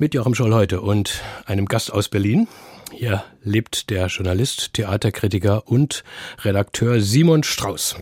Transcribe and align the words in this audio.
Mit 0.00 0.14
Joachim 0.14 0.34
Scholl 0.34 0.54
heute 0.54 0.80
und 0.80 1.20
einem 1.44 1.66
Gast 1.66 1.92
aus 1.92 2.08
Berlin. 2.08 2.48
Hier 2.90 3.22
lebt 3.44 3.90
der 3.90 4.06
Journalist, 4.06 4.72
Theaterkritiker 4.72 5.68
und 5.68 6.04
Redakteur 6.38 7.02
Simon 7.02 7.42
Strauß. 7.42 7.96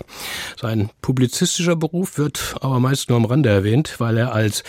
Sein 0.57 0.91
publizistischer 1.03 1.75
Beruf 1.75 2.17
wird 2.17 2.55
aber 2.61 2.79
meist 2.79 3.09
nur 3.09 3.19
am 3.19 3.25
Rande 3.25 3.49
erwähnt, 3.49 3.97
weil 3.99 4.17
er 4.17 4.33
als 4.33 4.63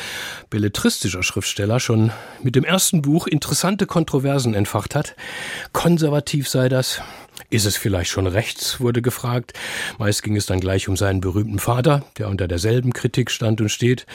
belletristischer 0.50 1.22
Schriftsteller 1.22 1.80
schon 1.80 2.12
mit 2.42 2.56
dem 2.56 2.64
ersten 2.64 3.04
Buch 3.04 3.28
interessante 3.28 3.86
Kontroversen 3.86 4.56
entfacht 4.56 4.96
hat. 4.96 5.16
Konservativ 5.72 6.50
sei 6.50 6.68
das. 6.68 7.00
Ist 7.52 7.68
es 7.68 7.78
vielleicht 7.78 8.10
schon 8.10 8.26
rechts, 8.26 8.80
wurde 8.80 9.04
gefragt. 9.04 9.54
Meist 10.00 10.24
ging 10.24 10.36
es 10.36 10.48
dann 10.48 10.60
gleich 10.60 10.90
um 10.90 10.98
seinen 10.98 11.22
berühmten 11.22 11.60
Vater, 11.60 12.04
der 12.18 12.28
unter 12.28 12.48
derselben 12.48 12.92
Kritik 12.92 13.30
stand 13.30 13.62
und 13.62 13.70
steht. 13.70 14.08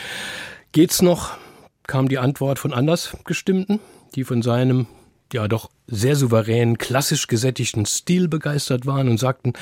Geht's 0.73 1.01
noch? 1.01 1.39
Kam 1.87 2.09
die 2.09 2.19
Antwort 2.19 2.59
von 2.59 2.73
Andersgestimmten, 2.73 3.81
die 4.15 4.25
von 4.25 4.43
seinem 4.43 4.87
ja 5.33 5.49
doch 5.49 5.71
sehr 5.87 6.17
souveränen, 6.17 6.79
klassisch 6.79 7.27
gesättigten 7.27 7.87
Stil 7.87 8.29
begeistert 8.29 8.87
waren 8.87 9.09
und 9.09 9.19
sagten, 9.19 9.53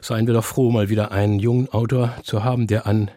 seien 0.00 0.26
wir 0.26 0.34
doch 0.34 0.44
froh, 0.44 0.70
mal 0.70 0.88
wieder 0.88 1.12
einen 1.12 1.38
jungen 1.38 1.68
Autor 1.68 2.14
zu 2.22 2.44
haben, 2.44 2.66
der 2.66 2.86
an 2.86 3.10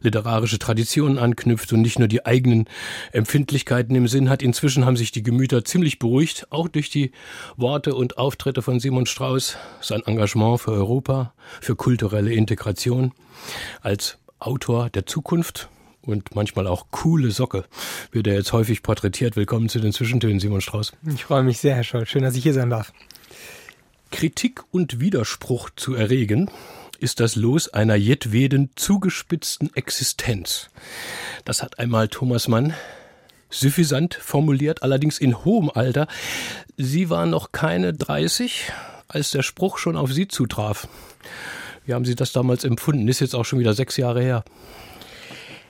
literarische 0.00 0.58
Traditionen 0.58 1.18
anknüpft 1.18 1.72
und 1.72 1.80
nicht 1.80 1.98
nur 1.98 2.08
die 2.08 2.26
eigenen 2.26 2.68
Empfindlichkeiten 3.12 3.96
im 3.96 4.06
Sinn 4.06 4.28
hat. 4.28 4.42
Inzwischen 4.42 4.84
haben 4.84 4.96
sich 4.96 5.12
die 5.12 5.22
Gemüter 5.22 5.64
ziemlich 5.64 5.98
beruhigt, 5.98 6.46
auch 6.50 6.68
durch 6.68 6.90
die 6.90 7.12
Worte 7.56 7.94
und 7.94 8.18
Auftritte 8.18 8.60
von 8.60 8.80
Simon 8.80 9.06
Strauß, 9.06 9.56
sein 9.80 10.02
Engagement 10.04 10.60
für 10.60 10.72
Europa, 10.72 11.32
für 11.60 11.74
kulturelle 11.74 12.34
Integration. 12.34 13.12
Als 13.80 14.18
Autor 14.38 14.90
der 14.90 15.06
Zukunft 15.06 15.70
und 16.06 16.34
manchmal 16.34 16.66
auch 16.66 16.86
coole 16.90 17.30
Socke 17.30 17.64
wird 18.12 18.26
er 18.26 18.34
jetzt 18.34 18.52
häufig 18.52 18.82
porträtiert. 18.82 19.36
Willkommen 19.36 19.68
zu 19.68 19.80
den 19.80 19.92
Zwischentönen, 19.92 20.40
Simon 20.40 20.60
Strauß. 20.60 20.92
Ich 21.14 21.24
freue 21.24 21.42
mich 21.42 21.58
sehr, 21.58 21.74
Herr 21.74 21.84
Scholl. 21.84 22.06
Schön, 22.06 22.22
dass 22.22 22.36
ich 22.36 22.42
hier 22.42 22.54
sein 22.54 22.70
darf. 22.70 22.92
Kritik 24.10 24.62
und 24.70 25.00
Widerspruch 25.00 25.70
zu 25.74 25.94
erregen, 25.94 26.50
ist 27.00 27.20
das 27.20 27.36
Los 27.36 27.68
einer 27.68 27.96
jedweden 27.96 28.70
zugespitzten 28.76 29.74
Existenz. 29.74 30.70
Das 31.44 31.62
hat 31.62 31.78
einmal 31.78 32.08
Thomas 32.08 32.48
Mann 32.48 32.74
suffisant 33.50 34.14
formuliert, 34.14 34.82
allerdings 34.82 35.18
in 35.18 35.44
hohem 35.44 35.70
Alter. 35.70 36.06
Sie 36.76 37.10
war 37.10 37.26
noch 37.26 37.52
keine 37.52 37.92
30, 37.92 38.72
als 39.08 39.30
der 39.30 39.42
Spruch 39.42 39.78
schon 39.78 39.96
auf 39.96 40.12
Sie 40.12 40.28
zutraf. 40.28 40.88
Wie 41.86 41.94
haben 41.94 42.04
Sie 42.04 42.14
das 42.14 42.32
damals 42.32 42.64
empfunden? 42.64 43.06
Ist 43.08 43.20
jetzt 43.20 43.34
auch 43.34 43.44
schon 43.44 43.58
wieder 43.58 43.74
sechs 43.74 43.96
Jahre 43.96 44.22
her. 44.22 44.44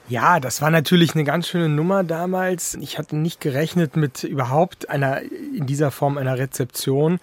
Ja, 0.07 0.39
das 0.39 0.61
war 0.61 0.71
natürlich 0.71 1.15
eine 1.15 1.25
ganz 1.25 1.49
schöne 1.49 1.71
Nummer 1.71 2.05
damals. 2.05 2.75
Ich 2.75 2.99
hatte 2.99 3.17
nicht 3.17 3.41
gerechnet 3.41 3.97
mit 3.97 4.23
überhaupt 4.23 4.91
einer, 4.91 5.23
in 5.23 5.67
dieser 5.67 5.91
Form 5.91 6.19
einer 6.19 6.37
Rezeption. 6.37 7.21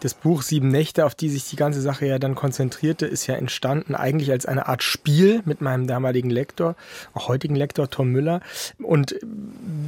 Das 0.00 0.14
Buch 0.14 0.40
Sieben 0.40 0.68
Nächte, 0.68 1.04
auf 1.04 1.14
die 1.14 1.28
sich 1.28 1.48
die 1.50 1.56
ganze 1.56 1.82
Sache 1.82 2.06
ja 2.06 2.18
dann 2.18 2.34
konzentrierte, 2.34 3.06
ist 3.06 3.26
ja 3.26 3.34
entstanden 3.34 3.94
eigentlich 3.94 4.30
als 4.30 4.46
eine 4.46 4.66
Art 4.66 4.82
Spiel 4.82 5.42
mit 5.44 5.60
meinem 5.60 5.86
damaligen 5.86 6.30
Lektor, 6.30 6.74
auch 7.12 7.28
heutigen 7.28 7.54
Lektor 7.54 7.90
Tom 7.90 8.10
Müller. 8.10 8.40
Und 8.82 9.14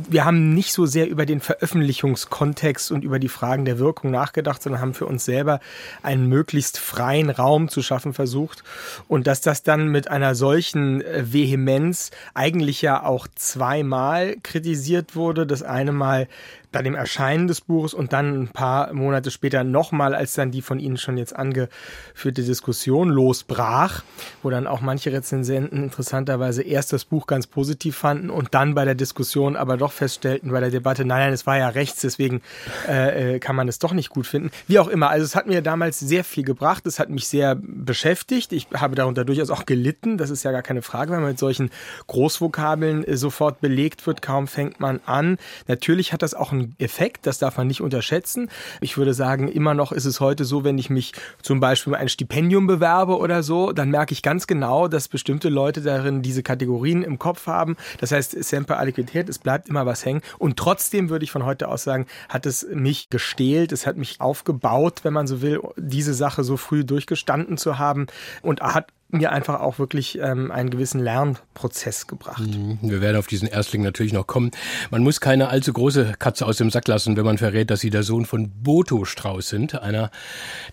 wir 0.09 0.27
haben 0.27 0.53
nicht 0.55 0.75
so 0.75 0.85
sehr 0.85 1.09
über 1.09 1.25
den 1.25 1.41
Veröffentlichungskontext 1.41 2.93
und 2.93 3.05
über 3.05 3.19
die 3.19 3.29
Fragen 3.29 3.65
der 3.65 3.79
Wirkung 3.79 4.11
nachgedacht, 4.11 4.63
sondern 4.63 4.83
haben 4.83 4.95
für 4.95 5.07
uns 5.07 5.25
selber 5.25 5.61
einen 6.03 6.29
möglichst 6.29 6.79
freien 6.79 7.31
Raum 7.31 7.71
zu 7.71 7.81
schaffen 7.83 8.13
versucht. 8.13 8.65
Und 9.09 9.27
dass 9.27 9.41
das 9.41 9.63
dann 9.63 9.89
mit 9.89 10.09
einer 10.09 10.35
solchen 10.35 11.01
äh, 11.01 11.33
Vehemenz 11.33 12.11
eigentlich 12.35 12.83
ja 12.83 13.03
auch 13.03 13.29
zweimal 13.35 14.37
kritisiert 14.43 15.17
wurde. 15.17 15.47
Das 15.47 15.63
eine 15.63 15.93
Mal 15.93 16.29
bei 16.73 16.83
dem 16.83 16.95
Erscheinen 16.95 17.47
des 17.47 17.61
Buches 17.61 17.95
und 17.95 18.13
dann 18.13 18.43
ein 18.43 18.49
paar 18.49 18.93
Monate 18.93 19.31
später 19.31 19.65
nochmal, 19.65 20.15
als 20.15 20.35
dann 20.35 20.51
die 20.51 20.63
von 20.63 20.79
Ihnen 20.79 20.97
schon 20.97 21.17
jetzt 21.17 21.35
angeführte 21.35 22.43
Diskussion 22.43 23.09
losbrach, 23.09 24.03
wo 24.43 24.51
dann 24.51 24.67
auch 24.67 24.81
manche 24.81 25.13
Rezensenten 25.13 25.85
interessanterweise 25.85 26.63
erst 26.63 26.93
das 26.93 27.05
Buch 27.05 27.27
ganz 27.27 27.47
positiv 27.47 27.97
fanden 27.97 28.31
und 28.31 28.55
dann 28.55 28.75
bei 28.75 28.85
der 28.85 28.95
Diskussion 28.95 29.57
aber 29.57 29.77
doch 29.77 29.93
feststellten 29.93 30.51
bei 30.51 30.61
der 30.61 30.71
Debatte, 30.71 31.05
nein, 31.05 31.21
nein, 31.21 31.33
es 31.33 31.47
war 31.47 31.59
ja 31.59 31.69
rechts, 31.69 32.01
deswegen 32.01 32.43
äh, 32.89 33.35
äh, 33.35 33.39
kann 33.39 33.57
man 33.57 33.69
es 33.69 33.79
doch 33.79 33.93
nicht 33.93 34.11
gut 34.11 34.27
finden. 34.27 34.51
Wie 34.67 34.79
auch 34.79 34.89
immer, 34.89 35.11
also 35.11 35.25
es 35.25 35.37
hat 35.37 35.47
mir 35.47 35.63
damals 35.63 36.01
sehr 36.01 36.25
viel 36.25 36.45
gebracht, 36.45 36.87
es 36.87 36.99
hat 36.99 37.11
mich 37.11 37.29
sehr 37.29 37.57
beschäftigt, 37.61 38.53
ich 38.53 38.69
habe 38.75 38.95
darunter 38.95 39.25
durchaus 39.25 39.51
auch 39.51 39.67
gelitten, 39.67 40.19
das 40.19 40.31
ist 40.31 40.43
ja 40.43 40.53
gar 40.53 40.63
keine 40.63 40.83
Frage, 40.83 41.13
wenn 41.13 41.21
man 41.21 41.31
mit 41.31 41.39
solchen 41.39 41.71
Großvokabeln 42.07 43.05
äh, 43.05 43.17
sofort 43.17 43.61
belegt 43.61 44.07
wird, 44.07 44.23
kaum 44.23 44.47
fängt 44.47 44.81
man 44.81 45.01
an. 45.07 45.39
Natürlich 45.69 46.13
hat 46.13 46.23
das 46.23 46.35
auch 46.35 46.53
einen 46.53 46.62
Effekt, 46.79 47.27
das 47.27 47.39
darf 47.39 47.57
man 47.57 47.67
nicht 47.67 47.81
unterschätzen. 47.81 48.49
Ich 48.81 48.97
würde 48.97 49.15
sagen, 49.15 49.49
immer 49.49 49.75
noch 49.75 49.93
ist 49.93 50.05
es 50.05 50.21
heute 50.21 50.45
so, 50.45 50.65
wenn 50.65 50.79
ich 50.79 50.91
mich 50.91 51.13
zum 51.43 51.61
Beispiel 51.61 51.95
ein 51.95 52.09
Stipendium 52.09 52.67
bewerbe 52.67 53.19
oder 53.19 53.43
so, 53.43 53.73
dann 53.73 53.91
merke 53.91 54.13
ich 54.13 54.23
ganz 54.23 54.47
genau, 54.47 54.89
dass 54.89 55.09
bestimmte 55.09 55.49
Leute 55.49 55.81
darin 55.81 56.23
diese 56.23 56.43
Kategorien 56.43 57.03
im 57.03 57.19
Kopf 57.19 57.47
haben. 57.47 57.77
Das 58.01 58.13
heißt, 58.13 58.43
Semper 58.43 58.79
Aliquität, 58.79 59.29
es 59.29 59.39
bleibt 59.39 59.69
immer 59.69 59.87
was 59.87 60.05
hängen. 60.05 60.23
Und 60.39 60.57
trotzdem 60.57 61.11
würde 61.11 61.25
ich 61.25 61.33
von 61.33 61.45
heute 61.45 61.69
aus 61.69 61.83
sagen, 61.83 62.07
hat 62.29 62.47
es 62.47 62.67
mich 62.73 63.11
gestählt, 63.11 63.73
es 63.73 63.87
hat 63.87 63.97
mich 63.97 64.21
aufgebaut, 64.21 65.01
wenn 65.03 65.13
man 65.13 65.27
so 65.27 65.43
will, 65.43 65.61
diese 65.77 66.15
Sache 66.15 66.45
so 66.45 66.57
früh 66.57 66.85
durchgestanden 66.85 67.57
zu 67.57 67.79
haben 67.79 68.07
und 68.43 68.61
hat 68.61 68.89
mir 69.13 69.31
einfach 69.31 69.61
auch 69.61 69.79
wirklich 69.79 70.19
ähm, 70.19 70.51
einen 70.51 70.71
gewissen 70.71 71.01
Lernprozess 71.01 72.07
gebracht. 72.07 72.41
Mhm. 72.41 72.79
Wir 72.83 73.01
werden 73.01 73.19
auf 73.19 73.27
diesen 73.27 73.47
Erstling 73.47 73.83
natürlich 73.83 74.13
noch 74.13 74.27
kommen. 74.27 74.51
Man 74.91 75.03
muss 75.03 75.21
keine 75.21 75.49
allzu 75.49 75.73
große 75.73 76.15
Katze 76.19 76.47
aus 76.47 76.57
dem 76.57 76.71
Sack 76.71 76.89
lassen, 76.89 77.17
wenn 77.17 77.25
man 77.25 77.39
verrät, 77.39 77.71
dass 77.71 77.81
Sie 77.81 77.91
der 77.91 78.03
Sohn 78.03 78.25
von 78.25 78.51
Boto 78.63 79.05
Strauß 79.05 79.49
sind, 79.49 79.81
einer 79.81 80.11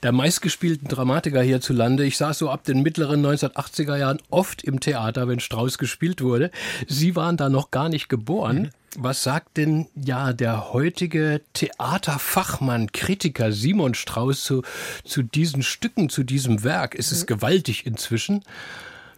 der 0.03 0.13
meistgespielten 0.13 0.87
Dramatiker 0.87 1.41
hierzulande. 1.41 2.05
Ich 2.05 2.17
saß 2.17 2.37
so 2.37 2.49
ab 2.49 2.63
den 2.63 2.81
mittleren 2.81 3.25
1980er 3.25 3.97
Jahren 3.97 4.19
oft 4.29 4.63
im 4.63 4.79
Theater, 4.79 5.27
wenn 5.27 5.41
Strauß 5.41 5.77
gespielt 5.77 6.21
wurde. 6.21 6.49
Sie 6.87 7.15
waren 7.15 7.35
da 7.35 7.49
noch 7.49 7.71
gar 7.71 7.89
nicht 7.89 8.07
geboren. 8.07 8.57
Mhm. 8.57 8.69
Was 8.97 9.23
sagt 9.23 9.57
denn 9.57 9.87
ja 9.95 10.33
der 10.33 10.73
heutige 10.73 11.41
Theaterfachmann, 11.53 12.91
Kritiker 12.91 13.51
Simon 13.51 13.93
Strauß 13.93 14.43
zu, 14.43 14.63
zu 15.03 15.21
diesen 15.21 15.63
Stücken, 15.63 16.09
zu 16.09 16.23
diesem 16.23 16.63
Werk? 16.63 16.95
Ist 16.95 17.11
es 17.11 17.27
gewaltig 17.27 17.85
inzwischen? 17.85 18.43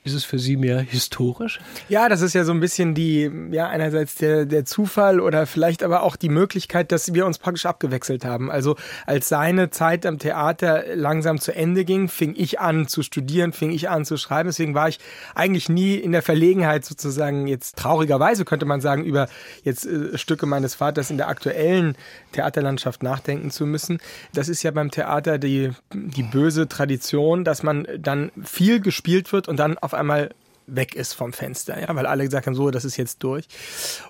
Ist 0.03 0.13
es 0.13 0.23
für 0.23 0.39
Sie 0.39 0.57
mehr 0.57 0.79
historisch? 0.79 1.59
Ja, 1.87 2.09
das 2.09 2.21
ist 2.21 2.33
ja 2.33 2.43
so 2.43 2.51
ein 2.51 2.59
bisschen 2.59 2.95
die, 2.95 3.29
ja, 3.51 3.67
einerseits 3.67 4.15
der, 4.15 4.45
der 4.45 4.65
Zufall 4.65 5.19
oder 5.19 5.45
vielleicht 5.45 5.83
aber 5.83 6.01
auch 6.01 6.15
die 6.15 6.29
Möglichkeit, 6.29 6.91
dass 6.91 7.13
wir 7.13 7.25
uns 7.25 7.37
praktisch 7.37 7.67
abgewechselt 7.67 8.25
haben. 8.25 8.49
Also 8.49 8.77
als 9.05 9.29
seine 9.29 9.69
Zeit 9.69 10.07
am 10.07 10.17
Theater 10.17 10.95
langsam 10.95 11.39
zu 11.39 11.53
Ende 11.53 11.85
ging, 11.85 12.07
fing 12.07 12.33
ich 12.35 12.59
an 12.59 12.87
zu 12.87 13.03
studieren, 13.03 13.53
fing 13.53 13.71
ich 13.71 13.89
an 13.89 14.03
zu 14.03 14.17
schreiben. 14.17 14.49
Deswegen 14.49 14.73
war 14.73 14.89
ich 14.89 14.99
eigentlich 15.35 15.69
nie 15.69 15.95
in 15.95 16.13
der 16.13 16.23
Verlegenheit 16.23 16.83
sozusagen 16.83 17.45
jetzt 17.45 17.77
traurigerweise 17.77 18.43
könnte 18.43 18.65
man 18.65 18.81
sagen, 18.81 19.05
über 19.05 19.27
jetzt 19.63 19.85
äh, 19.85 20.17
Stücke 20.17 20.45
meines 20.45 20.75
Vaters 20.75 21.11
in 21.11 21.17
der 21.17 21.27
aktuellen 21.27 21.95
Theaterlandschaft 22.31 23.03
nachdenken 23.03 23.51
zu 23.51 23.65
müssen. 23.65 23.99
Das 24.33 24.49
ist 24.49 24.63
ja 24.63 24.71
beim 24.71 24.91
Theater 24.91 25.37
die, 25.37 25.71
die 25.93 26.23
böse 26.23 26.67
Tradition, 26.67 27.43
dass 27.43 27.63
man 27.63 27.87
dann 27.97 28.31
viel 28.43 28.79
gespielt 28.79 29.31
wird 29.31 29.47
und 29.47 29.57
dann 29.57 29.77
auf 29.77 29.90
auf 29.91 29.99
einmal 29.99 30.29
weg 30.67 30.95
ist 30.95 31.13
vom 31.13 31.33
Fenster, 31.33 31.79
ja, 31.79 31.93
weil 31.93 32.05
alle 32.05 32.23
gesagt 32.23 32.47
haben, 32.47 32.55
so, 32.55 32.71
das 32.71 32.85
ist 32.85 32.95
jetzt 32.95 33.23
durch. 33.23 33.47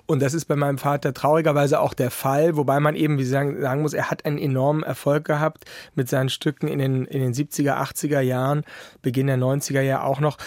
Und 0.06 0.22
das 0.22 0.32
ist 0.32 0.44
bei 0.44 0.54
meinem 0.54 0.78
Vater 0.78 1.12
traurigerweise 1.12 1.80
auch 1.80 1.94
der 1.94 2.10
Fall, 2.10 2.56
wobei 2.56 2.78
man 2.78 2.94
eben, 2.94 3.18
wie 3.18 3.24
sagen, 3.24 3.60
sagen 3.60 3.82
muss, 3.82 3.94
er 3.94 4.10
hat 4.10 4.24
einen 4.24 4.38
enormen 4.38 4.84
Erfolg 4.84 5.24
gehabt 5.24 5.64
mit 5.94 6.08
seinen 6.08 6.28
Stücken 6.28 6.68
in 6.68 6.78
den, 6.78 7.04
in 7.06 7.20
den 7.20 7.34
70er, 7.34 7.82
80er 7.82 8.20
Jahren, 8.20 8.62
Beginn 9.00 9.26
der 9.26 9.38
90er 9.38 9.80
Jahre 9.80 10.04
auch 10.04 10.20
noch. 10.20 10.38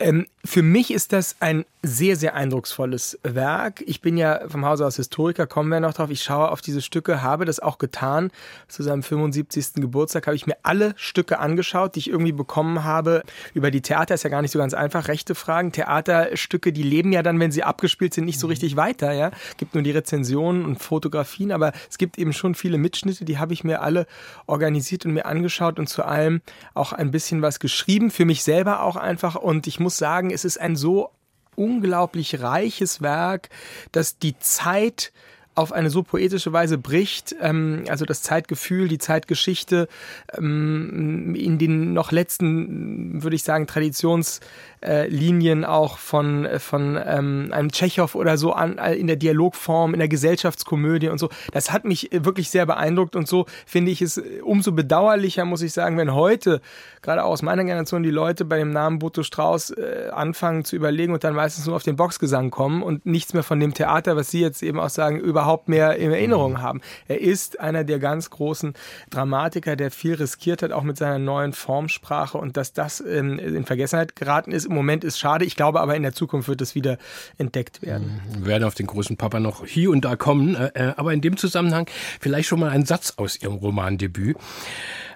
Ähm, 0.00 0.26
für 0.44 0.62
mich 0.62 0.90
ist 0.90 1.12
das 1.12 1.36
ein 1.40 1.64
sehr, 1.82 2.16
sehr 2.16 2.34
eindrucksvolles 2.34 3.18
Werk. 3.22 3.82
Ich 3.86 4.00
bin 4.00 4.18
ja 4.18 4.40
vom 4.48 4.66
Hause 4.66 4.86
aus 4.86 4.96
Historiker, 4.96 5.46
kommen 5.46 5.70
wir 5.70 5.80
noch 5.80 5.94
drauf. 5.94 6.10
Ich 6.10 6.22
schaue 6.22 6.50
auf 6.50 6.60
diese 6.60 6.82
Stücke, 6.82 7.22
habe 7.22 7.46
das 7.46 7.60
auch 7.60 7.78
getan. 7.78 8.30
Zu 8.68 8.82
seinem 8.82 9.02
75. 9.02 9.74
Geburtstag 9.76 10.26
habe 10.26 10.36
ich 10.36 10.46
mir 10.46 10.56
alle 10.62 10.94
Stücke 10.96 11.38
angeschaut, 11.38 11.94
die 11.94 12.00
ich 12.00 12.10
irgendwie 12.10 12.32
bekommen 12.32 12.84
habe. 12.84 13.22
Über 13.54 13.70
die 13.70 13.80
Theater 13.80 14.14
ist 14.14 14.24
ja 14.24 14.30
gar 14.30 14.42
nicht 14.42 14.50
so 14.50 14.58
ganz 14.58 14.74
einfach. 14.74 15.08
Rechte 15.08 15.34
Fragen. 15.34 15.72
Theaterstücke, 15.72 16.72
die 16.72 16.82
leben 16.82 17.12
ja 17.12 17.22
dann, 17.22 17.40
wenn 17.40 17.52
sie 17.52 17.62
abgespielt 17.62 18.12
sind, 18.12 18.24
nicht 18.24 18.40
so 18.40 18.46
richtig 18.46 18.76
weiter. 18.76 19.12
Ja, 19.12 19.30
gibt 19.56 19.74
nur 19.74 19.82
die 19.82 19.90
Rezensionen 19.90 20.64
und 20.64 20.82
Fotografien, 20.82 21.52
aber 21.52 21.72
es 21.88 21.96
gibt 21.96 22.18
eben 22.18 22.32
schon 22.32 22.54
viele 22.54 22.78
Mitschnitte, 22.78 23.24
die 23.24 23.38
habe 23.38 23.54
ich 23.54 23.64
mir 23.64 23.80
alle 23.80 24.06
organisiert 24.46 25.06
und 25.06 25.12
mir 25.12 25.24
angeschaut 25.24 25.78
und 25.78 25.88
zu 25.88 26.04
allem 26.04 26.42
auch 26.74 26.92
ein 26.92 27.10
bisschen 27.10 27.40
was 27.42 27.58
geschrieben. 27.58 28.10
Für 28.10 28.24
mich 28.24 28.42
selber 28.42 28.82
auch 28.82 28.96
einfach. 28.96 29.34
Und 29.34 29.66
ich 29.66 29.80
muss 29.80 29.96
sagen, 29.96 30.29
sagen, 30.30 30.34
es 30.34 30.44
ist 30.44 30.60
ein 30.60 30.76
so 30.76 31.10
unglaublich 31.56 32.40
reiches 32.40 33.02
Werk, 33.02 33.48
dass 33.92 34.18
die 34.18 34.38
Zeit 34.38 35.12
auf 35.56 35.72
eine 35.72 35.90
so 35.90 36.04
poetische 36.04 36.52
Weise 36.52 36.78
bricht, 36.78 37.34
ähm, 37.40 37.84
also 37.88 38.04
das 38.04 38.22
Zeitgefühl, 38.22 38.88
die 38.88 38.98
Zeitgeschichte 38.98 39.88
ähm, 40.32 41.34
in 41.34 41.58
den 41.58 41.92
noch 41.92 42.12
letzten, 42.12 43.22
würde 43.22 43.36
ich 43.36 43.42
sagen, 43.42 43.66
Traditionslinien 43.66 44.40
äh, 44.80 45.64
auch 45.64 45.98
von, 45.98 46.48
von 46.58 46.98
ähm, 47.04 47.50
einem 47.52 47.70
Tschechow 47.70 48.14
oder 48.14 48.38
so 48.38 48.52
an, 48.52 48.78
äh, 48.78 48.94
in 48.94 49.06
der 49.06 49.16
Dialogform, 49.16 49.94
in 49.94 49.98
der 49.98 50.08
Gesellschaftskomödie 50.08 51.08
und 51.08 51.18
so. 51.18 51.28
Das 51.52 51.70
hat 51.70 51.84
mich 51.84 52.10
wirklich 52.12 52.50
sehr 52.50 52.66
beeindruckt 52.66 53.16
und 53.16 53.28
so 53.28 53.46
finde 53.66 53.90
ich 53.90 54.00
es 54.02 54.20
umso 54.42 54.72
bedauerlicher, 54.72 55.44
muss 55.44 55.62
ich 55.62 55.72
sagen, 55.72 55.98
wenn 55.98 56.14
heute, 56.14 56.60
gerade 57.02 57.24
aus 57.24 57.42
meiner 57.42 57.64
Generation, 57.64 58.02
die 58.02 58.10
Leute 58.10 58.44
bei 58.44 58.58
dem 58.58 58.70
Namen 58.70 58.98
Boto 58.98 59.22
Strauß 59.22 59.70
äh, 59.70 60.10
anfangen 60.12 60.64
zu 60.64 60.76
überlegen 60.76 61.12
und 61.12 61.24
dann 61.24 61.34
meistens 61.34 61.66
nur 61.66 61.76
auf 61.76 61.82
den 61.82 61.96
Boxgesang 61.96 62.50
kommen 62.50 62.82
und 62.82 63.04
nichts 63.06 63.34
mehr 63.34 63.42
von 63.42 63.60
dem 63.60 63.74
Theater, 63.74 64.16
was 64.16 64.30
Sie 64.30 64.40
jetzt 64.40 64.62
eben 64.62 64.80
auch 64.80 64.88
sagen, 64.88 65.20
überhaupt 65.20 65.68
mehr 65.68 65.96
in 65.96 66.10
Erinnerung 66.10 66.52
mhm. 66.52 66.62
haben. 66.62 66.80
Er 67.08 67.20
ist 67.20 67.60
einer 67.60 67.84
der 67.84 67.98
ganz 67.98 68.30
großen 68.30 68.74
Dramatiker, 69.10 69.76
der 69.76 69.90
viel 69.90 70.14
riskiert 70.14 70.62
hat, 70.62 70.72
auch 70.72 70.82
mit 70.82 70.96
seiner 70.96 71.18
neuen 71.18 71.52
Formsprache 71.52 72.38
und 72.38 72.56
dass 72.56 72.72
das 72.72 73.00
in, 73.00 73.38
in 73.38 73.64
Vergessenheit 73.64 74.16
geraten 74.16 74.52
ist. 74.52 74.69
Im 74.70 74.76
Moment 74.76 75.02
ist 75.02 75.18
schade. 75.18 75.44
Ich 75.44 75.56
glaube 75.56 75.80
aber 75.80 75.96
in 75.96 76.02
der 76.02 76.12
Zukunft 76.12 76.48
wird 76.48 76.60
es 76.60 76.76
wieder 76.76 76.96
entdeckt 77.38 77.82
werden. 77.82 78.20
Wir 78.38 78.46
werden 78.46 78.64
auf 78.64 78.74
den 78.74 78.86
großen 78.86 79.16
Papa 79.16 79.40
noch 79.40 79.66
hier 79.66 79.90
und 79.90 80.04
da 80.04 80.14
kommen. 80.16 80.54
Äh, 80.54 80.70
äh, 80.74 80.94
aber 80.96 81.12
in 81.12 81.20
dem 81.20 81.36
Zusammenhang 81.36 81.86
vielleicht 82.20 82.48
schon 82.48 82.60
mal 82.60 82.70
ein 82.70 82.86
Satz 82.86 83.14
aus 83.16 83.42
Ihrem 83.42 83.56
Romandebüt, 83.56 84.36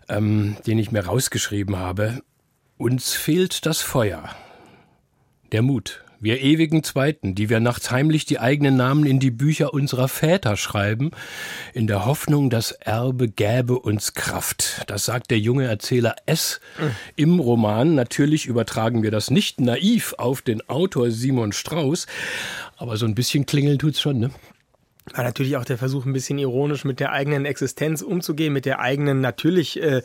ähm, 0.08 0.56
den 0.66 0.78
ich 0.78 0.90
mir 0.90 1.06
rausgeschrieben 1.06 1.78
habe. 1.78 2.22
Uns 2.78 3.12
fehlt 3.12 3.64
das 3.64 3.80
Feuer, 3.80 4.28
der 5.52 5.62
Mut, 5.62 6.03
wir 6.24 6.40
ewigen 6.40 6.82
Zweiten, 6.82 7.34
die 7.34 7.50
wir 7.50 7.60
nachts 7.60 7.90
heimlich 7.90 8.24
die 8.24 8.40
eigenen 8.40 8.76
Namen 8.76 9.04
in 9.04 9.20
die 9.20 9.30
Bücher 9.30 9.74
unserer 9.74 10.08
Väter 10.08 10.56
schreiben, 10.56 11.10
in 11.74 11.86
der 11.86 12.06
Hoffnung, 12.06 12.48
das 12.48 12.72
Erbe 12.72 13.28
gäbe 13.28 13.78
uns 13.78 14.14
Kraft. 14.14 14.84
Das 14.86 15.04
sagt 15.04 15.30
der 15.30 15.38
junge 15.38 15.66
Erzähler 15.66 16.16
S. 16.24 16.60
im 17.14 17.40
Roman. 17.40 17.94
Natürlich 17.94 18.46
übertragen 18.46 19.02
wir 19.02 19.10
das 19.10 19.30
nicht 19.30 19.60
naiv 19.60 20.14
auf 20.16 20.40
den 20.40 20.66
Autor 20.68 21.10
Simon 21.10 21.52
Strauß, 21.52 22.06
aber 22.78 22.96
so 22.96 23.04
ein 23.04 23.14
bisschen 23.14 23.44
klingeln 23.44 23.78
tut's 23.78 24.00
schon, 24.00 24.18
ne? 24.18 24.30
War 25.12 25.22
natürlich 25.22 25.56
auch 25.56 25.64
der 25.64 25.76
Versuch, 25.76 26.06
ein 26.06 26.12
bisschen 26.14 26.38
ironisch 26.38 26.84
mit 26.84 26.98
der 26.98 27.12
eigenen 27.12 27.44
Existenz 27.44 28.00
umzugehen, 28.00 28.52
mit 28.52 28.64
der 28.64 28.80
eigenen, 28.80 29.20
natürlich 29.20 29.82
äh, 29.82 30.02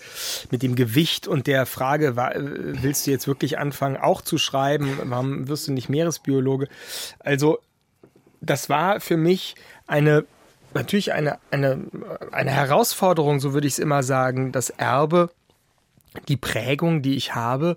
mit 0.51 0.61
dem 0.61 0.75
Gewicht 0.75 1.27
und 1.27 1.47
der 1.47 1.65
Frage, 1.65 2.15
war, 2.15 2.35
äh, 2.35 2.41
willst 2.83 3.07
du 3.07 3.11
jetzt 3.11 3.27
wirklich 3.27 3.57
anfangen, 3.57 3.95
auch 3.95 4.21
zu 4.21 4.37
schreiben? 4.37 4.99
Warum 5.05 5.47
wirst 5.47 5.67
du 5.67 5.71
nicht 5.71 5.89
Meeresbiologe? 5.89 6.67
Also, 7.19 7.59
das 8.41 8.69
war 8.69 8.99
für 8.99 9.15
mich 9.15 9.55
eine, 9.87 10.25
natürlich 10.73 11.13
eine, 11.13 11.39
eine, 11.49 11.85
eine 12.31 12.51
Herausforderung, 12.51 13.39
so 13.39 13.53
würde 13.53 13.67
ich 13.67 13.73
es 13.73 13.79
immer 13.79 14.03
sagen, 14.03 14.51
das 14.51 14.69
Erbe 14.69 15.29
die 16.27 16.37
Prägung, 16.37 17.03
die 17.03 17.15
ich 17.15 17.35
habe, 17.35 17.75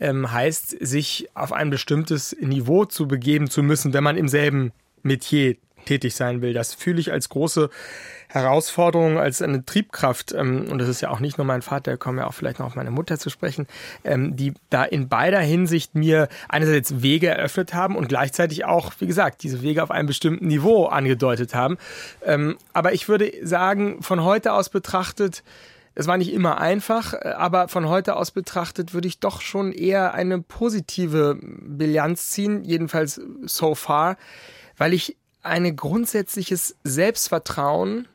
ähm, 0.00 0.32
heißt, 0.32 0.76
sich 0.80 1.28
auf 1.34 1.52
ein 1.52 1.68
bestimmtes 1.68 2.34
Niveau 2.40 2.86
zu 2.86 3.06
begeben 3.06 3.50
zu 3.50 3.62
müssen, 3.62 3.92
wenn 3.92 4.02
man 4.02 4.16
im 4.16 4.28
selben 4.28 4.72
Metier 5.02 5.56
tätig 5.86 6.14
sein 6.14 6.42
will. 6.42 6.52
Das 6.52 6.74
fühle 6.74 7.00
ich 7.00 7.12
als 7.12 7.28
große 7.28 7.70
Herausforderung, 8.28 9.18
als 9.18 9.40
eine 9.40 9.64
Triebkraft. 9.64 10.32
Ähm, 10.32 10.66
und 10.70 10.78
das 10.78 10.88
ist 10.88 11.00
ja 11.00 11.10
auch 11.10 11.20
nicht 11.20 11.38
nur 11.38 11.46
mein 11.46 11.62
Vater, 11.62 11.92
da 11.92 11.96
kommen 11.96 12.18
ja 12.18 12.26
auch 12.26 12.34
vielleicht 12.34 12.58
noch 12.58 12.66
auf 12.66 12.74
meine 12.74 12.90
Mutter 12.90 13.18
zu 13.18 13.30
sprechen, 13.30 13.66
ähm, 14.04 14.36
die 14.36 14.54
da 14.70 14.84
in 14.84 15.08
beider 15.08 15.40
Hinsicht 15.40 15.94
mir 15.94 16.28
einerseits 16.48 17.02
Wege 17.02 17.28
eröffnet 17.28 17.74
haben 17.74 17.96
und 17.96 18.08
gleichzeitig 18.08 18.64
auch, 18.64 18.92
wie 18.98 19.06
gesagt, 19.06 19.42
diese 19.42 19.62
Wege 19.62 19.82
auf 19.82 19.90
einem 19.90 20.06
bestimmten 20.06 20.46
Niveau 20.46 20.86
angedeutet 20.86 21.54
haben. 21.54 21.78
Ähm, 22.24 22.56
aber 22.72 22.92
ich 22.92 23.08
würde 23.08 23.32
sagen, 23.42 24.02
von 24.02 24.22
heute 24.22 24.52
aus 24.52 24.68
betrachtet, 24.68 25.42
es 25.94 26.06
war 26.06 26.18
nicht 26.18 26.32
immer 26.32 26.60
einfach, 26.60 27.14
aber 27.22 27.68
von 27.68 27.88
heute 27.88 28.16
aus 28.16 28.30
betrachtet 28.30 28.92
würde 28.92 29.08
ich 29.08 29.18
doch 29.18 29.40
schon 29.40 29.72
eher 29.72 30.12
eine 30.12 30.42
positive 30.42 31.38
Bilanz 31.40 32.28
ziehen, 32.28 32.64
jedenfalls 32.64 33.18
so 33.46 33.74
far, 33.74 34.18
weil 34.76 34.92
ich 34.92 35.16
ein 35.46 35.76
grundsätzliches 35.76 36.76
Selbstvertrauen 36.84 38.08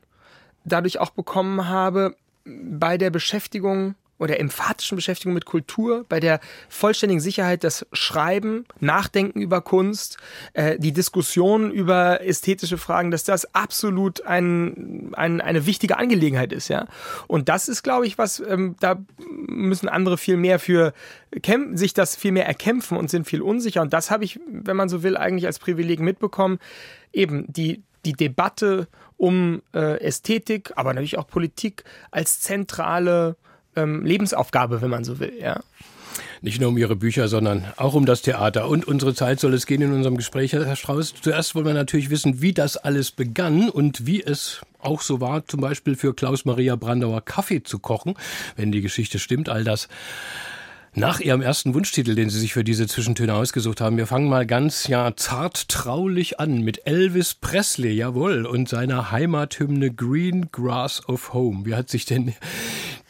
dadurch 0.64 0.98
auch 1.00 1.10
bekommen 1.10 1.68
habe 1.68 2.16
bei 2.44 2.98
der 2.98 3.10
Beschäftigung 3.10 3.94
oder 4.22 4.38
emphatischen 4.38 4.94
Beschäftigung 4.96 5.34
mit 5.34 5.46
Kultur, 5.46 6.06
bei 6.08 6.20
der 6.20 6.38
vollständigen 6.68 7.20
Sicherheit, 7.20 7.64
das 7.64 7.84
Schreiben, 7.92 8.64
Nachdenken 8.78 9.40
über 9.40 9.60
Kunst, 9.60 10.16
äh, 10.52 10.78
die 10.78 10.92
Diskussion 10.92 11.72
über 11.72 12.20
ästhetische 12.22 12.78
Fragen, 12.78 13.10
dass 13.10 13.24
das 13.24 13.52
absolut 13.54 14.24
ein, 14.24 15.12
ein, 15.14 15.40
eine 15.40 15.66
wichtige 15.66 15.98
Angelegenheit 15.98 16.52
ist, 16.52 16.68
ja. 16.68 16.86
Und 17.26 17.48
das 17.48 17.68
ist, 17.68 17.82
glaube 17.82 18.06
ich, 18.06 18.16
was, 18.16 18.38
ähm, 18.38 18.76
da 18.78 19.02
müssen 19.28 19.88
andere 19.88 20.16
viel 20.16 20.36
mehr 20.36 20.60
für 20.60 20.92
kämpfen, 21.42 21.76
sich 21.76 21.92
das 21.92 22.14
viel 22.14 22.30
mehr 22.30 22.46
erkämpfen 22.46 22.96
und 22.96 23.10
sind 23.10 23.26
viel 23.26 23.42
unsicher. 23.42 23.82
Und 23.82 23.92
das 23.92 24.12
habe 24.12 24.24
ich, 24.24 24.38
wenn 24.46 24.76
man 24.76 24.88
so 24.88 25.02
will, 25.02 25.16
eigentlich 25.16 25.46
als 25.46 25.58
Privileg 25.58 25.98
mitbekommen. 25.98 26.60
Eben 27.12 27.52
die, 27.52 27.82
die 28.04 28.12
Debatte 28.12 28.86
um 29.16 29.62
äh, 29.74 30.00
Ästhetik, 30.00 30.72
aber 30.76 30.94
natürlich 30.94 31.18
auch 31.18 31.26
Politik 31.26 31.84
als 32.10 32.40
zentrale 32.40 33.36
ähm, 33.76 34.04
Lebensaufgabe, 34.04 34.82
wenn 34.82 34.90
man 34.90 35.04
so 35.04 35.18
will, 35.18 35.32
ja. 35.40 35.60
Nicht 36.40 36.60
nur 36.60 36.70
um 36.70 36.78
Ihre 36.78 36.96
Bücher, 36.96 37.28
sondern 37.28 37.64
auch 37.76 37.94
um 37.94 38.04
das 38.04 38.22
Theater. 38.22 38.68
Und 38.68 38.86
unsere 38.86 39.14
Zeit 39.14 39.38
soll 39.38 39.54
es 39.54 39.64
gehen 39.64 39.80
in 39.80 39.92
unserem 39.92 40.16
Gespräch, 40.16 40.52
Herr 40.52 40.76
Strauß. 40.76 41.14
Zuerst 41.22 41.54
wollen 41.54 41.66
wir 41.66 41.74
natürlich 41.74 42.10
wissen, 42.10 42.42
wie 42.42 42.52
das 42.52 42.76
alles 42.76 43.12
begann 43.12 43.70
und 43.70 44.06
wie 44.06 44.22
es 44.22 44.60
auch 44.80 45.02
so 45.02 45.20
war, 45.20 45.46
zum 45.46 45.60
Beispiel 45.60 45.94
für 45.94 46.14
Klaus-Maria 46.14 46.74
Brandauer 46.74 47.24
Kaffee 47.24 47.62
zu 47.62 47.78
kochen, 47.78 48.14
wenn 48.56 48.72
die 48.72 48.80
Geschichte 48.80 49.20
stimmt. 49.20 49.48
All 49.48 49.62
das 49.62 49.88
nach 50.94 51.20
Ihrem 51.20 51.40
ersten 51.40 51.74
Wunschtitel, 51.74 52.14
den 52.14 52.28
Sie 52.28 52.38
sich 52.38 52.52
für 52.52 52.64
diese 52.64 52.86
Zwischentöne 52.86 53.34
ausgesucht 53.34 53.80
haben. 53.80 53.96
Wir 53.96 54.06
fangen 54.06 54.28
mal 54.28 54.44
ganz, 54.44 54.88
ja, 54.88 55.14
zart 55.16 55.68
traulich 55.68 56.38
an 56.38 56.62
mit 56.62 56.86
Elvis 56.86 57.34
Presley, 57.34 57.92
jawohl, 57.92 58.44
und 58.44 58.68
seiner 58.68 59.10
Heimathymne 59.10 59.92
Green 59.92 60.50
Grass 60.52 61.08
of 61.08 61.32
Home. 61.32 61.64
Wie 61.64 61.74
hat 61.74 61.88
sich 61.88 62.04
denn 62.04 62.34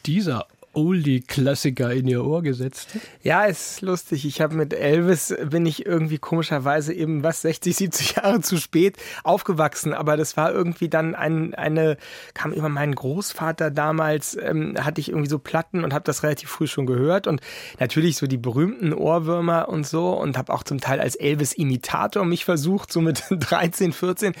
dieser 0.05 0.47
Oldie-Klassiker 0.73 1.91
in 1.93 2.07
ihr 2.07 2.25
Ohr 2.25 2.41
gesetzt? 2.41 2.89
Ja, 3.21 3.45
ist 3.45 3.81
lustig. 3.81 4.25
Ich 4.25 4.41
habe 4.41 4.55
mit 4.55 4.73
Elvis, 4.73 5.35
bin 5.49 5.65
ich 5.65 5.85
irgendwie 5.85 6.17
komischerweise 6.17 6.93
eben 6.93 7.23
was, 7.23 7.41
60, 7.41 7.75
70 7.75 8.15
Jahre 8.15 8.41
zu 8.41 8.57
spät 8.57 8.97
aufgewachsen. 9.23 9.93
Aber 9.93 10.17
das 10.17 10.35
war 10.35 10.51
irgendwie 10.51 10.89
dann 10.89 11.15
ein, 11.15 11.53
eine, 11.53 11.97
kam 12.33 12.51
über 12.53 12.69
meinen 12.69 12.95
Großvater 12.95 13.71
damals, 13.71 14.35
ähm, 14.35 14.75
hatte 14.79 14.99
ich 14.99 15.09
irgendwie 15.09 15.29
so 15.29 15.39
Platten 15.39 15.83
und 15.83 15.93
habe 15.93 16.05
das 16.05 16.23
relativ 16.23 16.49
früh 16.49 16.67
schon 16.67 16.85
gehört. 16.85 17.27
Und 17.27 17.41
natürlich 17.79 18.17
so 18.17 18.27
die 18.27 18.37
berühmten 18.37 18.93
Ohrwürmer 18.93 19.69
und 19.69 19.85
so. 19.85 20.09
Und 20.09 20.37
habe 20.37 20.53
auch 20.53 20.63
zum 20.63 20.79
Teil 20.79 20.99
als 20.99 21.15
Elvis-Imitator 21.15 22.25
mich 22.25 22.45
versucht, 22.45 22.91
so 22.91 23.01
mit 23.01 23.23
13, 23.29 23.93
14. 23.93 24.33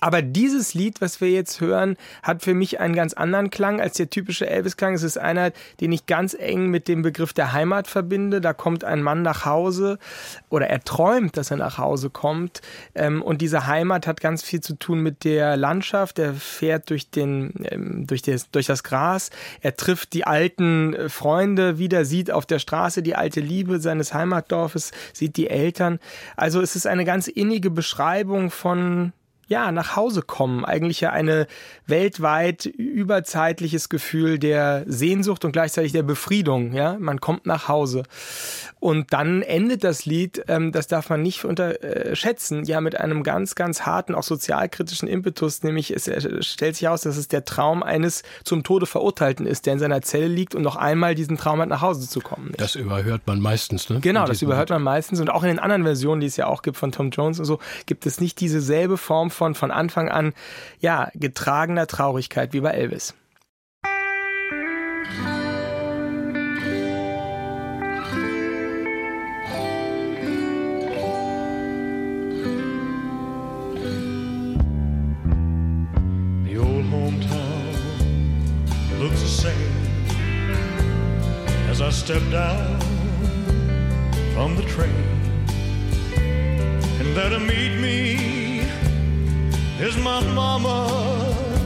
Aber 0.00 0.22
dieses 0.22 0.74
Lied, 0.74 1.00
was 1.00 1.20
wir 1.20 1.30
jetzt 1.30 1.60
hören, 1.60 1.96
hat 2.22 2.42
für 2.42 2.54
mich 2.54 2.80
einen 2.80 2.94
ganz 2.94 3.12
anderen 3.12 3.50
Klang 3.50 3.80
als 3.80 3.96
der 3.96 4.10
typische 4.10 4.48
Elvis-Klang. 4.48 4.94
Es 4.94 5.02
ist 5.02 5.18
einer, 5.18 5.52
den 5.80 5.92
ich 5.92 6.06
ganz 6.06 6.34
eng 6.34 6.68
mit 6.68 6.88
dem 6.88 7.02
Begriff 7.02 7.32
der 7.32 7.52
Heimat 7.52 7.86
verbinde. 7.86 8.40
Da 8.40 8.52
kommt 8.52 8.84
ein 8.84 9.02
Mann 9.02 9.22
nach 9.22 9.44
Hause 9.44 9.98
oder 10.48 10.68
er 10.68 10.82
träumt, 10.82 11.36
dass 11.36 11.50
er 11.50 11.56
nach 11.56 11.78
Hause 11.78 12.10
kommt. 12.10 12.62
Ähm, 12.94 13.22
und 13.22 13.40
diese 13.40 13.66
Heimat 13.66 14.06
hat 14.06 14.20
ganz 14.20 14.42
viel 14.42 14.60
zu 14.60 14.74
tun 14.74 15.00
mit 15.00 15.24
der 15.24 15.56
Landschaft. 15.56 16.18
Er 16.18 16.34
fährt 16.34 16.90
durch, 16.90 17.10
den, 17.10 17.52
ähm, 17.70 18.06
durch, 18.06 18.22
das, 18.22 18.50
durch 18.50 18.66
das 18.66 18.82
Gras. 18.82 19.30
Er 19.60 19.76
trifft 19.76 20.12
die 20.12 20.26
alten 20.26 20.94
äh, 20.94 21.08
Freunde 21.08 21.78
wieder, 21.78 22.04
sieht 22.04 22.30
auf 22.30 22.46
der 22.46 22.58
Straße 22.58 23.02
die 23.02 23.16
alte 23.16 23.40
Liebe 23.40 23.80
seines 23.80 24.14
Heimatdorfes, 24.14 24.92
sieht 25.12 25.36
die 25.36 25.48
Eltern. 25.48 25.98
Also 26.36 26.60
es 26.60 26.76
ist 26.76 26.86
eine 26.86 27.04
ganz 27.04 27.28
innige 27.28 27.70
Beschreibung 27.70 28.50
von 28.50 29.12
ja, 29.48 29.70
nach 29.70 29.94
Hause 29.94 30.22
kommen. 30.22 30.64
Eigentlich 30.64 31.00
ja 31.00 31.10
eine 31.10 31.46
weltweit 31.86 32.66
überzeitliches 32.66 33.88
Gefühl 33.88 34.38
der 34.38 34.84
Sehnsucht 34.86 35.44
und 35.44 35.52
gleichzeitig 35.52 35.92
der 35.92 36.02
Befriedung. 36.02 36.72
Ja, 36.72 36.96
man 36.98 37.20
kommt 37.20 37.46
nach 37.46 37.68
Hause. 37.68 38.02
Und 38.80 39.12
dann 39.12 39.42
endet 39.42 39.84
das 39.84 40.04
Lied, 40.04 40.44
ähm, 40.48 40.72
das 40.72 40.88
darf 40.88 41.10
man 41.10 41.22
nicht 41.22 41.44
unterschätzen, 41.44 42.64
ja, 42.64 42.80
mit 42.80 42.98
einem 42.98 43.22
ganz, 43.22 43.54
ganz 43.54 43.82
harten, 43.82 44.14
auch 44.14 44.24
sozialkritischen 44.24 45.08
Impetus, 45.08 45.62
nämlich 45.62 45.92
es 45.92 46.10
stellt 46.40 46.76
sich 46.76 46.88
aus, 46.88 47.02
dass 47.02 47.16
es 47.16 47.28
der 47.28 47.44
Traum 47.44 47.82
eines 47.82 48.22
zum 48.44 48.64
Tode 48.64 48.86
Verurteilten 48.86 49.46
ist, 49.46 49.66
der 49.66 49.74
in 49.74 49.78
seiner 49.78 50.02
Zelle 50.02 50.28
liegt 50.28 50.54
und 50.54 50.62
noch 50.62 50.76
einmal 50.76 51.14
diesen 51.14 51.36
Traum 51.36 51.60
hat, 51.60 51.68
nach 51.68 51.82
Hause 51.82 52.08
zu 52.08 52.20
kommen. 52.20 52.48
Nicht? 52.48 52.60
Das 52.60 52.74
überhört 52.74 53.26
man 53.26 53.40
meistens, 53.40 53.88
ne? 53.88 54.00
Genau, 54.00 54.26
das 54.26 54.42
überhört 54.42 54.70
man 54.70 54.82
meistens. 54.82 55.20
Und 55.20 55.30
auch 55.30 55.42
in 55.42 55.48
den 55.48 55.58
anderen 55.58 55.84
Versionen, 55.84 56.20
die 56.20 56.26
es 56.26 56.36
ja 56.36 56.46
auch 56.46 56.62
gibt 56.62 56.76
von 56.76 56.92
Tom 56.92 57.10
Jones 57.10 57.38
und 57.38 57.44
so, 57.44 57.60
gibt 57.86 58.06
es 58.06 58.20
nicht 58.20 58.40
dieselbe 58.40 58.96
Form 58.96 59.30
von 59.36 59.54
von 59.54 59.70
Anfang 59.70 60.08
an 60.08 60.32
ja 60.80 61.10
getragener 61.14 61.86
Traurigkeit 61.86 62.52
wie 62.52 62.60
bei 62.60 62.70
Elvis. 62.70 63.14
Looks 78.98 79.20
the 79.20 79.28
from 84.34 84.56
the 84.56 84.62
train. 84.62 84.90
And 86.98 87.14
there 87.14 87.30
to 87.30 87.38
meet 87.38 87.78
me 87.78 88.35
is 89.80 89.96
my 89.98 90.20
mama 90.32 90.88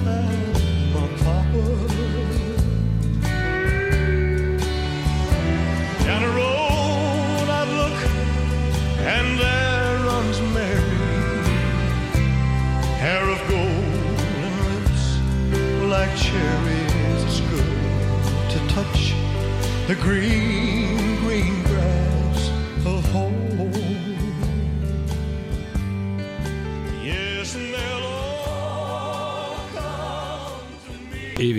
and 0.04 0.52
my 0.92 1.06
papa. 1.22 1.64
Down 6.04 6.22
the 6.22 6.32
road 6.40 7.48
I 7.48 7.62
look, 7.78 7.98
and 9.14 9.38
there 9.38 9.98
runs 10.08 10.38
Mary, 10.54 10.98
hair 12.98 13.24
of 13.28 13.40
gold 13.48 14.18
and 14.42 14.54
lips 14.66 15.04
like 15.88 16.12
cherries. 16.16 17.22
It's 17.24 17.40
good 17.52 17.74
to 18.50 18.58
touch 18.74 19.14
the 19.86 19.94
green, 19.94 20.30
green 20.30 20.69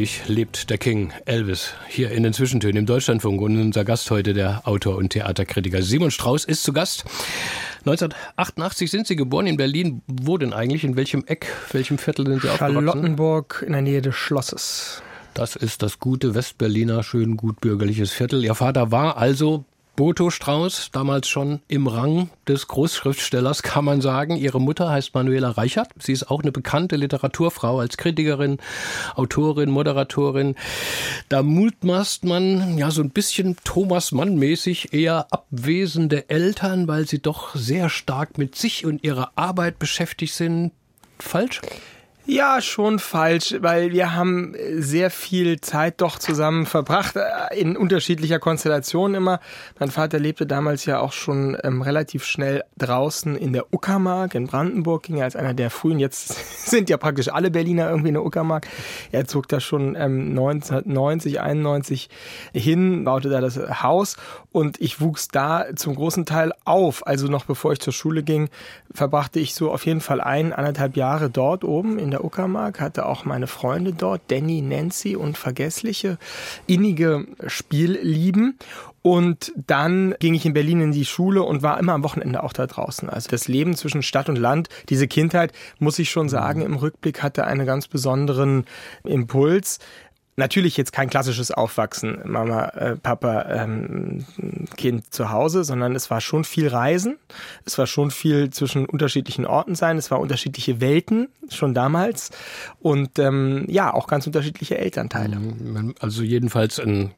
Ewig 0.01 0.27
lebt 0.27 0.71
der 0.71 0.79
King 0.79 1.13
Elvis 1.25 1.75
hier 1.87 2.09
in 2.09 2.23
den 2.23 2.33
Zwischentönen 2.33 2.77
im 2.77 2.85
Deutschlandfunk 2.87 3.39
und 3.39 3.61
unser 3.61 3.85
Gast 3.85 4.09
heute, 4.09 4.33
der 4.33 4.67
Autor 4.67 4.95
und 4.95 5.09
Theaterkritiker 5.09 5.83
Simon 5.83 6.09
Strauß, 6.09 6.45
ist 6.45 6.63
zu 6.63 6.73
Gast. 6.73 7.05
1988 7.81 8.89
sind 8.89 9.05
Sie 9.05 9.15
geboren 9.15 9.45
in 9.45 9.57
Berlin. 9.57 10.01
Wo 10.07 10.39
denn 10.39 10.53
eigentlich? 10.53 10.83
In 10.83 10.95
welchem 10.95 11.23
Eck, 11.27 11.45
welchem 11.71 11.99
Viertel 11.99 12.25
sind 12.25 12.41
Sie 12.41 12.49
aufgewachsen? 12.49 12.73
Charlottenburg 12.73 13.63
in 13.63 13.73
der 13.73 13.83
Nähe 13.83 14.01
des 14.01 14.15
Schlosses. 14.15 15.03
Das 15.35 15.55
ist 15.55 15.83
das 15.83 15.99
gute 15.99 16.33
Westberliner, 16.33 17.03
schön 17.03 17.37
gut 17.37 17.61
bürgerliches 17.61 18.11
Viertel. 18.11 18.43
Ihr 18.43 18.55
Vater 18.55 18.91
war 18.91 19.17
also 19.17 19.65
Boto 19.95 20.29
Strauß, 20.29 20.89
damals 20.91 21.27
schon 21.27 21.59
im 21.67 21.87
Rang 21.87 22.29
des 22.47 22.67
Großschriftstellers, 22.67 23.61
kann 23.63 23.85
man 23.85 24.01
sagen. 24.01 24.37
Ihre 24.37 24.61
Mutter 24.61 24.89
heißt 24.89 25.13
Manuela 25.13 25.51
Reichert. 25.51 25.89
Sie 25.99 26.13
ist 26.13 26.31
auch 26.31 26.41
eine 26.41 26.51
bekannte 26.51 26.95
Literaturfrau 26.95 27.79
als 27.79 27.97
Kritikerin, 27.97 28.57
Autorin, 29.15 29.69
Moderatorin. 29.69 30.55
Da 31.29 31.43
mutmaßt 31.43 32.23
man 32.23 32.77
ja 32.77 32.89
so 32.89 33.01
ein 33.01 33.09
bisschen 33.09 33.57
Thomas 33.63 34.11
Mann-mäßig 34.11 34.93
eher 34.93 35.27
abwesende 35.31 36.29
Eltern, 36.29 36.87
weil 36.87 37.07
sie 37.07 37.21
doch 37.21 37.53
sehr 37.55 37.89
stark 37.89 38.37
mit 38.37 38.55
sich 38.55 38.85
und 38.85 39.03
ihrer 39.03 39.31
Arbeit 39.35 39.77
beschäftigt 39.77 40.33
sind. 40.33 40.71
Falsch? 41.19 41.61
Ja, 42.27 42.61
schon 42.61 42.99
falsch, 42.99 43.55
weil 43.61 43.91
wir 43.91 44.13
haben 44.13 44.55
sehr 44.75 45.09
viel 45.09 45.59
Zeit 45.59 46.01
doch 46.01 46.19
zusammen 46.19 46.67
verbracht, 46.67 47.15
äh, 47.15 47.59
in 47.59 47.75
unterschiedlicher 47.75 48.37
Konstellation 48.37 49.15
immer. 49.15 49.39
Mein 49.79 49.89
Vater 49.89 50.19
lebte 50.19 50.45
damals 50.45 50.85
ja 50.85 50.99
auch 50.99 51.13
schon 51.13 51.57
ähm, 51.63 51.81
relativ 51.81 52.23
schnell 52.23 52.63
draußen 52.77 53.35
in 53.35 53.53
der 53.53 53.73
Uckermark 53.73 54.35
in 54.35 54.45
Brandenburg, 54.45 55.03
ging 55.03 55.17
er 55.17 55.23
als 55.23 55.35
einer 55.35 55.55
der 55.55 55.71
frühen, 55.71 55.97
jetzt 55.97 56.67
sind 56.69 56.91
ja 56.91 56.97
praktisch 56.97 57.29
alle 57.29 57.49
Berliner 57.49 57.89
irgendwie 57.89 58.09
in 58.09 58.13
der 58.15 58.23
Uckermark. 58.23 58.67
Er 59.11 59.25
zog 59.25 59.47
da 59.47 59.59
schon 59.59 59.95
ähm, 59.95 60.29
1990, 60.29 61.41
91 61.41 62.09
hin, 62.53 63.03
baute 63.03 63.29
da 63.29 63.41
das 63.41 63.57
Haus 63.81 64.17
und 64.51 64.81
ich 64.81 64.99
wuchs 64.99 65.29
da 65.29 65.65
zum 65.75 65.95
großen 65.95 66.25
Teil 66.25 66.51
auf. 66.65 67.07
Also 67.07 67.27
noch 67.27 67.45
bevor 67.45 67.71
ich 67.73 67.79
zur 67.79 67.93
Schule 67.93 68.23
ging, 68.23 68.49
verbrachte 68.93 69.39
ich 69.39 69.53
so 69.53 69.71
auf 69.71 69.85
jeden 69.85 70.01
Fall 70.01 70.19
ein, 70.19 70.51
anderthalb 70.53 70.97
Jahre 70.97 71.29
dort 71.29 71.63
oben 71.63 71.97
in 71.97 72.11
der 72.11 72.25
Uckermark, 72.25 72.81
hatte 72.81 73.05
auch 73.05 73.23
meine 73.23 73.47
Freunde 73.47 73.93
dort, 73.93 74.21
Danny, 74.27 74.61
Nancy 74.61 75.15
und 75.15 75.37
vergessliche, 75.37 76.17
innige 76.67 77.27
Spiellieben. 77.47 78.57
Und 79.03 79.51
dann 79.55 80.13
ging 80.19 80.35
ich 80.35 80.45
in 80.45 80.53
Berlin 80.53 80.81
in 80.81 80.91
die 80.91 81.05
Schule 81.05 81.41
und 81.41 81.63
war 81.63 81.79
immer 81.79 81.93
am 81.93 82.03
Wochenende 82.03 82.43
auch 82.43 82.53
da 82.53 82.67
draußen. 82.67 83.09
Also 83.09 83.29
das 83.29 83.47
Leben 83.47 83.75
zwischen 83.75 84.03
Stadt 84.03 84.29
und 84.29 84.35
Land, 84.35 84.69
diese 84.89 85.07
Kindheit, 85.07 85.53
muss 85.79 85.97
ich 85.97 86.11
schon 86.11 86.29
sagen, 86.29 86.61
im 86.61 86.75
Rückblick 86.75 87.23
hatte 87.23 87.45
einen 87.45 87.65
ganz 87.65 87.87
besonderen 87.87 88.65
Impuls. 89.03 89.79
Natürlich 90.37 90.77
jetzt 90.77 90.93
kein 90.93 91.09
klassisches 91.09 91.51
Aufwachsen, 91.51 92.19
Mama, 92.25 92.69
äh, 92.69 92.95
Papa, 92.95 93.45
ähm, 93.49 94.25
Kind 94.77 95.13
zu 95.13 95.29
Hause, 95.29 95.63
sondern 95.63 95.93
es 95.95 96.09
war 96.09 96.21
schon 96.21 96.45
viel 96.45 96.69
Reisen, 96.69 97.17
es 97.65 97.77
war 97.77 97.85
schon 97.85 98.11
viel 98.11 98.49
zwischen 98.49 98.85
unterschiedlichen 98.85 99.45
Orten 99.45 99.75
sein, 99.75 99.97
es 99.97 100.09
war 100.09 100.19
unterschiedliche 100.19 100.79
Welten 100.79 101.27
schon 101.49 101.73
damals. 101.73 102.31
Und 102.79 103.19
ähm, 103.19 103.65
ja, 103.67 103.93
auch 103.93 104.07
ganz 104.07 104.25
unterschiedliche 104.25 104.77
Elternteile. 104.77 105.35
Mhm, 105.35 105.95
also 105.99 106.23
jedenfalls 106.23 106.79
ein 106.79 107.11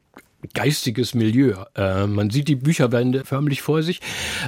geistiges 0.54 1.14
Milieu. 1.14 1.56
Äh, 1.76 2.08
man 2.08 2.30
sieht 2.30 2.48
die 2.48 2.56
Bücherwände 2.56 3.24
förmlich 3.26 3.62
vor 3.62 3.84
sich. 3.84 4.02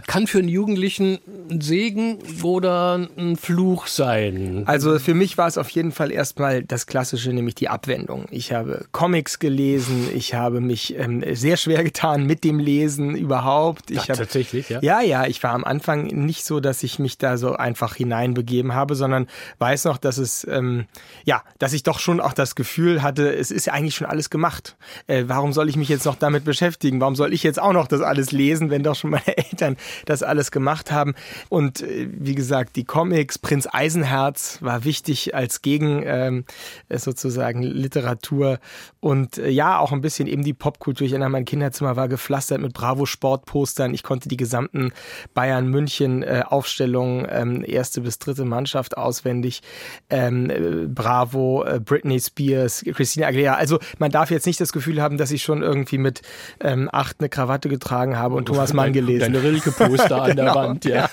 Kann 0.07 0.27
für 0.27 0.39
einen 0.39 0.49
Jugendlichen 0.49 1.19
ein 1.49 1.61
Segen 1.61 2.19
oder 2.43 3.07
ein 3.17 3.37
Fluch 3.37 3.87
sein? 3.87 4.63
Also 4.65 4.99
für 4.99 5.13
mich 5.13 5.37
war 5.37 5.47
es 5.47 5.57
auf 5.57 5.69
jeden 5.69 5.91
Fall 5.91 6.11
erstmal 6.11 6.63
das 6.63 6.87
Klassische, 6.87 7.31
nämlich 7.31 7.55
die 7.55 7.69
Abwendung. 7.69 8.25
Ich 8.31 8.51
habe 8.51 8.85
Comics 8.91 9.39
gelesen, 9.39 10.09
ich 10.15 10.33
habe 10.33 10.61
mich 10.61 10.97
ähm, 10.97 11.23
sehr 11.33 11.57
schwer 11.57 11.83
getan 11.83 12.25
mit 12.25 12.43
dem 12.43 12.59
Lesen 12.59 13.15
überhaupt. 13.15 13.91
Ich 13.91 13.99
Ach, 13.99 14.09
hab, 14.09 14.17
tatsächlich, 14.17 14.69
ja? 14.69 14.79
Ja, 14.81 15.01
ja, 15.01 15.25
ich 15.25 15.41
war 15.43 15.53
am 15.53 15.63
Anfang 15.63 16.05
nicht 16.05 16.45
so, 16.45 16.59
dass 16.59 16.83
ich 16.83 16.99
mich 16.99 17.17
da 17.17 17.37
so 17.37 17.55
einfach 17.55 17.95
hineinbegeben 17.95 18.73
habe, 18.73 18.95
sondern 18.95 19.27
weiß 19.59 19.85
noch, 19.85 19.97
dass 19.97 20.17
es, 20.17 20.45
ähm, 20.49 20.85
ja, 21.23 21.43
dass 21.59 21.73
ich 21.73 21.83
doch 21.83 21.99
schon 21.99 22.19
auch 22.19 22.33
das 22.33 22.55
Gefühl 22.55 23.01
hatte, 23.01 23.33
es 23.33 23.51
ist 23.51 23.65
ja 23.65 23.73
eigentlich 23.73 23.95
schon 23.95 24.07
alles 24.07 24.29
gemacht. 24.29 24.75
Äh, 25.07 25.23
warum 25.27 25.53
soll 25.53 25.69
ich 25.69 25.75
mich 25.75 25.84
jetzt 25.89 26.05
noch 26.05 26.15
damit 26.15 26.43
beschäftigen? 26.45 27.01
Warum 27.01 27.15
soll 27.15 27.33
ich 27.33 27.43
jetzt 27.43 27.61
auch 27.61 27.73
noch 27.73 27.87
das 27.87 28.01
alles 28.01 28.31
lesen, 28.31 28.69
wenn 28.69 28.83
doch 28.83 28.95
schon 28.95 29.11
meine 29.11 29.37
Eltern 29.37 29.77
das 30.05 30.23
alles 30.23 30.51
gemacht 30.51 30.91
haben? 30.91 31.15
Und 31.49 31.81
äh, 31.81 32.07
wie 32.11 32.35
gesagt, 32.35 32.75
die 32.75 32.83
Comics, 32.83 33.37
Prinz 33.39 33.67
Eisenherz 33.71 34.59
war 34.61 34.83
wichtig 34.83 35.35
als 35.35 35.61
Gegen 35.61 36.03
ähm, 36.05 36.45
sozusagen 36.89 37.61
Literatur 37.63 38.59
und 38.99 39.37
äh, 39.37 39.49
ja, 39.49 39.79
auch 39.79 39.91
ein 39.91 40.01
bisschen 40.01 40.27
eben 40.27 40.43
die 40.43 40.53
Popkultur. 40.53 41.05
Ich 41.05 41.13
erinnere, 41.13 41.29
mein 41.29 41.45
Kinderzimmer 41.45 41.95
war 41.95 42.07
gepflastert 42.07 42.59
mit 42.59 42.73
Bravo 42.73 43.05
Sportpostern. 43.05 43.93
Ich 43.93 44.03
konnte 44.03 44.29
die 44.29 44.37
gesamten 44.37 44.91
Bayern 45.33 45.67
München 45.67 46.23
äh, 46.23 46.43
ähm, 46.49 47.63
erste 47.65 48.01
bis 48.01 48.19
dritte 48.19 48.45
Mannschaft 48.45 48.97
auswendig. 48.97 49.61
Ähm, 50.09 50.49
äh, 50.49 50.87
Bravo, 50.87 51.63
äh, 51.63 51.79
Britney 51.79 52.19
Spears, 52.19 52.83
Christina 52.83 53.27
Aguilera. 53.27 53.55
Also 53.55 53.79
man 53.99 54.11
darf 54.11 54.31
jetzt 54.31 54.45
nicht 54.45 54.59
das 54.59 54.73
Gefühl 54.73 55.01
haben, 55.01 55.17
dass 55.17 55.31
ich 55.31 55.43
schon 55.43 55.61
irgendwie 55.75 55.97
mit 55.97 56.21
ähm, 56.59 56.89
acht 56.91 57.17
eine 57.19 57.29
Krawatte 57.29 57.69
getragen 57.69 58.17
habe 58.17 58.35
und 58.35 58.45
Thomas 58.45 58.73
Mann 58.73 58.93
gelesen. 58.93 59.33
Deine 59.33 59.43
Rilke-Poster 59.43 60.23
an 60.23 60.35
der 60.35 60.45
Genau, 60.45 60.55
Wand, 60.55 60.85
ja. 60.85 61.09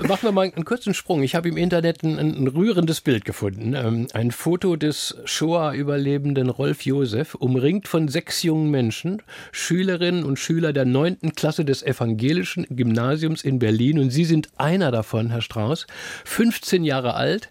Machen 0.00 0.22
wir 0.22 0.32
mal 0.32 0.50
einen 0.54 0.64
kurzen 0.64 0.94
Sprung. 0.94 1.22
Ich 1.22 1.34
habe 1.34 1.48
im 1.48 1.56
Internet 1.56 2.02
ein, 2.02 2.18
ein 2.18 2.46
rührendes 2.48 3.00
Bild 3.00 3.24
gefunden. 3.24 3.74
Ähm, 3.74 4.06
ein 4.12 4.30
Foto 4.30 4.76
des 4.76 5.16
Shoah-Überlebenden 5.24 6.50
Rolf 6.50 6.82
Josef, 6.82 7.34
umringt 7.34 7.88
von 7.88 8.08
sechs 8.08 8.42
jungen 8.42 8.70
Menschen, 8.70 9.22
Schülerinnen 9.52 10.24
und 10.24 10.38
Schüler 10.38 10.72
der 10.72 10.84
neunten 10.84 11.34
Klasse 11.34 11.64
des 11.64 11.82
evangelischen 11.82 12.66
Gymnasiums 12.70 13.42
in 13.42 13.58
Berlin. 13.58 13.98
Und 13.98 14.10
Sie 14.10 14.24
sind 14.24 14.48
einer 14.56 14.90
davon, 14.90 15.30
Herr 15.30 15.42
Strauß, 15.42 15.86
15 16.24 16.84
Jahre 16.84 17.14
alt. 17.14 17.50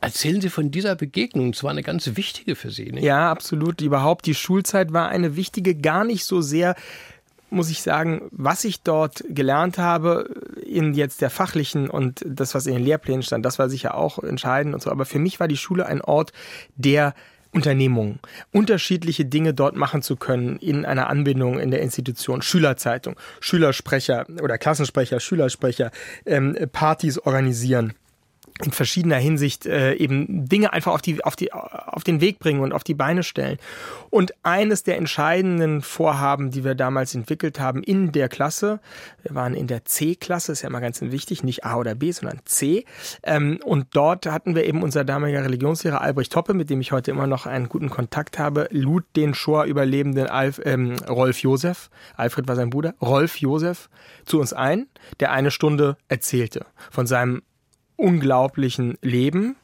Erzählen 0.00 0.40
Sie 0.40 0.50
von 0.50 0.70
dieser 0.70 0.96
Begegnung. 0.96 1.50
Es 1.50 1.62
war 1.62 1.70
eine 1.70 1.82
ganz 1.82 2.16
wichtige 2.16 2.54
für 2.54 2.70
Sie. 2.70 2.92
Nicht? 2.92 3.04
Ja, 3.04 3.30
absolut. 3.30 3.80
Überhaupt 3.80 4.26
die 4.26 4.34
Schulzeit 4.34 4.92
war 4.92 5.08
eine 5.08 5.36
wichtige, 5.36 5.74
gar 5.74 6.04
nicht 6.04 6.24
so 6.24 6.40
sehr 6.40 6.74
muss 7.50 7.70
ich 7.70 7.82
sagen, 7.82 8.28
was 8.30 8.64
ich 8.64 8.82
dort 8.82 9.24
gelernt 9.28 9.78
habe, 9.78 10.28
in 10.66 10.94
jetzt 10.94 11.22
der 11.22 11.30
fachlichen 11.30 11.88
und 11.88 12.22
das, 12.26 12.54
was 12.54 12.66
in 12.66 12.74
den 12.74 12.84
Lehrplänen 12.84 13.22
stand, 13.22 13.44
das 13.44 13.58
war 13.58 13.70
sicher 13.70 13.94
auch 13.94 14.18
entscheidend 14.22 14.74
und 14.74 14.82
so. 14.82 14.90
Aber 14.90 15.06
für 15.06 15.18
mich 15.18 15.40
war 15.40 15.48
die 15.48 15.56
Schule 15.56 15.86
ein 15.86 16.02
Ort, 16.02 16.32
der 16.76 17.14
Unternehmungen, 17.50 18.20
unterschiedliche 18.52 19.24
Dinge 19.24 19.54
dort 19.54 19.74
machen 19.74 20.02
zu 20.02 20.16
können 20.16 20.58
in 20.58 20.84
einer 20.84 21.08
Anbindung 21.08 21.58
in 21.58 21.70
der 21.70 21.80
Institution, 21.80 22.42
Schülerzeitung, 22.42 23.16
Schülersprecher 23.40 24.26
oder 24.42 24.58
Klassensprecher, 24.58 25.18
Schülersprecher, 25.18 25.90
ähm, 26.26 26.56
Partys 26.72 27.18
organisieren 27.18 27.94
in 28.64 28.72
verschiedener 28.72 29.16
Hinsicht 29.16 29.66
äh, 29.66 29.94
eben 29.94 30.48
Dinge 30.48 30.72
einfach 30.72 30.92
auf 30.92 31.02
die 31.02 31.24
auf 31.24 31.36
die 31.36 31.52
auf 31.52 32.04
den 32.04 32.20
Weg 32.20 32.38
bringen 32.38 32.60
und 32.60 32.72
auf 32.72 32.84
die 32.84 32.94
Beine 32.94 33.22
stellen. 33.22 33.58
Und 34.10 34.34
eines 34.42 34.82
der 34.82 34.96
entscheidenden 34.96 35.82
Vorhaben, 35.82 36.50
die 36.50 36.64
wir 36.64 36.74
damals 36.74 37.14
entwickelt 37.14 37.60
haben 37.60 37.82
in 37.82 38.12
der 38.12 38.28
Klasse, 38.28 38.80
wir 39.22 39.34
waren 39.34 39.54
in 39.54 39.66
der 39.66 39.84
C-Klasse, 39.84 40.52
ist 40.52 40.62
ja 40.62 40.68
immer 40.68 40.80
ganz 40.80 41.00
wichtig, 41.00 41.44
nicht 41.44 41.64
A 41.64 41.76
oder 41.76 41.94
B, 41.94 42.10
sondern 42.10 42.40
C. 42.44 42.84
Ähm, 43.22 43.60
und 43.64 43.88
dort 43.92 44.26
hatten 44.26 44.54
wir 44.54 44.64
eben 44.64 44.82
unser 44.82 45.04
damaliger 45.04 45.44
Religionslehrer 45.44 46.00
Albrecht 46.00 46.32
Toppe, 46.32 46.54
mit 46.54 46.70
dem 46.70 46.80
ich 46.80 46.92
heute 46.92 47.10
immer 47.10 47.26
noch 47.26 47.46
einen 47.46 47.68
guten 47.68 47.90
Kontakt 47.90 48.38
habe, 48.38 48.68
lud 48.70 49.04
den 49.16 49.34
Shoah-Überlebenden 49.34 50.26
Alf, 50.26 50.60
ähm, 50.64 50.96
Rolf 51.08 51.40
Josef, 51.40 51.90
Alfred 52.16 52.48
war 52.48 52.56
sein 52.56 52.70
Bruder, 52.70 52.94
Rolf 53.00 53.36
Josef 53.36 53.88
zu 54.24 54.40
uns 54.40 54.52
ein, 54.52 54.86
der 55.20 55.32
eine 55.32 55.50
Stunde 55.50 55.96
erzählte 56.08 56.66
von 56.90 57.06
seinem 57.06 57.42
unglaublichen 57.98 58.96
Leben, 59.02 59.56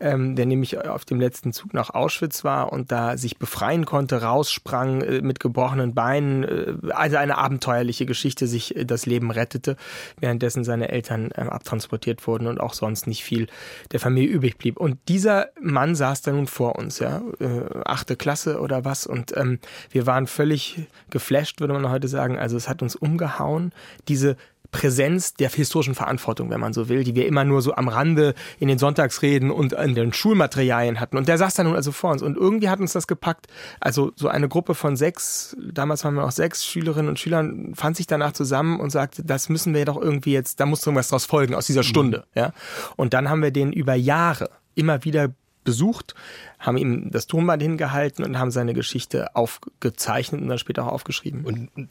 ähm, 0.00 0.36
der 0.36 0.44
nämlich 0.44 0.76
auf 0.86 1.04
dem 1.04 1.20
letzten 1.20 1.52
Zug 1.52 1.72
nach 1.72 1.90
Auschwitz 1.90 2.44
war 2.44 2.72
und 2.72 2.92
da 2.92 3.16
sich 3.16 3.38
befreien 3.38 3.86
konnte, 3.86 4.22
raussprang 4.22 5.00
äh, 5.00 5.20
mit 5.22 5.40
gebrochenen 5.40 5.94
Beinen, 5.94 6.44
äh, 6.44 6.74
also 6.90 7.16
eine 7.16 7.38
abenteuerliche 7.38 8.04
Geschichte, 8.04 8.46
sich 8.46 8.76
äh, 8.76 8.84
das 8.84 9.06
Leben 9.06 9.30
rettete, 9.30 9.76
währenddessen 10.18 10.64
seine 10.64 10.90
Eltern 10.90 11.30
ähm, 11.36 11.48
abtransportiert 11.48 12.26
wurden 12.26 12.48
und 12.48 12.60
auch 12.60 12.74
sonst 12.74 13.06
nicht 13.06 13.22
viel 13.24 13.46
der 13.92 14.00
Familie 14.00 14.28
übrig 14.28 14.58
blieb. 14.58 14.76
Und 14.76 14.98
dieser 15.08 15.48
Mann 15.60 15.94
saß 15.94 16.22
da 16.22 16.32
nun 16.32 16.48
vor 16.48 16.76
uns, 16.76 16.98
ja, 16.98 17.22
äh, 17.40 17.62
achte 17.84 18.16
Klasse 18.16 18.60
oder 18.60 18.84
was, 18.84 19.06
und 19.06 19.34
ähm, 19.36 19.60
wir 19.90 20.06
waren 20.06 20.26
völlig 20.26 20.88
geflasht, 21.10 21.60
würde 21.60 21.72
man 21.72 21.88
heute 21.88 22.08
sagen. 22.08 22.36
Also 22.36 22.56
es 22.56 22.68
hat 22.68 22.82
uns 22.82 22.96
umgehauen, 22.96 23.72
diese 24.08 24.36
Präsenz 24.76 25.32
der 25.32 25.48
historischen 25.48 25.94
Verantwortung, 25.94 26.50
wenn 26.50 26.60
man 26.60 26.74
so 26.74 26.90
will, 26.90 27.02
die 27.02 27.14
wir 27.14 27.26
immer 27.26 27.44
nur 27.44 27.62
so 27.62 27.74
am 27.74 27.88
Rande 27.88 28.34
in 28.58 28.68
den 28.68 28.76
Sonntagsreden 28.76 29.50
und 29.50 29.72
in 29.72 29.94
den 29.94 30.12
Schulmaterialien 30.12 31.00
hatten. 31.00 31.16
Und 31.16 31.28
der 31.28 31.38
saß 31.38 31.54
da 31.54 31.64
nun 31.64 31.74
also 31.74 31.92
vor 31.92 32.10
uns. 32.10 32.20
Und 32.20 32.36
irgendwie 32.36 32.68
hat 32.68 32.78
uns 32.78 32.92
das 32.92 33.06
gepackt. 33.06 33.46
Also 33.80 34.12
so 34.16 34.28
eine 34.28 34.48
Gruppe 34.48 34.74
von 34.74 34.94
sechs, 34.94 35.56
damals 35.72 36.04
waren 36.04 36.14
wir 36.14 36.20
noch 36.20 36.30
sechs 36.30 36.66
Schülerinnen 36.66 37.08
und 37.08 37.18
Schülern, 37.18 37.74
fand 37.74 37.96
sich 37.96 38.06
danach 38.06 38.32
zusammen 38.32 38.78
und 38.78 38.90
sagte, 38.90 39.24
das 39.24 39.48
müssen 39.48 39.72
wir 39.72 39.86
doch 39.86 40.00
irgendwie 40.00 40.32
jetzt, 40.32 40.60
da 40.60 40.66
muss 40.66 40.86
irgendwas 40.86 41.08
draus 41.08 41.24
folgen 41.24 41.54
aus 41.54 41.66
dieser 41.66 41.82
Stunde. 41.82 42.24
Mhm. 42.34 42.40
Ja. 42.40 42.52
Und 42.96 43.14
dann 43.14 43.30
haben 43.30 43.42
wir 43.42 43.50
den 43.50 43.72
über 43.72 43.94
Jahre 43.94 44.50
immer 44.74 45.04
wieder 45.04 45.30
besucht, 45.64 46.14
haben 46.58 46.76
ihm 46.76 47.10
das 47.10 47.26
Tonband 47.26 47.62
hingehalten 47.62 48.24
und 48.24 48.38
haben 48.38 48.50
seine 48.50 48.74
Geschichte 48.74 49.34
aufgezeichnet 49.34 50.42
und 50.42 50.48
dann 50.48 50.58
später 50.58 50.86
auch 50.86 50.92
aufgeschrieben. 50.92 51.44
Und 51.44 51.88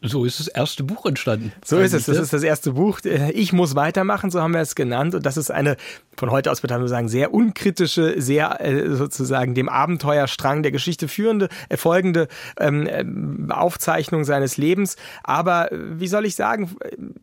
so 0.00 0.24
ist 0.24 0.40
das 0.40 0.48
erste 0.48 0.84
Buch 0.84 1.06
entstanden. 1.06 1.52
So 1.64 1.78
ist 1.78 1.92
es. 1.92 2.06
Das 2.06 2.18
ist 2.18 2.32
das 2.32 2.42
erste 2.42 2.72
Buch. 2.72 3.00
Ich 3.04 3.52
muss 3.52 3.74
weitermachen, 3.74 4.30
so 4.30 4.40
haben 4.40 4.54
wir 4.54 4.60
es 4.60 4.74
genannt. 4.74 5.14
Und 5.14 5.26
das 5.26 5.36
ist 5.36 5.50
eine, 5.50 5.76
von 6.16 6.30
heute 6.30 6.50
aus 6.50 6.62
man 6.62 6.88
sagen, 6.88 7.08
sehr 7.08 7.32
unkritische, 7.32 8.20
sehr 8.20 8.60
äh, 8.60 8.90
sozusagen 8.90 9.54
dem 9.54 9.68
Abenteuerstrang 9.68 10.62
der 10.62 10.72
Geschichte 10.72 11.08
führende, 11.08 11.48
erfolgende 11.68 12.28
ähm, 12.58 13.50
Aufzeichnung 13.50 14.24
seines 14.24 14.56
Lebens. 14.56 14.96
Aber 15.24 15.68
wie 15.72 16.08
soll 16.08 16.26
ich 16.26 16.36
sagen, 16.36 16.70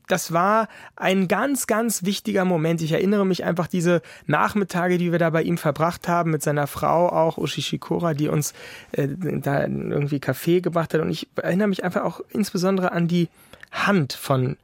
das 0.08 0.34
war 0.34 0.68
ein 0.96 1.28
ganz, 1.28 1.68
ganz 1.68 2.04
wichtiger 2.04 2.46
Moment. 2.46 2.82
Ich 2.82 2.92
erinnere 2.92 3.26
mich 3.26 3.44
einfach 3.44 3.68
diese 3.68 4.02
Nachmittage, 4.26 4.98
die 4.98 5.12
wir 5.12 5.20
da 5.20 5.30
bei 5.30 5.44
ihm 5.44 5.58
verbracht 5.58 6.08
haben, 6.08 6.32
mit 6.32 6.44
seiner 6.44 6.68
Frau 6.68 7.10
auch, 7.10 7.38
Ushi 7.38 7.62
Shikora, 7.62 8.14
die 8.14 8.28
uns 8.28 8.54
äh, 8.92 9.08
da 9.08 9.62
irgendwie 9.62 10.20
Kaffee 10.20 10.62
gebracht 10.62 10.94
hat. 10.94 11.02
Und 11.02 11.10
ich 11.10 11.28
erinnere 11.36 11.68
mich 11.68 11.84
einfach 11.84 12.04
auch 12.04 12.22
insbesondere 12.30 12.92
an 12.92 13.08
die 13.08 13.30
Hand 13.72 14.14
von 14.14 14.58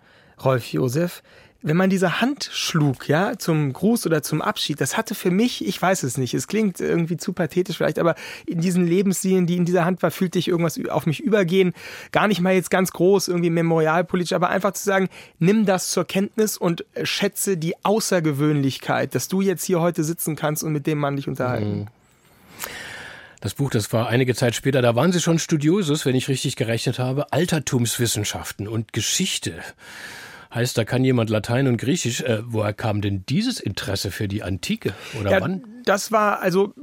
Rolf 0.44 0.66
Josef. 0.72 1.22
Wenn 1.68 1.78
man 1.78 1.90
diese 1.90 2.22
Hand 2.22 2.48
schlug, 2.54 3.10
ja, 3.10 3.40
zum 3.40 3.74
Gruß 3.74 4.06
oder 4.06 4.22
zum 4.22 4.44
Abschied, 4.44 4.80
das 4.80 4.98
hatte 4.98 5.16
für 5.16 5.32
mich, 5.32 5.66
ich 5.66 5.82
weiß 5.82 6.04
es 6.04 6.16
nicht, 6.16 6.36
es 6.36 6.48
klingt 6.48 6.80
irgendwie 6.80 7.18
zu 7.18 7.34
pathetisch 7.34 7.78
vielleicht, 7.78 7.98
aber 7.98 8.14
in 8.46 8.62
diesen 8.62 8.86
Lebenslinien, 8.86 9.48
die 9.48 9.56
in 9.56 9.66
dieser 9.66 9.84
Hand 9.84 10.04
war, 10.04 10.12
fühlte 10.12 10.38
ich 10.38 10.48
irgendwas 10.48 10.80
auf 10.90 11.08
mich 11.08 11.22
übergehen. 11.22 11.74
Gar 12.12 12.28
nicht 12.28 12.40
mal 12.40 12.54
jetzt 12.54 12.70
ganz 12.70 12.92
groß, 12.92 13.30
irgendwie 13.30 13.50
memorialpolitisch, 13.50 14.34
aber 14.34 14.50
einfach 14.50 14.74
zu 14.74 14.84
sagen, 14.84 15.10
nimm 15.40 15.66
das 15.66 15.90
zur 15.90 16.06
Kenntnis 16.06 16.56
und 16.56 16.86
schätze 17.02 17.58
die 17.58 17.74
Außergewöhnlichkeit, 17.84 19.16
dass 19.16 19.28
du 19.28 19.42
jetzt 19.42 19.64
hier 19.64 19.82
heute 19.82 20.04
sitzen 20.04 20.36
kannst 20.36 20.64
und 20.64 20.72
mit 20.72 20.86
dem 20.86 21.00
Mann 21.00 21.16
dich 21.16 21.28
unterhalten. 21.28 21.80
Mhm. 21.80 21.88
Das 23.42 23.56
Buch, 23.56 23.72
das 23.72 23.92
war 23.92 24.08
einige 24.08 24.36
Zeit 24.36 24.54
später, 24.54 24.84
da 24.84 24.96
waren 24.96 25.12
Sie 25.12 25.20
schon 25.20 25.40
Studiosus, 25.40 26.06
wenn 26.06 26.16
ich 26.16 26.28
richtig 26.28 26.58
gerechnet 26.58 27.00
habe, 27.00 27.34
Altertumswissenschaften 27.34 28.68
und 28.68 28.94
Geschichte. 28.94 29.64
Heißt, 30.56 30.78
da 30.78 30.86
kann 30.86 31.04
jemand 31.04 31.30
Latein 31.30 31.68
und 31.68 31.76
Griechisch. 31.76 32.22
Äh, 32.22 32.40
woher 32.46 32.72
kam 32.72 33.02
denn 33.02 33.26
dieses 33.28 33.60
Interesse 33.60 34.10
für 34.10 34.30
die 34.30 34.42
Antike? 34.42 34.94
Oder 35.20 35.32
ja, 35.32 35.42
wann? 35.42 35.64
Das 35.86 36.12
war, 36.12 36.42
also, 36.42 36.74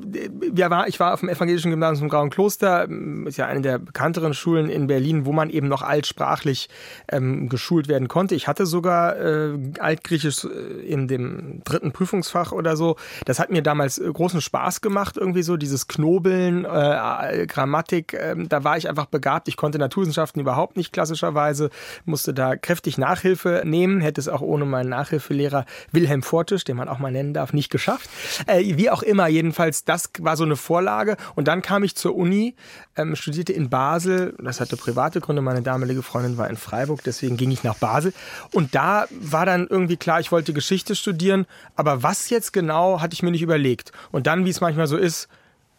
ja, 0.55 0.71
war, 0.71 0.89
ich 0.89 1.01
war 1.01 1.13
auf 1.13 1.21
dem 1.21 1.29
evangelischen 1.29 1.71
Gymnasium 1.71 2.09
Grauen 2.09 2.31
Kloster, 2.31 2.89
ist 3.27 3.37
ja 3.37 3.47
eine 3.47 3.61
der 3.61 3.79
bekannteren 3.79 4.33
Schulen 4.33 4.69
in 4.69 4.87
Berlin, 4.87 5.27
wo 5.27 5.33
man 5.33 5.51
eben 5.51 5.69
noch 5.69 5.83
altsprachlich 5.83 6.69
ähm, 7.11 7.49
geschult 7.49 7.89
werden 7.89 8.09
konnte. 8.09 8.35
Ich 8.35 8.49
hatte 8.49 8.65
sogar 8.65 9.17
äh, 9.19 9.59
Altgriechisch 9.79 10.45
äh, 10.45 10.49
in 10.87 11.09
dem 11.09 11.63
dritten 11.65 11.93
Prüfungsfach 11.93 12.53
oder 12.53 12.77
so. 12.77 12.97
Das 13.25 13.39
hat 13.39 13.51
mir 13.51 13.63
damals 13.63 13.99
äh, 13.99 14.11
großen 14.11 14.41
Spaß 14.41 14.81
gemacht, 14.81 15.17
irgendwie 15.17 15.43
so, 15.43 15.57
dieses 15.57 15.89
Knobeln, 15.89 16.65
äh, 16.65 17.47
Grammatik, 17.47 18.15
äh, 18.15 18.37
da 18.37 18.63
war 18.65 18.77
ich 18.77 18.89
einfach 18.89 19.07
begabt. 19.07 19.49
Ich 19.49 19.57
konnte 19.57 19.79
Naturwissenschaften 19.79 20.41
überhaupt 20.41 20.77
nicht 20.77 20.93
klassischerweise, 20.93 21.71
musste 22.05 22.33
da 22.33 22.57
kräftig 22.57 22.99
Nachhilfe 22.99 23.63
nehmen, 23.65 24.01
hätte 24.01 24.21
es 24.21 24.29
auch 24.29 24.41
ohne 24.41 24.65
meinen 24.65 24.91
Nachhilfelehrer 24.91 25.65
Wilhelm 25.91 26.23
Fortisch, 26.23 26.65
den 26.65 26.77
man 26.77 26.89
auch 26.89 26.99
mal 26.99 27.11
nennen 27.11 27.35
darf, 27.35 27.53
nicht 27.53 27.71
geschafft. 27.71 28.09
Äh, 28.47 28.77
wie 28.77 28.92
auch 28.93 29.03
immer, 29.03 29.27
jedenfalls, 29.29 29.85
das 29.85 30.11
war 30.19 30.37
so 30.37 30.45
eine 30.45 30.57
Vorlage. 30.57 31.17
Und 31.35 31.49
dann 31.49 31.63
kam 31.63 31.83
ich 31.83 31.97
zur 31.97 32.15
Uni, 32.15 32.55
ähm, 32.97 33.17
studierte 33.17 33.53
in 33.53 33.71
Basel. 33.71 34.35
Das 34.43 34.61
hatte 34.61 34.77
private 34.77 35.21
Gründe. 35.21 35.43
Meine 35.43 35.63
damalige 35.63 36.03
Freundin 36.03 36.39
war 36.39 36.49
in 36.49 36.57
Freiburg, 36.57 37.03
deswegen 37.05 37.37
ging 37.37 37.51
ich 37.51 37.65
nach 37.65 37.77
Basel. 37.77 38.13
Und 38.53 38.75
da 38.75 39.07
war 39.11 39.47
dann 39.47 39.67
irgendwie 39.67 39.97
klar, 39.97 40.21
ich 40.21 40.33
wollte 40.33 40.53
Geschichte 40.53 40.95
studieren. 40.95 41.47
Aber 41.77 42.03
was 42.03 42.31
jetzt 42.31 42.53
genau, 42.53 43.01
hatte 43.01 43.15
ich 43.15 43.23
mir 43.23 43.31
nicht 43.31 43.43
überlegt. 43.43 43.93
Und 44.11 44.27
dann, 44.27 44.45
wie 44.45 44.51
es 44.51 44.61
manchmal 44.61 44.87
so 44.87 44.97
ist, 44.97 45.29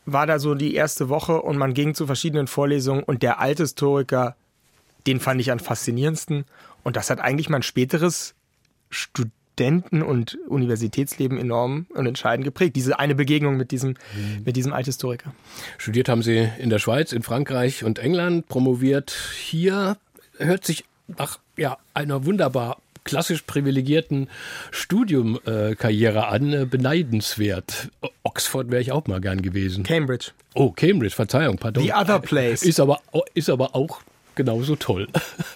war 0.05 0.27
da 0.27 0.39
so 0.39 0.55
die 0.55 0.75
erste 0.75 1.07
Woche 1.07 1.41
und 1.41 1.57
man 1.57 1.73
ging 1.73 1.95
zu 1.95 2.05
verschiedenen 2.05 2.47
Vorlesungen 2.47 3.03
und 3.03 3.23
der 3.23 3.39
alte 3.39 3.63
Historiker, 3.63 4.35
den 5.07 5.19
fand 5.19 5.39
ich 5.39 5.51
am 5.51 5.59
faszinierendsten. 5.59 6.45
Und 6.83 6.97
das 6.97 7.09
hat 7.09 7.21
eigentlich 7.21 7.49
mein 7.49 7.63
späteres 7.63 8.35
Studieren 8.89 9.42
Studenten- 9.53 10.01
und 10.01 10.37
Universitätsleben 10.47 11.37
enorm 11.37 11.85
und 11.93 12.07
entscheidend 12.07 12.43
geprägt. 12.43 12.75
Diese 12.75 12.97
eine 12.97 13.13
Begegnung 13.13 13.55
mit 13.55 13.71
diesem, 13.71 13.89
mhm. 13.89 14.43
mit 14.45 14.55
diesem 14.55 14.73
Althistoriker. 14.73 15.33
Studiert 15.77 16.09
haben 16.09 16.23
Sie 16.23 16.49
in 16.57 16.69
der 16.69 16.79
Schweiz, 16.79 17.11
in 17.11 17.21
Frankreich 17.21 17.83
und 17.83 17.99
England, 17.99 18.47
promoviert 18.47 19.15
hier. 19.39 19.97
Hört 20.37 20.65
sich 20.65 20.85
nach 21.07 21.37
ja, 21.55 21.77
einer 21.93 22.25
wunderbar 22.25 22.77
klassisch 23.03 23.43
privilegierten 23.43 24.27
Studiumkarriere 24.71 26.19
äh, 26.19 26.21
an, 26.21 26.53
äh, 26.53 26.65
beneidenswert. 26.65 27.89
Oxford 28.23 28.71
wäre 28.71 28.81
ich 28.81 28.91
auch 28.91 29.05
mal 29.05 29.21
gern 29.21 29.41
gewesen. 29.41 29.83
Cambridge. 29.83 30.31
Oh, 30.55 30.71
Cambridge, 30.71 31.13
Verzeihung, 31.13 31.57
pardon. 31.57 31.83
The 31.83 31.93
other 31.93 32.19
place. 32.19 32.63
Ist 32.63 32.79
aber, 32.79 33.01
ist 33.35 33.49
aber 33.49 33.75
auch 33.75 34.01
genauso 34.35 34.75
toll. 34.75 35.07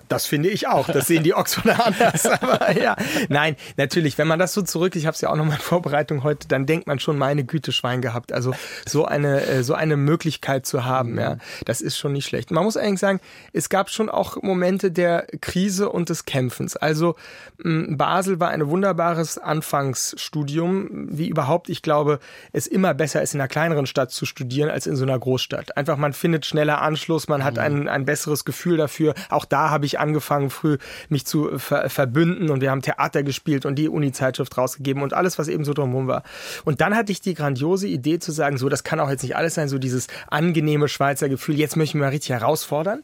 Das 0.08 0.26
finde 0.26 0.50
ich 0.50 0.68
auch. 0.68 0.88
Das 0.88 1.08
sehen 1.08 1.24
die 1.24 1.34
Oxforder 1.34 1.86
anders. 1.86 2.26
Aber 2.42 2.72
ja, 2.80 2.96
nein, 3.30 3.56
natürlich, 3.76 4.18
wenn 4.18 4.28
man 4.28 4.40
das 4.40 4.54
so 4.54 4.62
zurück, 4.62 4.96
ich 4.96 5.06
habe 5.06 5.16
es 5.16 5.22
ja 5.22 5.30
auch 5.30 5.36
noch 5.36 5.46
mal 5.46 5.56
in 5.56 5.60
Vorbereitung 5.60 6.24
heute, 6.24 6.48
dann 6.48 6.66
denkt 6.66 6.88
man 6.88 7.00
schon, 7.00 7.18
meine 7.18 7.44
Güte, 7.44 7.72
Schwein 7.72 8.02
gehabt. 8.02 8.32
Also 8.32 8.54
so 8.88 9.06
eine, 9.06 9.46
äh, 9.46 9.64
so 9.64 9.74
eine 9.74 9.98
Möglichkeit 9.98 10.66
zu 10.66 10.86
haben, 10.86 11.20
ja, 11.20 11.38
das 11.66 11.82
ist 11.82 11.98
schon 11.98 12.14
nicht 12.14 12.26
schlecht. 12.26 12.52
Man 12.52 12.64
muss 12.64 12.78
eigentlich 12.78 13.00
sagen, 13.00 13.20
es 13.54 13.70
gab 13.70 13.90
schon 13.90 14.10
auch 14.10 14.42
Momente 14.42 14.92
der 14.92 15.28
Krise 15.42 15.90
und 15.90 16.10
des 16.10 16.26
Kämpfens. 16.26 16.76
Also 16.76 17.16
Basel 17.64 18.40
war 18.40 18.50
ein 18.50 18.68
wunderbares 18.70 19.38
Anfangsstudium, 19.38 21.08
wie 21.10 21.28
überhaupt, 21.28 21.70
ich 21.70 21.82
glaube, 21.82 22.20
es 22.54 22.68
immer 22.68 22.94
besser 22.94 23.22
ist, 23.22 23.34
in 23.34 23.42
einer 23.42 23.48
kleineren 23.48 23.88
Stadt 23.88 24.12
zu 24.12 24.26
studieren 24.26 24.70
als 24.70 24.88
in 24.88 24.96
so 24.96 25.04
einer 25.04 25.18
Großstadt. 25.18 25.76
Einfach, 25.76 25.98
man 25.98 26.14
findet 26.14 26.46
schneller 26.46 26.82
Anschluss, 26.82 27.28
man 27.28 27.44
hat 27.44 27.56
mhm. 27.56 27.62
ein, 27.62 27.90
ein 27.90 28.06
besseres 28.06 28.46
Gefühl 28.46 28.67
Gefühl 28.68 28.78
dafür. 28.78 29.14
Auch 29.30 29.46
da 29.46 29.70
habe 29.70 29.86
ich 29.86 30.00
angefangen, 30.00 30.50
früh 30.50 30.78
mich 31.10 31.26
zu 31.26 31.58
ver 31.58 31.90
verbünden 31.90 32.50
und 32.50 32.62
wir 32.62 32.72
haben 32.72 32.82
Theater 32.82 33.24
gespielt 33.24 33.66
und 33.66 33.76
die 33.76 33.88
Uni-Zeitschrift 33.88 34.58
rausgegeben 34.58 35.02
und 35.02 35.14
alles, 35.14 35.40
was 35.40 35.48
eben 35.48 35.64
so 35.64 35.74
drumherum 35.74 36.08
war. 36.08 36.24
Und 36.66 36.82
dann 36.82 36.96
hatte 36.96 37.12
ich 37.12 37.22
die 37.22 37.34
grandiose 37.34 37.88
Idee 37.88 38.20
zu 38.20 38.32
sagen, 38.32 38.58
so, 38.58 38.68
das 38.68 38.84
kann 38.84 39.00
auch 39.00 39.10
jetzt 39.10 39.24
nicht 39.24 39.36
alles 39.36 39.56
sein, 39.56 39.70
so 39.70 39.78
dieses 39.78 40.08
angenehme 40.28 40.90
Schweizer 40.90 41.30
Gefühl, 41.30 41.58
jetzt 41.58 41.78
möchte 41.78 41.92
ich 41.92 41.96
mich 41.96 42.02
mal 42.02 42.10
richtig 42.10 42.32
herausfordern 42.32 43.04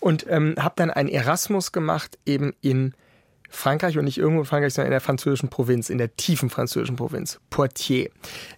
und 0.00 0.26
ähm, 0.28 0.54
habe 0.58 0.74
dann 0.76 0.90
einen 0.90 1.08
Erasmus 1.08 1.72
gemacht 1.72 2.18
eben 2.24 2.54
in 2.62 2.94
Frankreich 3.54 3.98
und 3.98 4.06
nicht 4.06 4.18
irgendwo 4.18 4.40
in 4.40 4.46
Frankreich, 4.46 4.72
sondern 4.72 4.88
in 4.88 4.92
der 4.92 5.00
französischen 5.00 5.50
Provinz, 5.50 5.90
in 5.90 5.98
der 5.98 6.16
tiefen 6.16 6.48
französischen 6.48 6.96
Provinz. 6.96 7.38
Poitiers 7.50 8.10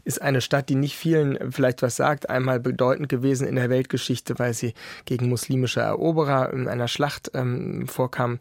ist 0.04 0.22
eine 0.22 0.40
Stadt, 0.40 0.68
die 0.68 0.76
nicht 0.76 0.96
vielen 0.96 1.50
vielleicht 1.50 1.82
was 1.82 1.96
sagt, 1.96 2.30
einmal 2.30 2.60
bedeutend 2.60 3.08
gewesen 3.08 3.46
in 3.46 3.56
der 3.56 3.70
Weltgeschichte, 3.70 4.38
weil 4.38 4.54
sie 4.54 4.72
gegen 5.04 5.28
muslimische 5.28 5.80
Eroberer 5.80 6.52
in 6.52 6.68
einer 6.68 6.88
Schlacht 6.88 7.32
ähm, 7.34 7.88
vorkam. 7.88 8.38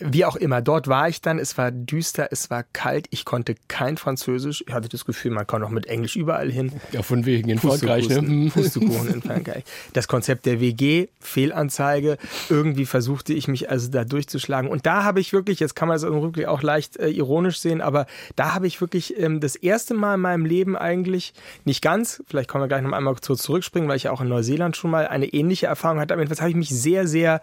Wie 0.00 0.24
auch 0.24 0.36
immer, 0.36 0.60
dort 0.60 0.88
war 0.88 1.08
ich 1.08 1.20
dann, 1.20 1.38
es 1.38 1.56
war 1.56 1.70
düster, 1.70 2.28
es 2.30 2.50
war 2.50 2.64
kalt, 2.72 3.06
ich 3.10 3.24
konnte 3.24 3.54
kein 3.68 3.96
Französisch, 3.96 4.64
ich 4.66 4.74
hatte 4.74 4.88
das 4.88 5.04
Gefühl, 5.04 5.30
man 5.30 5.46
kann 5.46 5.62
auch 5.62 5.70
mit 5.70 5.86
Englisch 5.86 6.16
überall 6.16 6.50
hin. 6.50 6.72
Ja, 6.90 7.02
von 7.02 7.26
wegen 7.26 7.48
in 7.48 7.58
Frankreich, 7.58 8.08
ne? 8.08 8.50
Pustekuchen 8.50 9.08
in 9.14 9.22
Frankreich. 9.22 9.64
Das 9.92 10.08
Konzept 10.08 10.46
der 10.46 10.60
WG, 10.60 11.08
Fehlanzeige, 11.20 12.18
irgendwie 12.48 12.86
versuchte 12.86 13.32
ich 13.32 13.46
mich 13.46 13.70
also 13.70 13.90
da 13.90 14.04
durchzuschlagen. 14.04 14.68
Und 14.68 14.84
da 14.84 15.04
habe 15.04 15.20
ich 15.20 15.32
wirklich, 15.32 15.60
jetzt 15.60 15.74
kann 15.76 15.88
man 15.88 15.96
es 15.96 16.02
im 16.02 16.14
Rückblick 16.14 16.46
auch 16.46 16.62
leicht 16.62 16.96
äh, 16.96 17.08
ironisch 17.08 17.60
sehen, 17.60 17.80
aber 17.80 18.06
da 18.34 18.54
habe 18.54 18.66
ich 18.66 18.80
wirklich 18.80 19.18
ähm, 19.18 19.40
das 19.40 19.54
erste 19.54 19.94
Mal 19.94 20.14
in 20.14 20.20
meinem 20.20 20.44
Leben 20.44 20.76
eigentlich, 20.76 21.34
nicht 21.64 21.82
ganz, 21.82 22.22
vielleicht 22.26 22.50
können 22.50 22.64
wir 22.64 22.68
gleich 22.68 22.82
noch 22.82 22.92
einmal 22.92 23.14
kurz 23.14 23.42
zurückspringen, 23.42 23.88
weil 23.88 23.96
ich 23.96 24.04
ja 24.04 24.10
auch 24.10 24.20
in 24.20 24.28
Neuseeland 24.28 24.76
schon 24.76 24.90
mal 24.90 25.06
eine 25.06 25.26
ähnliche 25.26 25.66
Erfahrung 25.66 26.00
hatte, 26.00 26.14
aber 26.14 26.22
jedenfalls 26.22 26.40
habe 26.40 26.50
ich 26.50 26.56
mich 26.56 26.70
sehr, 26.70 27.06
sehr 27.06 27.40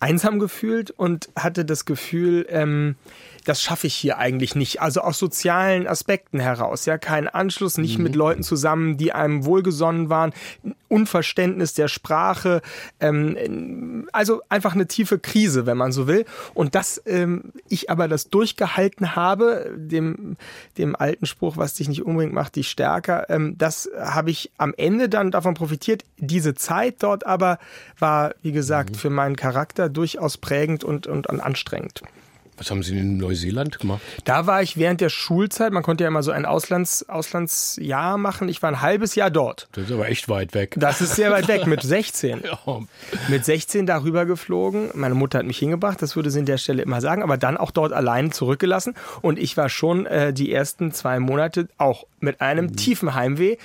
einsam 0.00 0.38
gefühlt 0.38 0.90
und 0.90 1.28
hatte 1.36 1.64
das 1.64 1.84
Gefühl, 1.84 2.46
ähm, 2.48 2.96
das 3.44 3.62
schaffe 3.62 3.86
ich 3.86 3.94
hier 3.94 4.18
eigentlich 4.18 4.54
nicht. 4.54 4.80
Also 4.80 5.00
aus 5.00 5.18
sozialen 5.18 5.86
Aspekten 5.86 6.40
heraus. 6.40 6.86
Ja, 6.86 6.98
kein 6.98 7.28
Anschluss, 7.28 7.78
nicht 7.78 7.98
mhm. 7.98 8.04
mit 8.04 8.16
Leuten 8.16 8.42
zusammen, 8.42 8.96
die 8.96 9.12
einem 9.12 9.44
wohlgesonnen 9.44 10.10
waren, 10.10 10.32
Unverständnis 10.88 11.74
der 11.74 11.88
Sprache, 11.88 12.62
ähm, 12.98 14.08
also 14.12 14.42
einfach 14.48 14.74
eine 14.74 14.86
tiefe 14.86 15.18
Krise, 15.18 15.66
wenn 15.66 15.76
man 15.76 15.92
so 15.92 16.06
will. 16.06 16.24
Und 16.54 16.74
dass 16.74 17.00
ähm, 17.06 17.52
ich 17.68 17.90
aber 17.90 18.08
das 18.08 18.28
durchgehalten 18.28 19.14
habe, 19.14 19.72
dem, 19.76 20.36
dem 20.78 20.96
alten 20.96 21.26
Spruch, 21.26 21.56
was 21.56 21.74
dich 21.74 21.88
nicht 21.88 22.04
unbedingt 22.04 22.34
macht, 22.34 22.56
dich 22.56 22.68
stärker, 22.68 23.30
ähm, 23.30 23.56
das 23.56 23.88
habe 23.98 24.30
ich 24.30 24.50
am 24.58 24.74
Ende 24.76 25.08
dann 25.08 25.30
davon 25.30 25.54
profitiert. 25.54 26.04
Diese 26.18 26.54
Zeit 26.54 27.02
dort 27.02 27.24
aber 27.24 27.58
war, 27.98 28.34
wie 28.42 28.52
gesagt, 28.52 28.90
mhm. 28.90 28.94
für 28.96 29.10
meinen 29.10 29.36
Charakter 29.36 29.88
durchaus 29.88 30.38
prägend 30.38 30.84
und, 30.84 31.06
und, 31.06 31.26
und 31.28 31.40
anstrengend. 31.40 32.02
Was 32.60 32.70
haben 32.70 32.82
Sie 32.82 32.98
in 32.98 33.16
Neuseeland 33.16 33.78
gemacht? 33.78 34.02
Da 34.24 34.46
war 34.46 34.60
ich 34.60 34.76
während 34.76 35.00
der 35.00 35.08
Schulzeit. 35.08 35.72
Man 35.72 35.82
konnte 35.82 36.04
ja 36.04 36.08
immer 36.08 36.22
so 36.22 36.30
ein 36.30 36.44
Auslands, 36.44 37.08
Auslandsjahr 37.08 38.18
machen. 38.18 38.50
Ich 38.50 38.62
war 38.62 38.68
ein 38.68 38.82
halbes 38.82 39.14
Jahr 39.14 39.30
dort. 39.30 39.66
Das 39.72 39.84
ist 39.84 39.92
aber 39.92 40.10
echt 40.10 40.28
weit 40.28 40.52
weg. 40.52 40.74
Das 40.76 41.00
ist 41.00 41.16
sehr 41.16 41.30
weit 41.30 41.48
weg, 41.48 41.66
mit 41.66 41.80
16. 41.82 42.42
ja. 42.44 42.58
Mit 43.28 43.46
16 43.46 43.86
darüber 43.86 44.26
geflogen. 44.26 44.90
Meine 44.92 45.14
Mutter 45.14 45.38
hat 45.38 45.46
mich 45.46 45.56
hingebracht, 45.56 46.02
das 46.02 46.16
würde 46.16 46.30
sie 46.30 46.40
an 46.40 46.44
der 46.44 46.58
Stelle 46.58 46.82
immer 46.82 47.00
sagen, 47.00 47.22
aber 47.22 47.38
dann 47.38 47.56
auch 47.56 47.70
dort 47.70 47.94
allein 47.94 48.30
zurückgelassen. 48.30 48.94
Und 49.22 49.38
ich 49.38 49.56
war 49.56 49.70
schon 49.70 50.04
äh, 50.04 50.34
die 50.34 50.52
ersten 50.52 50.92
zwei 50.92 51.18
Monate 51.18 51.66
auch 51.78 52.04
mit 52.20 52.42
einem 52.42 52.66
mhm. 52.66 52.76
tiefen 52.76 53.14
Heimweh. 53.14 53.56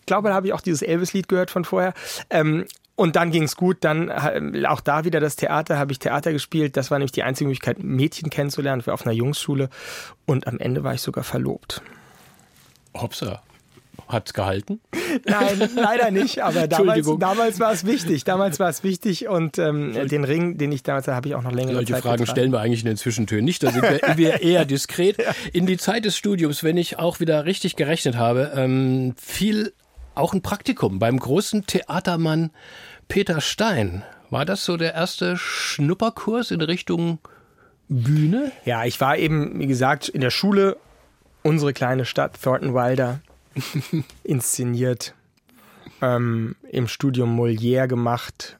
Ich 0.00 0.06
glaube, 0.06 0.30
da 0.30 0.34
habe 0.34 0.48
ich 0.48 0.54
auch 0.54 0.60
dieses 0.60 0.82
Elvis-Lied 0.82 1.28
gehört 1.28 1.52
von 1.52 1.64
vorher. 1.64 1.94
Ähm, 2.30 2.64
und 3.00 3.16
dann 3.16 3.30
ging 3.30 3.44
es 3.44 3.56
gut. 3.56 3.78
Dann 3.80 4.10
äh, 4.10 4.66
auch 4.66 4.82
da 4.82 5.06
wieder 5.06 5.20
das 5.20 5.34
Theater, 5.34 5.78
habe 5.78 5.90
ich 5.90 5.98
Theater 5.98 6.34
gespielt. 6.34 6.76
Das 6.76 6.90
war 6.90 6.98
nämlich 6.98 7.12
die 7.12 7.22
einzige 7.22 7.48
Möglichkeit, 7.48 7.82
Mädchen 7.82 8.28
kennenzulernen. 8.28 8.82
für 8.82 8.92
auf 8.92 9.06
einer 9.06 9.14
Jungsschule. 9.14 9.70
Und 10.26 10.46
am 10.46 10.58
Ende 10.58 10.84
war 10.84 10.92
ich 10.92 11.00
sogar 11.00 11.24
verlobt. 11.24 11.80
Hopsa. 12.94 13.42
Hat's 14.06 14.34
gehalten? 14.34 14.80
Nein, 15.24 15.70
leider 15.76 16.10
nicht. 16.10 16.42
Aber 16.42 16.68
damals, 16.68 17.08
damals 17.18 17.58
war 17.58 17.72
es 17.72 17.86
wichtig. 17.86 18.24
Damals 18.24 18.60
war 18.60 18.68
es 18.68 18.84
wichtig 18.84 19.28
und 19.28 19.56
ähm, 19.58 19.94
den 20.08 20.24
Ring, 20.24 20.58
den 20.58 20.70
ich 20.70 20.82
damals 20.82 21.08
habe 21.08 21.26
ich 21.28 21.34
auch 21.34 21.42
noch 21.42 21.52
länger 21.52 21.72
Solche 21.72 21.94
Zeit 21.94 22.02
Fragen 22.02 22.18
getragen. 22.18 22.36
stellen 22.36 22.52
wir 22.52 22.60
eigentlich 22.60 22.80
in 22.80 22.86
den 22.86 22.96
Zwischentönen 22.98 23.46
nicht. 23.46 23.62
Da 23.62 23.70
sind 23.72 23.82
wir, 23.82 24.00
wir 24.16 24.40
eher 24.42 24.66
diskret. 24.66 25.16
In 25.54 25.64
die 25.64 25.78
Zeit 25.78 26.04
des 26.04 26.18
Studiums, 26.18 26.62
wenn 26.64 26.76
ich 26.76 26.98
auch 26.98 27.18
wieder 27.18 27.46
richtig 27.46 27.76
gerechnet 27.76 28.16
habe, 28.16 28.52
ähm, 28.56 29.14
fiel 29.16 29.72
auch 30.14 30.34
ein 30.34 30.42
Praktikum 30.42 30.98
beim 30.98 31.18
großen 31.18 31.66
Theatermann 31.66 32.50
Peter 33.10 33.40
Stein. 33.40 34.04
War 34.30 34.44
das 34.44 34.64
so 34.64 34.76
der 34.76 34.94
erste 34.94 35.36
Schnupperkurs 35.36 36.52
in 36.52 36.60
Richtung 36.60 37.18
Bühne? 37.88 38.52
Ja, 38.64 38.84
ich 38.84 39.00
war 39.00 39.18
eben, 39.18 39.58
wie 39.58 39.66
gesagt, 39.66 40.08
in 40.08 40.20
der 40.20 40.30
Schule, 40.30 40.76
unsere 41.42 41.72
kleine 41.72 42.04
Stadt, 42.04 42.40
Thornton 42.40 42.72
Wilder, 42.72 43.20
inszeniert, 44.22 45.14
ähm, 46.00 46.54
im 46.70 46.86
Studium 46.86 47.36
Molière 47.36 47.88
gemacht, 47.88 48.59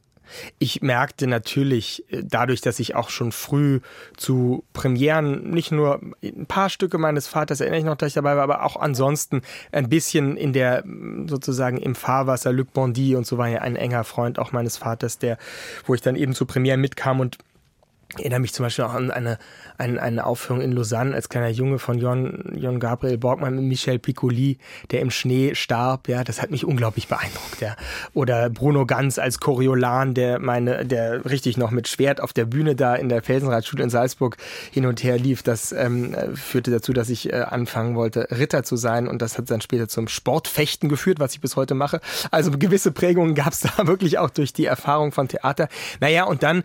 ich 0.58 0.82
merkte 0.82 1.26
natürlich 1.26 2.04
äh, 2.10 2.22
dadurch, 2.24 2.60
dass 2.60 2.78
ich 2.78 2.94
auch 2.94 3.10
schon 3.10 3.32
früh 3.32 3.80
zu 4.16 4.64
Premieren 4.72 5.50
nicht 5.50 5.72
nur 5.72 6.00
ein 6.22 6.46
paar 6.46 6.70
Stücke 6.70 6.98
meines 6.98 7.26
Vaters 7.26 7.60
erinnere 7.60 7.78
ich 7.78 7.84
noch, 7.84 7.96
dass 7.96 8.08
ich 8.08 8.14
dabei 8.14 8.36
war, 8.36 8.44
aber 8.44 8.64
auch 8.64 8.76
ansonsten 8.76 9.42
ein 9.72 9.88
bisschen 9.88 10.36
in 10.36 10.52
der 10.52 10.84
sozusagen 11.26 11.78
im 11.78 11.94
Fahrwasser 11.94 12.52
Luc 12.52 12.72
Bondy 12.72 13.16
und 13.16 13.26
so 13.26 13.38
war 13.38 13.48
ja 13.48 13.60
ein 13.60 13.76
enger 13.76 14.04
Freund 14.04 14.38
auch 14.38 14.52
meines 14.52 14.76
Vaters, 14.76 15.18
der, 15.18 15.38
wo 15.86 15.94
ich 15.94 16.00
dann 16.00 16.16
eben 16.16 16.34
zu 16.34 16.46
Premieren 16.46 16.80
mitkam 16.80 17.20
und 17.20 17.38
ich 18.16 18.20
erinnere 18.20 18.40
mich 18.40 18.52
zum 18.52 18.64
Beispiel 18.64 18.84
auch 18.84 18.94
an 18.94 19.10
eine, 19.10 19.38
eine, 19.78 20.00
eine 20.02 20.26
Aufführung 20.26 20.62
in 20.62 20.72
Lausanne 20.72 21.14
als 21.14 21.28
kleiner 21.28 21.48
Junge 21.48 21.78
von 21.78 21.98
Jon, 21.98 22.56
Jon 22.56 22.80
Gabriel 22.80 23.18
Borgmann 23.18 23.54
mit 23.54 23.64
Michel 23.64 23.98
Piccoli, 23.98 24.58
der 24.90 25.00
im 25.00 25.10
Schnee 25.10 25.54
starb. 25.54 26.08
Ja, 26.08 26.24
das 26.24 26.42
hat 26.42 26.50
mich 26.50 26.64
unglaublich 26.64 27.08
beeindruckt. 27.08 27.60
Ja. 27.60 27.76
Oder 28.12 28.50
Bruno 28.50 28.84
Ganz 28.84 29.18
als 29.18 29.38
Coriolan, 29.38 30.14
der 30.14 30.40
meine, 30.40 30.84
der 30.84 31.24
richtig 31.24 31.56
noch 31.56 31.70
mit 31.70 31.88
Schwert 31.88 32.20
auf 32.20 32.32
der 32.32 32.46
Bühne 32.46 32.74
da 32.74 32.96
in 32.96 33.08
der 33.08 33.22
Felsenradschule 33.22 33.82
in 33.82 33.90
Salzburg 33.90 34.36
hin 34.72 34.86
und 34.86 35.04
her 35.04 35.18
lief. 35.18 35.42
Das 35.42 35.72
ähm, 35.72 36.16
führte 36.34 36.70
dazu, 36.70 36.92
dass 36.92 37.08
ich 37.08 37.32
äh, 37.32 37.36
anfangen 37.36 37.94
wollte, 37.94 38.28
Ritter 38.30 38.64
zu 38.64 38.76
sein. 38.76 39.06
Und 39.06 39.22
das 39.22 39.38
hat 39.38 39.50
dann 39.50 39.60
später 39.60 39.88
zum 39.88 40.08
Sportfechten 40.08 40.88
geführt, 40.88 41.20
was 41.20 41.34
ich 41.34 41.40
bis 41.40 41.56
heute 41.56 41.74
mache. 41.74 42.00
Also 42.30 42.50
gewisse 42.50 42.90
Prägungen 42.90 43.34
gab 43.34 43.52
es 43.52 43.60
da 43.76 43.86
wirklich 43.86 44.18
auch 44.18 44.30
durch 44.30 44.52
die 44.52 44.66
Erfahrung 44.66 45.12
von 45.12 45.28
Theater. 45.28 45.68
Naja, 46.00 46.24
und 46.24 46.42
dann 46.42 46.64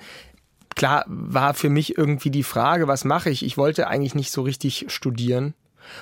klar 0.75 1.05
war 1.07 1.53
für 1.53 1.69
mich 1.69 1.97
irgendwie 1.97 2.29
die 2.29 2.43
Frage, 2.43 2.87
was 2.87 3.05
mache 3.05 3.29
ich? 3.29 3.43
Ich 3.43 3.57
wollte 3.57 3.87
eigentlich 3.87 4.15
nicht 4.15 4.31
so 4.31 4.41
richtig 4.41 4.85
studieren. 4.89 5.53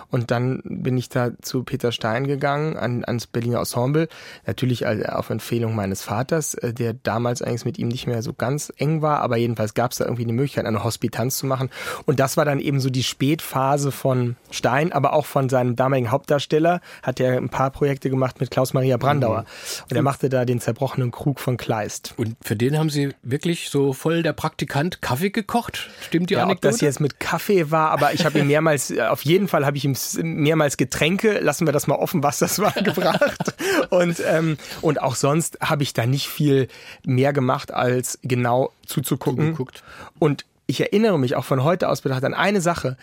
Und 0.09 0.31
dann 0.31 0.61
bin 0.63 0.97
ich 0.97 1.09
da 1.09 1.31
zu 1.41 1.63
Peter 1.63 1.91
Stein 1.91 2.27
gegangen, 2.27 2.77
an, 2.77 3.03
ans 3.05 3.27
Berliner 3.27 3.59
Ensemble. 3.59 4.07
Natürlich 4.45 4.85
auf 4.85 5.29
Empfehlung 5.29 5.75
meines 5.75 6.01
Vaters, 6.03 6.53
äh, 6.55 6.73
der 6.73 6.93
damals 6.93 7.41
eigentlich 7.41 7.65
mit 7.65 7.79
ihm 7.79 7.87
nicht 7.87 8.07
mehr 8.07 8.21
so 8.21 8.33
ganz 8.33 8.71
eng 8.77 9.01
war, 9.01 9.19
aber 9.19 9.37
jedenfalls 9.37 9.73
gab 9.73 9.91
es 9.91 9.97
da 9.97 10.05
irgendwie 10.05 10.23
eine 10.23 10.33
Möglichkeit, 10.33 10.65
eine 10.65 10.83
Hospitanz 10.83 11.37
zu 11.37 11.45
machen. 11.45 11.69
Und 12.05 12.19
das 12.19 12.37
war 12.37 12.45
dann 12.45 12.59
eben 12.59 12.79
so 12.79 12.89
die 12.89 13.03
Spätphase 13.03 13.91
von 13.91 14.35
Stein, 14.51 14.91
aber 14.91 15.13
auch 15.13 15.25
von 15.25 15.49
seinem 15.49 15.75
damaligen 15.75 16.11
Hauptdarsteller. 16.11 16.81
Hat 17.01 17.19
er 17.19 17.37
ein 17.37 17.49
paar 17.49 17.71
Projekte 17.71 18.09
gemacht 18.09 18.39
mit 18.39 18.51
Klaus-Maria 18.51 18.97
Brandauer. 18.97 19.41
Mhm. 19.41 19.83
Und 19.89 19.95
er 19.95 20.03
machte 20.03 20.29
da 20.29 20.45
den 20.45 20.59
zerbrochenen 20.59 21.11
Krug 21.11 21.39
von 21.39 21.57
Kleist. 21.57 22.13
Und 22.17 22.35
für 22.41 22.55
den 22.55 22.77
haben 22.77 22.89
Sie 22.89 23.13
wirklich 23.21 23.69
so 23.69 23.93
voll 23.93 24.23
der 24.23 24.33
Praktikant 24.33 25.01
Kaffee 25.01 25.29
gekocht? 25.29 25.89
Stimmt 26.01 26.29
die 26.29 26.35
ja, 26.35 26.43
Anekdote? 26.43 26.67
Ob 26.67 26.71
das 26.73 26.81
jetzt 26.81 26.99
mit 26.99 27.19
Kaffee 27.19 27.71
war, 27.71 27.91
aber 27.91 28.13
ich 28.13 28.25
habe 28.25 28.39
ihn 28.39 28.47
mehrmals, 28.47 28.91
äh, 28.91 29.01
auf 29.01 29.23
jeden 29.23 29.47
Fall 29.47 29.65
habe 29.73 29.77
ich 29.77 29.86
ihm 29.86 29.95
mehrmals 30.36 30.77
Getränke, 30.77 31.39
lassen 31.39 31.65
wir 31.67 31.73
das 31.73 31.88
mal 31.88 31.95
offen, 31.95 32.21
was 32.21 32.39
das 32.39 32.59
war, 32.59 32.73
gebracht. 32.73 33.55
Und, 33.89 34.21
ähm, 34.25 34.57
und 34.81 35.01
auch 35.01 35.15
sonst 35.15 35.57
habe 35.62 35.83
ich 35.83 35.93
da 35.93 36.05
nicht 36.05 36.27
viel 36.27 36.67
mehr 37.05 37.33
gemacht, 37.33 37.73
als 37.73 38.19
genau 38.21 38.71
zuzugucken. 38.86 39.47
Zugeguckt. 39.47 39.83
Und 40.19 40.45
ich 40.67 40.79
erinnere 40.79 41.17
mich 41.17 41.36
auch 41.36 41.43
von 41.43 41.63
heute 41.63 41.89
aus 41.89 42.01
betrachtet 42.01 42.25
an 42.25 42.33
eine 42.36 42.62
Sache, 42.62 42.97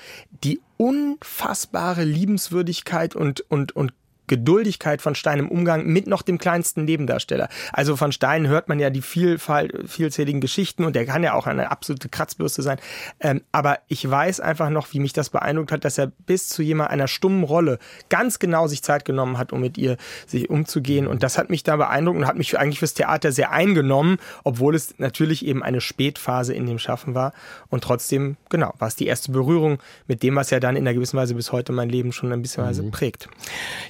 die 0.44 0.61
unfassbare 0.76 2.04
Liebenswürdigkeit 2.04 3.16
und, 3.16 3.40
und, 3.50 3.74
und 3.74 3.92
Geduldigkeit 4.30 5.02
von 5.02 5.16
Stein 5.16 5.40
im 5.40 5.48
Umgang 5.48 5.84
mit 5.86 6.06
noch 6.06 6.22
dem 6.22 6.38
kleinsten 6.38 6.84
Nebendarsteller. 6.84 7.48
Also 7.72 7.96
von 7.96 8.12
Stein 8.12 8.46
hört 8.46 8.68
man 8.68 8.78
ja 8.78 8.88
die 8.88 9.02
Vielfalt, 9.02 9.90
vielzähligen 9.90 10.40
Geschichten 10.40 10.84
und 10.84 10.94
der 10.94 11.04
kann 11.04 11.24
ja 11.24 11.34
auch 11.34 11.48
eine 11.48 11.72
absolute 11.72 12.08
Kratzbürste 12.08 12.62
sein. 12.62 12.78
Ähm, 13.18 13.42
aber 13.50 13.80
ich 13.88 14.08
weiß 14.08 14.38
einfach 14.38 14.70
noch, 14.70 14.92
wie 14.92 15.00
mich 15.00 15.12
das 15.12 15.30
beeindruckt 15.30 15.72
hat, 15.72 15.84
dass 15.84 15.98
er 15.98 16.12
bis 16.26 16.48
zu 16.48 16.62
jemand 16.62 16.90
einer 16.90 17.08
stummen 17.08 17.42
Rolle 17.42 17.80
ganz 18.08 18.38
genau 18.38 18.68
sich 18.68 18.84
Zeit 18.84 19.04
genommen 19.04 19.36
hat, 19.36 19.52
um 19.52 19.60
mit 19.60 19.76
ihr 19.76 19.96
sich 20.28 20.48
umzugehen. 20.48 21.08
Und 21.08 21.24
das 21.24 21.36
hat 21.36 21.50
mich 21.50 21.64
da 21.64 21.74
beeindruckt 21.74 22.18
und 22.18 22.26
hat 22.28 22.38
mich 22.38 22.56
eigentlich 22.56 22.78
fürs 22.78 22.94
Theater 22.94 23.32
sehr 23.32 23.50
eingenommen, 23.50 24.18
obwohl 24.44 24.76
es 24.76 24.96
natürlich 24.98 25.44
eben 25.44 25.64
eine 25.64 25.80
Spätphase 25.80 26.54
in 26.54 26.66
dem 26.66 26.78
Schaffen 26.78 27.16
war. 27.16 27.32
Und 27.68 27.82
trotzdem, 27.82 28.36
genau, 28.48 28.74
war 28.78 28.86
es 28.86 28.94
die 28.94 29.08
erste 29.08 29.32
Berührung 29.32 29.80
mit 30.06 30.22
dem, 30.22 30.36
was 30.36 30.50
ja 30.50 30.60
dann 30.60 30.76
in 30.76 30.86
einer 30.86 30.94
gewissen 30.94 31.16
Weise 31.16 31.34
bis 31.34 31.50
heute 31.50 31.72
mein 31.72 31.88
Leben 31.88 32.12
schon 32.12 32.32
ein 32.32 32.42
bisschen 32.42 32.64
mhm. 32.64 32.92
prägt. 32.92 33.28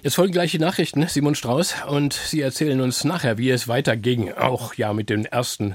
Jetzt 0.03 0.15
folgen 0.15 0.30
gleich 0.33 0.53
die 0.53 0.59
Nachrichten, 0.59 1.07
Simon 1.09 1.35
Strauß, 1.35 1.75
und 1.89 2.13
Sie 2.13 2.41
erzählen 2.41 2.81
uns 2.81 3.05
nachher, 3.05 3.39
wie 3.39 3.51
es 3.51 3.69
weiterging. 3.69 4.33
Auch 4.33 4.75
ja 4.75 4.93
mit 4.93 5.11
den 5.11 5.25
ersten 5.25 5.75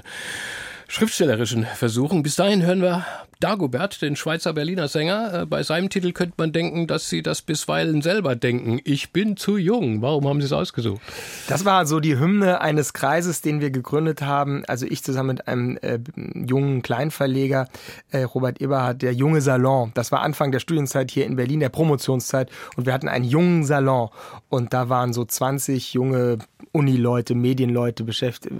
schriftstellerischen 0.88 1.64
Versuchen. 1.64 2.22
Bis 2.22 2.36
dahin 2.36 2.62
hören 2.62 2.80
wir 2.80 3.04
Dagobert, 3.38 4.00
den 4.00 4.16
Schweizer 4.16 4.54
Berliner 4.54 4.88
Sänger. 4.88 5.42
Äh, 5.42 5.46
bei 5.46 5.62
seinem 5.62 5.90
Titel 5.90 6.12
könnte 6.12 6.34
man 6.38 6.52
denken, 6.52 6.86
dass 6.86 7.10
Sie 7.10 7.22
das 7.22 7.42
bisweilen 7.42 8.00
selber 8.00 8.34
denken. 8.34 8.80
Ich 8.84 9.12
bin 9.12 9.36
zu 9.36 9.58
jung. 9.58 10.00
Warum 10.00 10.26
haben 10.26 10.40
Sie 10.40 10.46
es 10.46 10.54
ausgesucht? 10.54 11.02
Das 11.46 11.66
war 11.66 11.84
so 11.84 12.00
die 12.00 12.18
Hymne 12.18 12.62
eines 12.62 12.94
Kreises, 12.94 13.42
den 13.42 13.60
wir 13.60 13.70
gegründet 13.70 14.22
haben. 14.22 14.64
Also 14.66 14.86
ich 14.86 15.04
zusammen 15.04 15.28
mit 15.28 15.48
einem 15.48 15.76
äh, 15.82 15.98
jungen 16.34 16.80
Kleinverleger, 16.80 17.68
äh, 18.10 18.22
Robert 18.22 18.62
Eberhardt, 18.62 19.02
der 19.02 19.12
junge 19.12 19.42
Salon. 19.42 19.90
Das 19.92 20.12
war 20.12 20.22
Anfang 20.22 20.50
der 20.50 20.60
Studienzeit 20.60 21.10
hier 21.10 21.26
in 21.26 21.36
Berlin, 21.36 21.60
der 21.60 21.68
Promotionszeit. 21.68 22.50
Und 22.76 22.86
wir 22.86 22.94
hatten 22.94 23.08
einen 23.08 23.26
jungen 23.26 23.64
Salon. 23.64 24.08
Und 24.48 24.72
da 24.72 24.88
waren 24.88 25.12
so 25.12 25.26
20 25.26 25.92
junge 25.92 26.38
Unileute, 26.72 27.34
Medienleute 27.34 28.04
beschäftigt, 28.04 28.54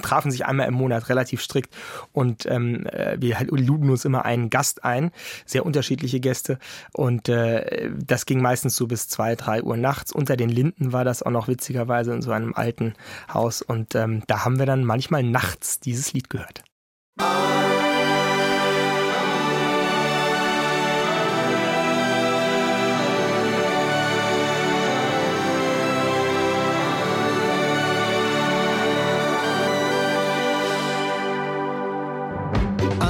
trafen 0.00 0.30
sich 0.30 0.46
einmal 0.46 0.68
im 0.68 0.74
Monat 0.74 1.08
relativ 1.08 1.42
strikt. 1.42 1.65
Und 2.12 2.46
ähm, 2.46 2.86
äh, 2.86 3.16
wir 3.20 3.38
luden 3.50 3.90
uns 3.90 4.04
immer 4.04 4.16
immer 4.16 4.24
einen 4.24 4.50
Gast 4.50 4.84
ein, 4.84 5.10
sehr 5.44 5.66
unterschiedliche 5.66 6.20
Gäste. 6.20 6.58
Und 6.92 7.28
äh, 7.28 7.90
das 7.96 8.26
ging 8.26 8.40
meistens 8.40 8.76
so 8.76 8.86
bis 8.86 9.08
zwei, 9.08 9.34
drei 9.34 9.62
Uhr 9.62 9.76
nachts. 9.76 10.12
Unter 10.12 10.36
den 10.36 10.48
Linden 10.48 10.92
war 10.92 11.04
das 11.04 11.22
auch 11.22 11.30
noch 11.30 11.48
witzigerweise 11.48 12.12
in 12.12 12.22
so 12.22 12.32
einem 12.32 12.54
alten 12.54 12.94
Haus. 13.32 13.62
Und 13.62 13.94
ähm, 13.94 14.22
da 14.26 14.44
haben 14.44 14.58
wir 14.58 14.66
dann 14.66 14.84
manchmal 14.84 15.22
nachts 15.22 15.80
dieses 15.80 16.12
Lied 16.12 16.30
gehört. 16.30 16.62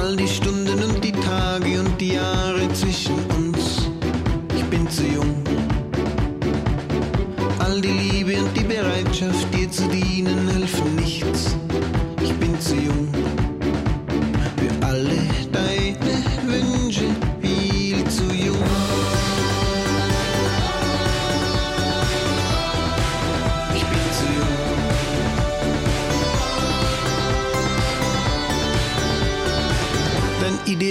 All 0.07 0.15
Stunden 0.27 0.56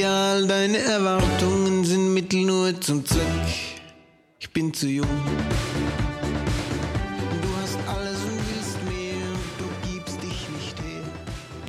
Ideal, 0.06 0.46
deine 0.46 0.78
Erwartungen 0.78 1.84
sind 1.84 2.14
Mittel 2.14 2.42
nur 2.42 2.80
zum 2.80 3.04
Zweck. 3.04 3.80
Ich 4.38 4.48
bin 4.52 4.72
zu 4.72 4.86
jung. 4.86 5.08
Du 7.42 7.48
hast 7.60 7.76
alles 7.88 8.14
und 8.22 8.38
willst 8.54 8.84
mehr, 8.84 9.26
du 9.58 9.64
gibst 9.90 10.22
dich 10.22 10.48
nicht 10.54 10.78
her. 10.78 11.02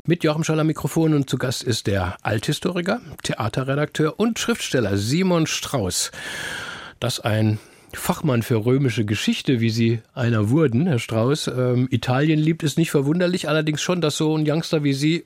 Mit 0.05 0.23
Joachim 0.23 0.43
Schaller 0.43 0.65
Mikrofon 0.65 1.15
und 1.15 1.27
zu 1.27 1.39
Gast 1.39 1.63
ist 1.63 1.87
der 1.87 2.17
Althistoriker, 2.21 3.01
Theaterredakteur 3.23 4.19
und 4.19 4.37
Schriftsteller 4.37 4.97
Simon 4.97 5.47
Strauß. 5.47 6.11
Das 6.99 7.19
ein 7.19 7.57
Fachmann 7.91 8.43
für 8.43 8.63
römische 8.63 9.03
Geschichte, 9.05 9.61
wie 9.61 9.71
Sie 9.71 10.01
einer 10.13 10.51
wurden, 10.51 10.85
Herr 10.85 10.99
Strauß. 10.99 11.47
Ähm, 11.47 11.87
Italien 11.89 12.37
liebt 12.37 12.61
es 12.61 12.77
nicht 12.77 12.91
verwunderlich, 12.91 13.49
allerdings 13.49 13.81
schon, 13.81 13.99
dass 13.99 14.15
so 14.15 14.37
ein 14.37 14.47
Youngster 14.47 14.83
wie 14.83 14.93
Sie 14.93 15.25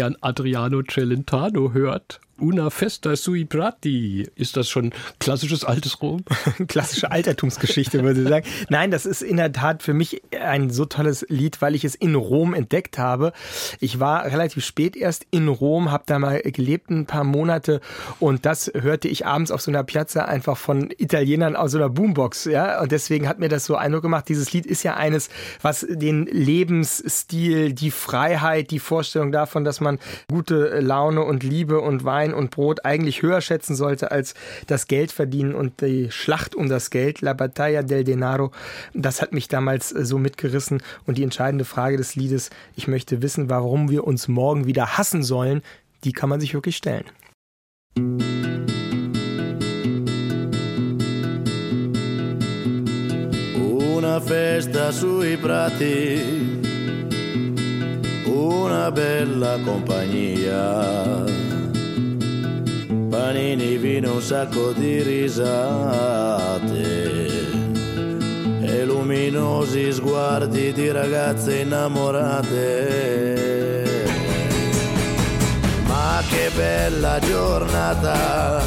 gern 0.00 0.16
Adriano 0.22 0.80
Celentano 0.82 1.74
hört. 1.74 2.22
Una 2.40 2.70
festa 2.70 3.16
sui 3.16 3.44
prati. 3.44 4.26
Ist 4.34 4.56
das 4.56 4.68
schon 4.68 4.92
klassisches 5.18 5.64
altes 5.64 6.00
Rom? 6.00 6.24
Klassische 6.68 7.10
Altertumsgeschichte, 7.10 8.02
würde 8.02 8.22
ich 8.22 8.28
sagen. 8.28 8.46
Nein, 8.68 8.90
das 8.90 9.06
ist 9.06 9.22
in 9.22 9.36
der 9.36 9.52
Tat 9.52 9.82
für 9.82 9.92
mich 9.92 10.22
ein 10.40 10.70
so 10.70 10.86
tolles 10.86 11.26
Lied, 11.28 11.60
weil 11.60 11.74
ich 11.74 11.84
es 11.84 11.94
in 11.94 12.14
Rom 12.14 12.54
entdeckt 12.54 12.98
habe. 12.98 13.32
Ich 13.78 14.00
war 14.00 14.24
relativ 14.24 14.64
spät 14.64 14.96
erst 14.96 15.26
in 15.30 15.48
Rom, 15.48 15.90
habe 15.90 16.04
da 16.06 16.18
mal 16.18 16.40
gelebt 16.40 16.90
ein 16.90 17.06
paar 17.06 17.24
Monate 17.24 17.80
und 18.18 18.46
das 18.46 18.70
hörte 18.74 19.08
ich 19.08 19.26
abends 19.26 19.50
auf 19.50 19.60
so 19.60 19.70
einer 19.70 19.84
Piazza 19.84 20.24
einfach 20.24 20.56
von 20.56 20.90
Italienern 20.96 21.56
aus 21.56 21.72
so 21.72 21.78
einer 21.78 21.90
Boombox. 21.90 22.46
Ja? 22.46 22.80
Und 22.80 22.92
deswegen 22.92 23.28
hat 23.28 23.38
mir 23.38 23.48
das 23.48 23.64
so 23.64 23.76
Eindruck 23.76 24.02
gemacht. 24.02 24.28
Dieses 24.28 24.52
Lied 24.52 24.66
ist 24.66 24.82
ja 24.82 24.94
eines, 24.96 25.28
was 25.62 25.86
den 25.88 26.26
Lebensstil, 26.26 27.72
die 27.72 27.90
Freiheit, 27.90 28.70
die 28.70 28.78
Vorstellung 28.78 29.32
davon, 29.32 29.64
dass 29.64 29.80
man 29.80 29.98
gute 30.30 30.80
Laune 30.80 31.22
und 31.22 31.42
Liebe 31.42 31.80
und 31.80 32.04
Wein 32.04 32.29
und 32.34 32.50
Brot 32.50 32.84
eigentlich 32.84 33.22
höher 33.22 33.40
schätzen 33.40 33.74
sollte 33.74 34.10
als 34.10 34.34
das 34.66 34.86
Geld 34.86 35.12
verdienen 35.12 35.54
und 35.54 35.80
die 35.80 36.10
Schlacht 36.10 36.54
um 36.54 36.68
das 36.68 36.90
Geld, 36.90 37.20
La 37.20 37.32
Battaglia 37.32 37.82
del 37.82 38.04
Denaro, 38.04 38.50
das 38.94 39.22
hat 39.22 39.32
mich 39.32 39.48
damals 39.48 39.92
äh, 39.92 40.04
so 40.04 40.18
mitgerissen. 40.18 40.82
Und 41.06 41.18
die 41.18 41.22
entscheidende 41.22 41.64
Frage 41.64 41.96
des 41.96 42.14
Liedes, 42.14 42.50
ich 42.76 42.88
möchte 42.88 43.22
wissen, 43.22 43.50
warum 43.50 43.90
wir 43.90 44.06
uns 44.06 44.28
morgen 44.28 44.66
wieder 44.66 44.98
hassen 44.98 45.22
sollen, 45.22 45.62
die 46.04 46.12
kann 46.12 46.28
man 46.28 46.40
sich 46.40 46.54
wirklich 46.54 46.76
stellen. 46.76 47.04
Una 54.00 54.20
festa 54.20 54.92
sui 54.92 55.36
prati, 55.36 56.20
una 58.26 58.90
bella 58.90 59.58
compagnia. 59.64 61.49
Panini, 63.30 63.76
vino, 63.76 64.14
un 64.14 64.20
sacco 64.20 64.72
di 64.72 65.02
risate 65.02 66.82
e 68.60 68.84
luminosi 68.84 69.92
sguardi 69.92 70.72
di 70.72 70.90
ragazze 70.90 71.58
innamorate. 71.58 72.48
Ma 75.86 76.20
che 76.28 76.50
bella 76.56 77.20
giornata, 77.20 78.60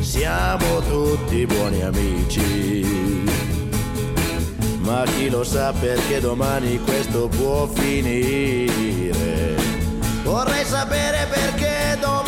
siamo 0.00 0.80
tutti 0.88 1.46
buoni 1.46 1.82
amici. 1.82 3.22
Ma 4.80 5.04
chi 5.14 5.30
lo 5.30 5.44
sa 5.44 5.72
perché 5.72 6.18
domani 6.18 6.80
questo 6.80 7.28
può 7.28 7.68
finire. 7.68 9.54
Vorrei 10.24 10.64
sapere 10.64 11.28
perché 11.30 11.96
domani 12.00 12.25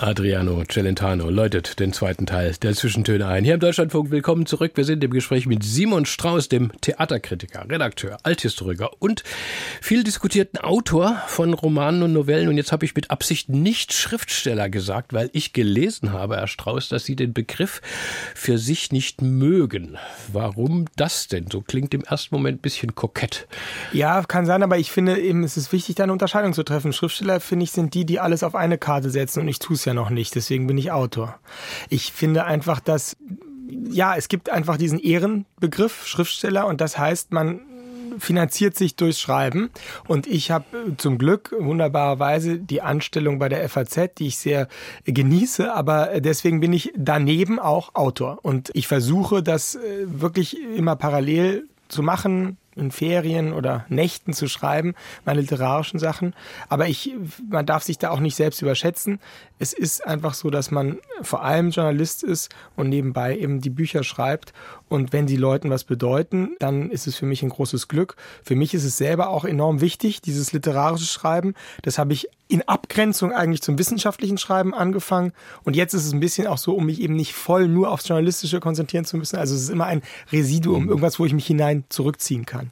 Adriano 0.00 0.64
Celentano 0.64 1.30
läutet 1.30 1.78
den 1.78 1.92
zweiten 1.92 2.26
Teil 2.26 2.52
der 2.60 2.74
Zwischentöne 2.74 3.28
ein. 3.28 3.44
Hier 3.44 3.54
im 3.54 3.60
Deutschlandfunk 3.60 4.10
willkommen 4.10 4.44
zurück. 4.44 4.72
Wir 4.74 4.84
sind 4.84 5.04
im 5.04 5.12
Gespräch 5.12 5.46
mit 5.46 5.62
Simon 5.62 6.04
Strauß, 6.04 6.48
dem 6.48 6.72
Theaterkritiker, 6.80 7.64
Redakteur, 7.70 8.18
Althistoriker 8.24 8.90
und 8.98 9.22
viel 9.80 10.02
diskutierten 10.02 10.58
Autor 10.58 11.22
von 11.28 11.54
Romanen 11.54 12.02
und 12.02 12.12
Novellen. 12.12 12.48
Und 12.48 12.56
jetzt 12.56 12.72
habe 12.72 12.84
ich 12.84 12.96
mit 12.96 13.12
Absicht 13.12 13.48
nicht 13.48 13.92
Schriftsteller 13.92 14.68
gesagt, 14.68 15.12
weil 15.12 15.30
ich 15.32 15.52
gelesen 15.52 16.12
habe, 16.12 16.36
Herr 16.36 16.48
Strauß, 16.48 16.88
dass 16.88 17.04
Sie 17.04 17.14
den 17.14 17.32
Begriff 17.32 17.80
für 18.34 18.58
sich 18.58 18.90
nicht 18.90 19.22
mögen. 19.22 19.96
Warum 20.32 20.86
das 20.96 21.28
denn? 21.28 21.46
So 21.50 21.60
klingt 21.60 21.94
im 21.94 22.02
ersten 22.02 22.34
Moment 22.34 22.58
ein 22.58 22.62
bisschen 22.62 22.96
kokett. 22.96 23.46
Ja, 23.92 24.22
kann 24.24 24.44
sein, 24.44 24.64
aber 24.64 24.76
ich 24.76 24.90
finde 24.90 25.20
eben, 25.20 25.44
es 25.44 25.56
ist 25.56 25.72
wichtig, 25.72 25.94
da 25.94 26.02
eine 26.02 26.12
Unterscheidung 26.12 26.52
zu 26.52 26.64
treffen. 26.64 26.92
Schriftsteller, 26.92 27.38
finde 27.38 27.62
ich, 27.62 27.70
sind 27.70 27.94
die, 27.94 28.04
die 28.04 28.18
alles 28.18 28.42
auf 28.42 28.56
eine 28.56 28.76
Karte 28.76 29.08
setzen 29.08 29.40
und 29.40 29.48
ich 29.48 29.60
tue 29.60 29.76
es 29.76 29.83
ja 29.84 29.94
noch 29.94 30.10
nicht, 30.10 30.34
deswegen 30.34 30.66
bin 30.66 30.78
ich 30.78 30.92
Autor. 30.92 31.38
Ich 31.88 32.12
finde 32.12 32.44
einfach, 32.44 32.80
dass, 32.80 33.16
ja, 33.90 34.16
es 34.16 34.28
gibt 34.28 34.50
einfach 34.50 34.76
diesen 34.76 34.98
Ehrenbegriff 34.98 36.06
Schriftsteller 36.06 36.66
und 36.66 36.80
das 36.80 36.98
heißt, 36.98 37.32
man 37.32 37.60
finanziert 38.18 38.76
sich 38.76 38.96
durchs 38.96 39.20
Schreiben. 39.20 39.70
Und 40.06 40.26
ich 40.26 40.50
habe 40.50 40.64
äh, 40.72 40.96
zum 40.96 41.18
Glück 41.18 41.54
wunderbarerweise 41.58 42.58
die 42.58 42.82
Anstellung 42.82 43.38
bei 43.38 43.48
der 43.48 43.68
FAZ, 43.68 44.14
die 44.18 44.28
ich 44.28 44.38
sehr 44.38 44.68
genieße, 45.04 45.72
aber 45.72 46.12
äh, 46.12 46.20
deswegen 46.20 46.60
bin 46.60 46.72
ich 46.72 46.92
daneben 46.96 47.58
auch 47.58 47.94
Autor. 47.94 48.38
Und 48.42 48.70
ich 48.74 48.86
versuche 48.86 49.42
das 49.42 49.76
äh, 49.76 49.80
wirklich 50.06 50.60
immer 50.60 50.96
parallel 50.96 51.68
zu 51.88 52.02
machen, 52.02 52.56
in 52.76 52.90
Ferien 52.90 53.52
oder 53.52 53.84
Nächten 53.88 54.32
zu 54.32 54.48
schreiben, 54.48 54.94
meine 55.24 55.40
literarischen 55.40 55.98
Sachen. 55.98 56.34
Aber 56.68 56.88
ich, 56.88 57.14
man 57.48 57.66
darf 57.66 57.82
sich 57.82 57.98
da 57.98 58.10
auch 58.10 58.20
nicht 58.20 58.36
selbst 58.36 58.62
überschätzen. 58.62 59.20
Es 59.58 59.72
ist 59.72 60.06
einfach 60.06 60.34
so, 60.34 60.50
dass 60.50 60.70
man 60.70 60.98
vor 61.22 61.42
allem 61.44 61.70
Journalist 61.70 62.22
ist 62.22 62.54
und 62.76 62.88
nebenbei 62.88 63.36
eben 63.36 63.60
die 63.60 63.70
Bücher 63.70 64.04
schreibt. 64.04 64.52
Und 64.88 65.12
wenn 65.12 65.26
die 65.26 65.36
Leuten 65.36 65.70
was 65.70 65.84
bedeuten, 65.84 66.56
dann 66.58 66.90
ist 66.90 67.06
es 67.06 67.16
für 67.16 67.26
mich 67.26 67.42
ein 67.42 67.48
großes 67.48 67.88
Glück. 67.88 68.16
Für 68.42 68.54
mich 68.54 68.74
ist 68.74 68.84
es 68.84 68.96
selber 68.96 69.28
auch 69.30 69.44
enorm 69.44 69.80
wichtig, 69.80 70.20
dieses 70.20 70.52
literarische 70.52 71.06
Schreiben. 71.06 71.54
Das 71.82 71.98
habe 71.98 72.12
ich 72.12 72.28
in 72.48 72.62
Abgrenzung 72.68 73.32
eigentlich 73.32 73.62
zum 73.62 73.78
wissenschaftlichen 73.78 74.38
Schreiben 74.38 74.74
angefangen. 74.74 75.32
Und 75.64 75.74
jetzt 75.74 75.94
ist 75.94 76.04
es 76.04 76.12
ein 76.12 76.20
bisschen 76.20 76.46
auch 76.46 76.58
so, 76.58 76.74
um 76.74 76.86
mich 76.86 77.00
eben 77.00 77.16
nicht 77.16 77.32
voll 77.32 77.66
nur 77.66 77.90
aufs 77.90 78.06
Journalistische 78.06 78.60
konzentrieren 78.60 79.04
zu 79.04 79.16
müssen. 79.16 79.36
Also 79.36 79.54
es 79.54 79.62
ist 79.62 79.70
immer 79.70 79.86
ein 79.86 80.02
Residuum, 80.30 80.88
irgendwas, 80.88 81.18
wo 81.18 81.24
ich 81.24 81.32
mich 81.32 81.46
hinein 81.46 81.84
zurückziehen 81.88 82.44
kann. 82.44 82.70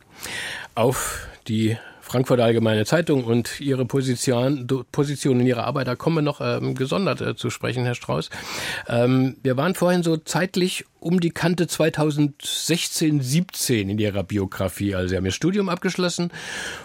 Auf 0.74 1.26
die 1.48 1.78
Frankfurter 2.12 2.44
Allgemeine 2.44 2.84
Zeitung 2.84 3.24
und 3.24 3.58
Ihre 3.58 3.86
Position, 3.86 4.66
Position 4.92 5.40
in 5.40 5.46
Ihrer 5.46 5.64
Arbeit, 5.64 5.86
da 5.86 5.96
kommen 5.96 6.16
wir 6.16 6.22
noch 6.22 6.42
ähm, 6.42 6.74
gesondert 6.74 7.22
äh, 7.22 7.36
zu 7.36 7.48
sprechen, 7.48 7.84
Herr 7.86 7.94
Strauß. 7.94 8.28
Ähm, 8.86 9.38
wir 9.42 9.56
waren 9.56 9.74
vorhin 9.74 10.02
so 10.02 10.18
zeitlich 10.18 10.84
um 11.00 11.20
die 11.20 11.30
Kante 11.30 11.66
2016, 11.66 13.22
17 13.22 13.88
in 13.88 13.98
Ihrer 13.98 14.24
Biografie. 14.24 14.94
Also 14.94 15.08
Sie 15.08 15.16
haben 15.16 15.24
Ihr 15.24 15.32
Studium 15.32 15.70
abgeschlossen, 15.70 16.30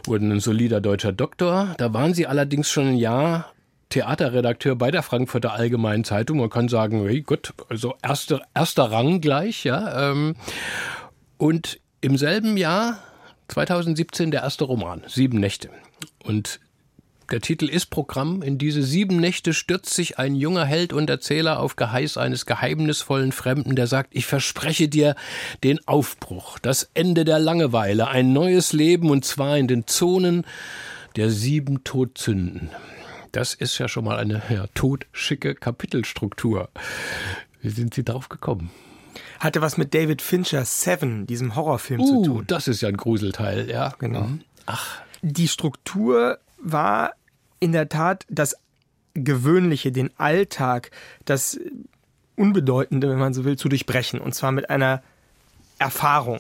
wurden 0.06 0.32
ein 0.32 0.40
solider 0.40 0.80
deutscher 0.80 1.12
Doktor. 1.12 1.76
Da 1.78 1.94
waren 1.94 2.13
Sie 2.13 2.26
allerdings 2.26 2.70
schon 2.72 2.88
ein 2.88 2.98
Jahr 2.98 3.52
Theaterredakteur 3.90 4.78
bei 4.78 4.92
der 4.92 5.04
Frankfurter 5.04 5.52
Allgemeinen 5.52 6.06
Zeitung. 6.06 6.38
Man 6.38 6.50
kann 6.50 6.70
sagen, 6.70 7.06
hey, 7.06 7.20
gut, 7.20 7.54
also 7.68 7.96
erster, 8.02 8.44
erster 8.56 8.92
Rang 8.92 9.20
gleich, 9.20 9.66
ja. 9.66 10.10
Ähm, 10.10 10.38
und 11.38 11.82
im 12.00 12.16
selben 12.16 12.56
Jahr 12.56 13.00
2017 13.48 14.32
der 14.32 14.42
erste 14.42 14.66
Roman, 14.66 15.04
Sieben 15.08 15.40
Nächte. 15.40 15.70
Und 16.24 16.60
der 17.30 17.42
Titel 17.42 17.66
ist 17.66 17.88
Programm. 17.88 18.42
In 18.42 18.58
diese 18.58 18.82
sieben 18.82 19.18
Nächte 19.18 19.54
stürzt 19.54 19.94
sich 19.94 20.18
ein 20.18 20.34
junger 20.34 20.64
Held 20.64 20.94
und 20.94 21.10
Erzähler 21.10 21.60
auf 21.60 21.76
Geheiß 21.76 22.18
eines 22.18 22.46
geheimnisvollen 22.46 23.34
Fremden, 23.34 23.76
der 23.76 23.88
sagt, 23.88 24.16
ich 24.16 24.26
verspreche 24.26 24.88
dir 24.88 25.16
den 25.64 25.86
Aufbruch, 25.88 26.58
das 26.60 26.90
Ende 26.94 27.26
der 27.26 27.40
Langeweile, 27.40 28.08
ein 28.08 28.32
neues 28.32 28.72
Leben 28.72 29.10
und 29.10 29.26
zwar 29.26 29.58
in 29.58 29.68
den 29.68 29.88
Zonen 29.88 30.46
der 31.18 31.30
sieben 31.30 31.84
Todsünden. 31.84 32.70
Das 33.34 33.54
ist 33.54 33.78
ja 33.78 33.90
schon 33.90 34.06
mal 34.06 34.18
eine 34.18 34.42
ja, 34.50 34.68
totschicke 34.74 35.54
Kapitelstruktur. 35.54 36.70
Wie 37.62 37.70
sind 37.70 37.94
Sie 37.94 38.06
darauf 38.06 38.30
gekommen? 38.30 38.72
Hatte 39.40 39.62
was 39.62 39.78
mit 39.78 39.94
David 39.94 40.22
Fincher 40.22 40.66
Seven, 40.66 41.28
diesem 41.28 41.56
Horrorfilm, 41.56 42.02
uh, 42.02 42.06
zu 42.06 42.24
tun. 42.24 42.44
Das 42.48 42.68
ist 42.68 42.82
ja 42.82 42.90
ein 42.90 42.98
Gruselteil, 42.98 43.70
ja. 43.70 43.94
Genau. 44.00 44.24
Mhm. 44.24 44.42
Ach. 44.66 45.02
Die 45.22 45.48
Struktur 45.48 46.40
war 46.60 47.14
in 47.60 47.72
der 47.72 47.90
Tat 47.90 48.26
das 48.30 48.56
Gewöhnliche, 49.14 49.92
den 49.92 50.12
Alltag, 50.18 50.92
das 51.26 51.60
Unbedeutende, 52.36 53.10
wenn 53.10 53.18
man 53.18 53.34
so 53.34 53.46
will, 53.46 53.58
zu 53.58 53.68
durchbrechen. 53.68 54.20
Und 54.20 54.36
zwar 54.36 54.52
mit 54.52 54.70
einer 54.70 55.02
Erfahrung. 55.80 56.40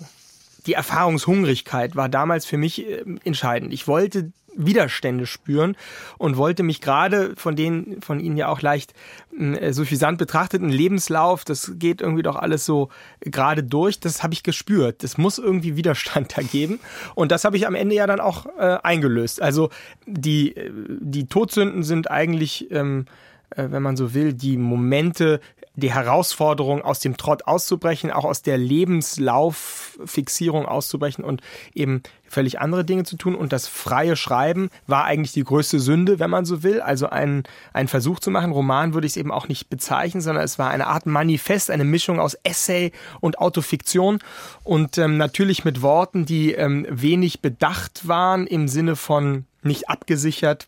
Die 0.67 0.73
Erfahrungshungrigkeit 0.73 1.95
war 1.95 2.09
damals 2.09 2.45
für 2.45 2.57
mich 2.57 2.85
äh, 2.85 3.03
entscheidend. 3.23 3.73
Ich 3.73 3.87
wollte 3.87 4.31
Widerstände 4.57 5.25
spüren 5.25 5.77
und 6.17 6.35
wollte 6.35 6.63
mich 6.63 6.81
gerade 6.81 7.35
von 7.37 7.55
denen, 7.55 8.01
von 8.01 8.19
Ihnen 8.19 8.37
ja 8.37 8.47
auch 8.49 8.61
leicht 8.61 8.93
äh, 9.39 9.71
suffisant 9.71 10.17
betrachteten 10.17 10.69
Lebenslauf, 10.69 11.45
das 11.45 11.73
geht 11.75 12.01
irgendwie 12.01 12.23
doch 12.23 12.35
alles 12.35 12.65
so 12.65 12.89
gerade 13.21 13.63
durch, 13.63 13.99
das 13.99 14.23
habe 14.23 14.33
ich 14.33 14.43
gespürt. 14.43 15.03
Das 15.03 15.17
muss 15.17 15.37
irgendwie 15.37 15.77
Widerstand 15.77 16.33
da 16.37 16.41
geben 16.41 16.79
und 17.15 17.31
das 17.31 17.45
habe 17.45 17.55
ich 17.55 17.67
am 17.67 17.75
Ende 17.75 17.95
ja 17.95 18.07
dann 18.07 18.19
auch 18.19 18.47
äh, 18.57 18.77
eingelöst. 18.83 19.41
Also 19.41 19.69
die, 20.05 20.55
äh, 20.55 20.71
die 20.99 21.27
Todsünden 21.27 21.83
sind 21.83 22.09
eigentlich, 22.09 22.71
ähm, 22.71 23.05
äh, 23.51 23.67
wenn 23.69 23.83
man 23.83 23.95
so 23.95 24.13
will, 24.13 24.33
die 24.33 24.57
Momente, 24.57 25.39
die 25.77 25.93
Herausforderung, 25.93 26.81
aus 26.81 26.99
dem 26.99 27.15
Trott 27.17 27.45
auszubrechen, 27.45 28.11
auch 28.11 28.25
aus 28.25 28.41
der 28.41 28.57
Lebenslauffixierung 28.57 30.65
auszubrechen 30.65 31.23
und 31.23 31.41
eben 31.75 32.01
völlig 32.27 32.59
andere 32.59 32.83
Dinge 32.83 33.03
zu 33.03 33.15
tun. 33.15 33.35
Und 33.35 33.53
das 33.53 33.67
freie 33.67 34.15
Schreiben 34.15 34.71
war 34.87 35.05
eigentlich 35.05 35.33
die 35.33 35.43
größte 35.43 35.79
Sünde, 35.79 36.17
wenn 36.19 36.31
man 36.31 36.45
so 36.45 36.63
will. 36.63 36.81
Also 36.81 37.09
ein, 37.09 37.43
ein 37.73 37.87
Versuch 37.87 38.19
zu 38.19 38.31
machen. 38.31 38.51
Roman 38.51 38.95
würde 38.95 39.05
ich 39.05 39.13
es 39.13 39.17
eben 39.17 39.31
auch 39.31 39.47
nicht 39.47 39.69
bezeichnen, 39.69 40.21
sondern 40.21 40.43
es 40.43 40.57
war 40.57 40.71
eine 40.71 40.87
Art 40.87 41.05
Manifest, 41.05 41.69
eine 41.69 41.85
Mischung 41.85 42.19
aus 42.19 42.35
Essay 42.43 42.91
und 43.21 43.37
Autofiktion. 43.37 44.17
Und 44.63 44.97
ähm, 44.97 45.17
natürlich 45.17 45.63
mit 45.63 45.83
Worten, 45.83 46.25
die 46.25 46.53
ähm, 46.53 46.87
wenig 46.89 47.41
bedacht 47.41 48.07
waren 48.07 48.47
im 48.47 48.67
Sinne 48.67 48.95
von 48.95 49.45
nicht 49.61 49.89
abgesichert, 49.89 50.67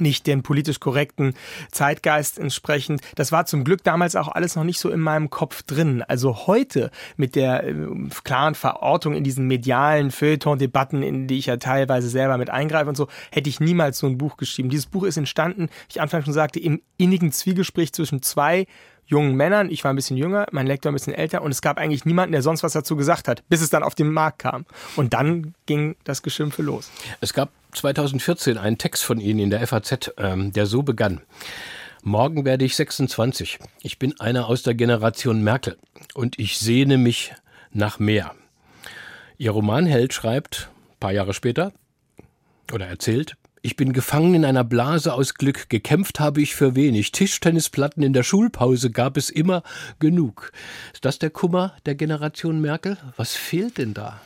nicht 0.00 0.26
dem 0.26 0.42
politisch 0.42 0.80
korrekten 0.80 1.34
Zeitgeist 1.70 2.38
entsprechend. 2.38 3.00
Das 3.14 3.32
war 3.32 3.46
zum 3.46 3.64
Glück 3.64 3.84
damals 3.84 4.16
auch 4.16 4.28
alles 4.28 4.56
noch 4.56 4.64
nicht 4.64 4.78
so 4.78 4.90
in 4.90 5.00
meinem 5.00 5.30
Kopf 5.30 5.62
drin. 5.62 6.02
Also 6.06 6.46
heute 6.46 6.90
mit 7.16 7.36
der 7.36 7.64
äh, 7.64 7.74
klaren 8.24 8.54
Verortung 8.54 9.14
in 9.14 9.24
diesen 9.24 9.46
medialen 9.46 10.10
Feuilleton-Debatten, 10.10 11.02
in 11.02 11.26
die 11.26 11.38
ich 11.38 11.46
ja 11.46 11.56
teilweise 11.56 12.08
selber 12.08 12.38
mit 12.38 12.50
eingreife 12.50 12.88
und 12.88 12.96
so, 12.96 13.08
hätte 13.30 13.48
ich 13.48 13.60
niemals 13.60 13.98
so 13.98 14.06
ein 14.06 14.18
Buch 14.18 14.36
geschrieben. 14.36 14.68
Dieses 14.68 14.86
Buch 14.86 15.04
ist 15.04 15.16
entstanden, 15.16 15.68
wie 15.68 15.90
ich 15.90 16.00
anfangs 16.00 16.24
schon 16.24 16.34
sagte, 16.34 16.60
im 16.60 16.80
innigen 16.96 17.32
Zwiegespräch 17.32 17.92
zwischen 17.92 18.22
zwei 18.22 18.66
jungen 19.06 19.34
Männern. 19.34 19.70
Ich 19.70 19.84
war 19.84 19.92
ein 19.92 19.96
bisschen 19.96 20.16
jünger, 20.16 20.46
mein 20.52 20.66
Lektor 20.66 20.90
ein 20.90 20.94
bisschen 20.94 21.14
älter 21.14 21.42
und 21.42 21.50
es 21.50 21.62
gab 21.62 21.78
eigentlich 21.78 22.04
niemanden, 22.04 22.32
der 22.32 22.42
sonst 22.42 22.62
was 22.62 22.72
dazu 22.72 22.96
gesagt 22.96 23.28
hat, 23.28 23.42
bis 23.48 23.60
es 23.60 23.70
dann 23.70 23.82
auf 23.82 23.94
den 23.94 24.10
Markt 24.10 24.40
kam. 24.40 24.64
Und 24.96 25.14
dann 25.14 25.54
ging 25.66 25.96
das 26.04 26.22
Geschimpfe 26.22 26.62
los. 26.62 26.90
Es 27.20 27.34
gab 27.34 27.50
2014 27.74 28.58
einen 28.58 28.78
Text 28.78 29.04
von 29.04 29.20
Ihnen 29.20 29.40
in 29.40 29.50
der 29.50 29.66
FAZ, 29.66 30.12
ähm, 30.18 30.52
der 30.52 30.66
so 30.66 30.82
begann. 30.82 31.20
Morgen 32.02 32.44
werde 32.44 32.64
ich 32.64 32.76
26. 32.76 33.58
Ich 33.82 33.98
bin 33.98 34.20
einer 34.20 34.48
aus 34.48 34.62
der 34.62 34.74
Generation 34.74 35.42
Merkel 35.42 35.78
und 36.14 36.38
ich 36.38 36.58
sehne 36.58 36.98
mich 36.98 37.32
nach 37.72 37.98
mehr. 37.98 38.34
Ihr 39.38 39.50
Romanheld 39.50 40.12
schreibt, 40.12 40.68
paar 41.00 41.12
Jahre 41.12 41.34
später, 41.34 41.72
oder 42.72 42.86
erzählt, 42.86 43.36
ich 43.66 43.76
bin 43.76 43.94
gefangen 43.94 44.34
in 44.34 44.44
einer 44.44 44.62
Blase 44.62 45.14
aus 45.14 45.32
Glück. 45.32 45.70
Gekämpft 45.70 46.20
habe 46.20 46.42
ich 46.42 46.54
für 46.54 46.74
wenig. 46.74 47.12
Tischtennisplatten 47.12 48.02
in 48.02 48.12
der 48.12 48.22
Schulpause 48.22 48.90
gab 48.90 49.16
es 49.16 49.30
immer 49.30 49.62
genug. 50.00 50.52
Ist 50.92 51.06
das 51.06 51.18
der 51.18 51.30
Kummer 51.30 51.74
der 51.86 51.94
Generation 51.94 52.60
Merkel? 52.60 52.98
Was 53.16 53.34
fehlt 53.34 53.78
denn 53.78 53.94
da? 53.94 54.20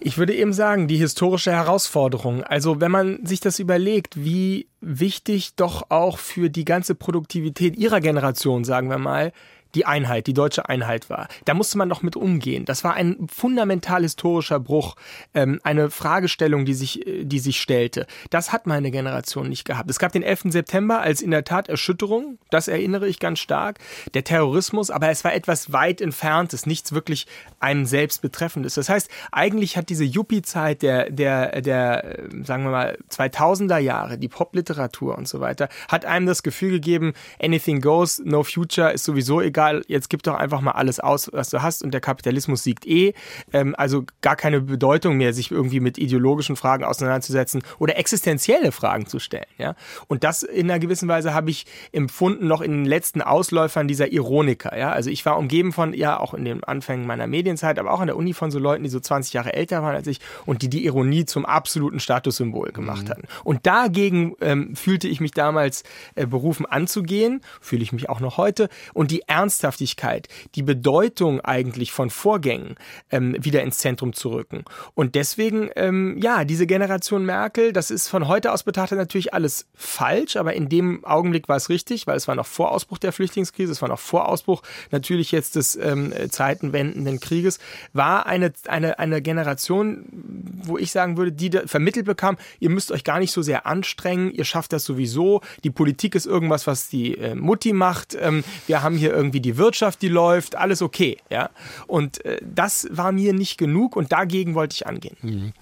Ich 0.00 0.18
würde 0.18 0.34
eben 0.34 0.52
sagen, 0.52 0.88
die 0.88 0.96
historische 0.96 1.52
Herausforderung. 1.52 2.44
Also 2.44 2.80
wenn 2.80 2.90
man 2.90 3.26
sich 3.26 3.40
das 3.40 3.58
überlegt, 3.58 4.22
wie 4.22 4.68
wichtig 4.80 5.54
doch 5.56 5.90
auch 5.90 6.18
für 6.18 6.50
die 6.50 6.64
ganze 6.64 6.94
Produktivität 6.94 7.76
ihrer 7.76 8.00
Generation, 8.00 8.64
sagen 8.64 8.90
wir 8.90 8.98
mal, 8.98 9.32
die 9.74 9.86
Einheit, 9.86 10.26
die 10.26 10.34
deutsche 10.34 10.68
Einheit 10.68 11.10
war. 11.10 11.28
Da 11.44 11.54
musste 11.54 11.78
man 11.78 11.88
doch 11.88 12.02
mit 12.02 12.16
umgehen. 12.16 12.64
Das 12.64 12.84
war 12.84 12.94
ein 12.94 13.26
fundamental 13.30 14.02
historischer 14.02 14.60
Bruch, 14.60 14.96
ähm, 15.34 15.60
eine 15.62 15.90
Fragestellung, 15.90 16.64
die 16.64 16.74
sich, 16.74 17.06
äh, 17.06 17.24
die 17.24 17.38
sich 17.38 17.60
stellte. 17.60 18.06
Das 18.30 18.52
hat 18.52 18.66
meine 18.66 18.90
Generation 18.90 19.48
nicht 19.48 19.64
gehabt. 19.64 19.90
Es 19.90 19.98
gab 19.98 20.12
den 20.12 20.22
11. 20.22 20.52
September 20.52 21.00
als 21.00 21.20
in 21.20 21.30
der 21.30 21.44
Tat 21.44 21.68
Erschütterung, 21.68 22.38
das 22.50 22.68
erinnere 22.68 23.08
ich 23.08 23.18
ganz 23.18 23.40
stark, 23.40 23.78
der 24.14 24.24
Terrorismus, 24.24 24.90
aber 24.90 25.10
es 25.10 25.24
war 25.24 25.34
etwas 25.34 25.72
weit 25.72 26.00
entferntes, 26.00 26.66
nichts 26.66 26.92
wirklich 26.92 27.26
einem 27.60 27.84
selbst 27.84 28.22
betreffendes. 28.22 28.74
Das 28.74 28.88
heißt, 28.88 29.10
eigentlich 29.32 29.76
hat 29.76 29.90
diese 29.90 30.04
Yuppie-Zeit 30.04 30.82
der, 30.82 31.10
der, 31.10 31.60
der, 31.60 32.18
äh, 32.18 32.44
sagen 32.44 32.64
wir 32.64 32.70
mal, 32.70 32.98
2000er 33.10 33.78
Jahre, 33.78 34.18
die 34.18 34.28
Popliteratur 34.28 35.16
und 35.18 35.28
so 35.28 35.40
weiter, 35.40 35.68
hat 35.88 36.04
einem 36.04 36.26
das 36.26 36.42
Gefühl 36.42 36.70
gegeben, 36.70 37.12
anything 37.42 37.80
goes, 37.80 38.20
no 38.24 38.42
future 38.42 38.92
ist 38.92 39.04
sowieso 39.04 39.40
egal 39.40 39.57
egal, 39.58 39.82
jetzt 39.88 40.08
gib 40.08 40.22
doch 40.22 40.34
einfach 40.34 40.60
mal 40.60 40.72
alles 40.72 41.00
aus, 41.00 41.30
was 41.32 41.50
du 41.50 41.62
hast 41.62 41.82
und 41.82 41.92
der 41.92 42.00
Kapitalismus 42.00 42.62
siegt 42.62 42.86
eh. 42.86 43.12
Ähm, 43.52 43.74
also 43.76 44.04
gar 44.20 44.36
keine 44.36 44.60
Bedeutung 44.60 45.16
mehr, 45.16 45.32
sich 45.32 45.50
irgendwie 45.50 45.80
mit 45.80 45.98
ideologischen 45.98 46.54
Fragen 46.54 46.84
auseinanderzusetzen 46.84 47.62
oder 47.80 47.98
existenzielle 47.98 48.70
Fragen 48.70 49.06
zu 49.06 49.18
stellen. 49.18 49.46
Ja? 49.58 49.74
Und 50.06 50.22
das 50.22 50.44
in 50.44 50.70
einer 50.70 50.78
gewissen 50.78 51.08
Weise 51.08 51.34
habe 51.34 51.50
ich 51.50 51.66
empfunden 51.90 52.46
noch 52.46 52.60
in 52.60 52.70
den 52.70 52.84
letzten 52.84 53.20
Ausläufern 53.20 53.88
dieser 53.88 54.12
Ironiker. 54.12 54.78
Ja? 54.78 54.92
Also 54.92 55.10
ich 55.10 55.26
war 55.26 55.36
umgeben 55.36 55.72
von, 55.72 55.92
ja, 55.92 56.20
auch 56.20 56.34
in 56.34 56.44
den 56.44 56.62
Anfängen 56.62 57.06
meiner 57.06 57.26
Medienzeit, 57.26 57.80
aber 57.80 57.92
auch 57.92 58.00
an 58.00 58.06
der 58.06 58.16
Uni 58.16 58.34
von 58.34 58.52
so 58.52 58.60
Leuten, 58.60 58.84
die 58.84 58.90
so 58.90 59.00
20 59.00 59.32
Jahre 59.32 59.54
älter 59.54 59.82
waren 59.82 59.96
als 59.96 60.06
ich 60.06 60.20
und 60.46 60.62
die 60.62 60.70
die 60.70 60.84
Ironie 60.84 61.24
zum 61.24 61.44
absoluten 61.44 61.98
Statussymbol 61.98 62.70
gemacht 62.70 63.06
mhm. 63.06 63.10
hatten. 63.10 63.22
Und 63.42 63.66
dagegen 63.66 64.36
ähm, 64.40 64.76
fühlte 64.76 65.08
ich 65.08 65.20
mich 65.20 65.32
damals 65.32 65.82
äh, 66.14 66.26
berufen 66.26 66.64
anzugehen, 66.64 67.40
fühle 67.60 67.82
ich 67.82 67.92
mich 67.92 68.08
auch 68.08 68.20
noch 68.20 68.36
heute. 68.36 68.68
Und 68.94 69.10
die 69.10 69.22
Ernst 69.26 69.47
Ernsthaftigkeit, 69.48 70.28
die 70.54 70.62
Bedeutung 70.62 71.40
eigentlich 71.40 71.90
von 71.90 72.10
Vorgängen 72.10 72.74
ähm, 73.10 73.34
wieder 73.40 73.62
ins 73.62 73.78
Zentrum 73.78 74.12
zu 74.12 74.28
rücken. 74.28 74.64
Und 74.94 75.14
deswegen, 75.14 75.70
ähm, 75.74 76.18
ja, 76.20 76.44
diese 76.44 76.66
Generation 76.66 77.24
Merkel, 77.24 77.72
das 77.72 77.90
ist 77.90 78.08
von 78.08 78.28
heute 78.28 78.52
aus 78.52 78.62
betrachtet 78.62 78.98
natürlich 78.98 79.32
alles 79.32 79.66
falsch, 79.74 80.36
aber 80.36 80.52
in 80.52 80.68
dem 80.68 81.02
Augenblick 81.02 81.48
war 81.48 81.56
es 81.56 81.70
richtig, 81.70 82.06
weil 82.06 82.18
es 82.18 82.28
war 82.28 82.34
noch 82.34 82.46
vor 82.46 82.72
Ausbruch 82.72 82.98
der 82.98 83.12
Flüchtlingskrise, 83.12 83.72
es 83.72 83.80
war 83.80 83.88
noch 83.88 83.98
vor 83.98 84.28
Ausbruch 84.28 84.62
natürlich 84.90 85.32
jetzt 85.32 85.56
des 85.56 85.76
ähm, 85.76 86.12
zeitenwendenden 86.28 87.18
Krieges, 87.20 87.58
war 87.94 88.26
eine, 88.26 88.52
eine, 88.66 88.98
eine 88.98 89.22
Generation, 89.22 90.04
wo 90.10 90.76
ich 90.76 90.92
sagen 90.92 91.16
würde, 91.16 91.32
die 91.32 91.50
vermittelt 91.64 92.04
bekam, 92.04 92.36
ihr 92.60 92.68
müsst 92.68 92.92
euch 92.92 93.02
gar 93.02 93.18
nicht 93.18 93.32
so 93.32 93.40
sehr 93.40 93.64
anstrengen, 93.64 94.30
ihr 94.30 94.44
schafft 94.44 94.74
das 94.74 94.84
sowieso, 94.84 95.40
die 95.64 95.70
Politik 95.70 96.14
ist 96.14 96.26
irgendwas, 96.26 96.66
was 96.66 96.90
die 96.90 97.16
äh, 97.16 97.34
Mutti 97.34 97.72
macht, 97.72 98.14
ähm, 98.20 98.44
wir 98.66 98.82
haben 98.82 98.98
hier 98.98 99.14
irgendwie 99.14 99.37
die 99.40 99.56
Wirtschaft, 99.56 100.02
die 100.02 100.08
läuft, 100.08 100.56
alles 100.56 100.82
okay, 100.82 101.18
ja. 101.30 101.50
Und 101.86 102.24
äh, 102.24 102.38
das 102.42 102.88
war 102.90 103.12
mir 103.12 103.32
nicht 103.32 103.58
genug 103.58 103.96
und 103.96 104.12
dagegen 104.12 104.54
wollte 104.54 104.74
ich 104.74 104.86
angehen. 104.86 105.16
Mhm. 105.22 105.52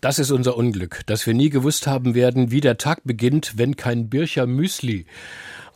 Das 0.00 0.18
ist 0.18 0.30
unser 0.30 0.56
Unglück, 0.56 1.02
dass 1.06 1.26
wir 1.26 1.34
nie 1.34 1.50
gewusst 1.50 1.86
haben 1.86 2.14
werden, 2.14 2.50
wie 2.50 2.60
der 2.60 2.78
Tag 2.78 3.00
beginnt, 3.04 3.56
wenn 3.56 3.76
kein 3.76 4.08
Bircher 4.08 4.46
Müsli 4.46 5.06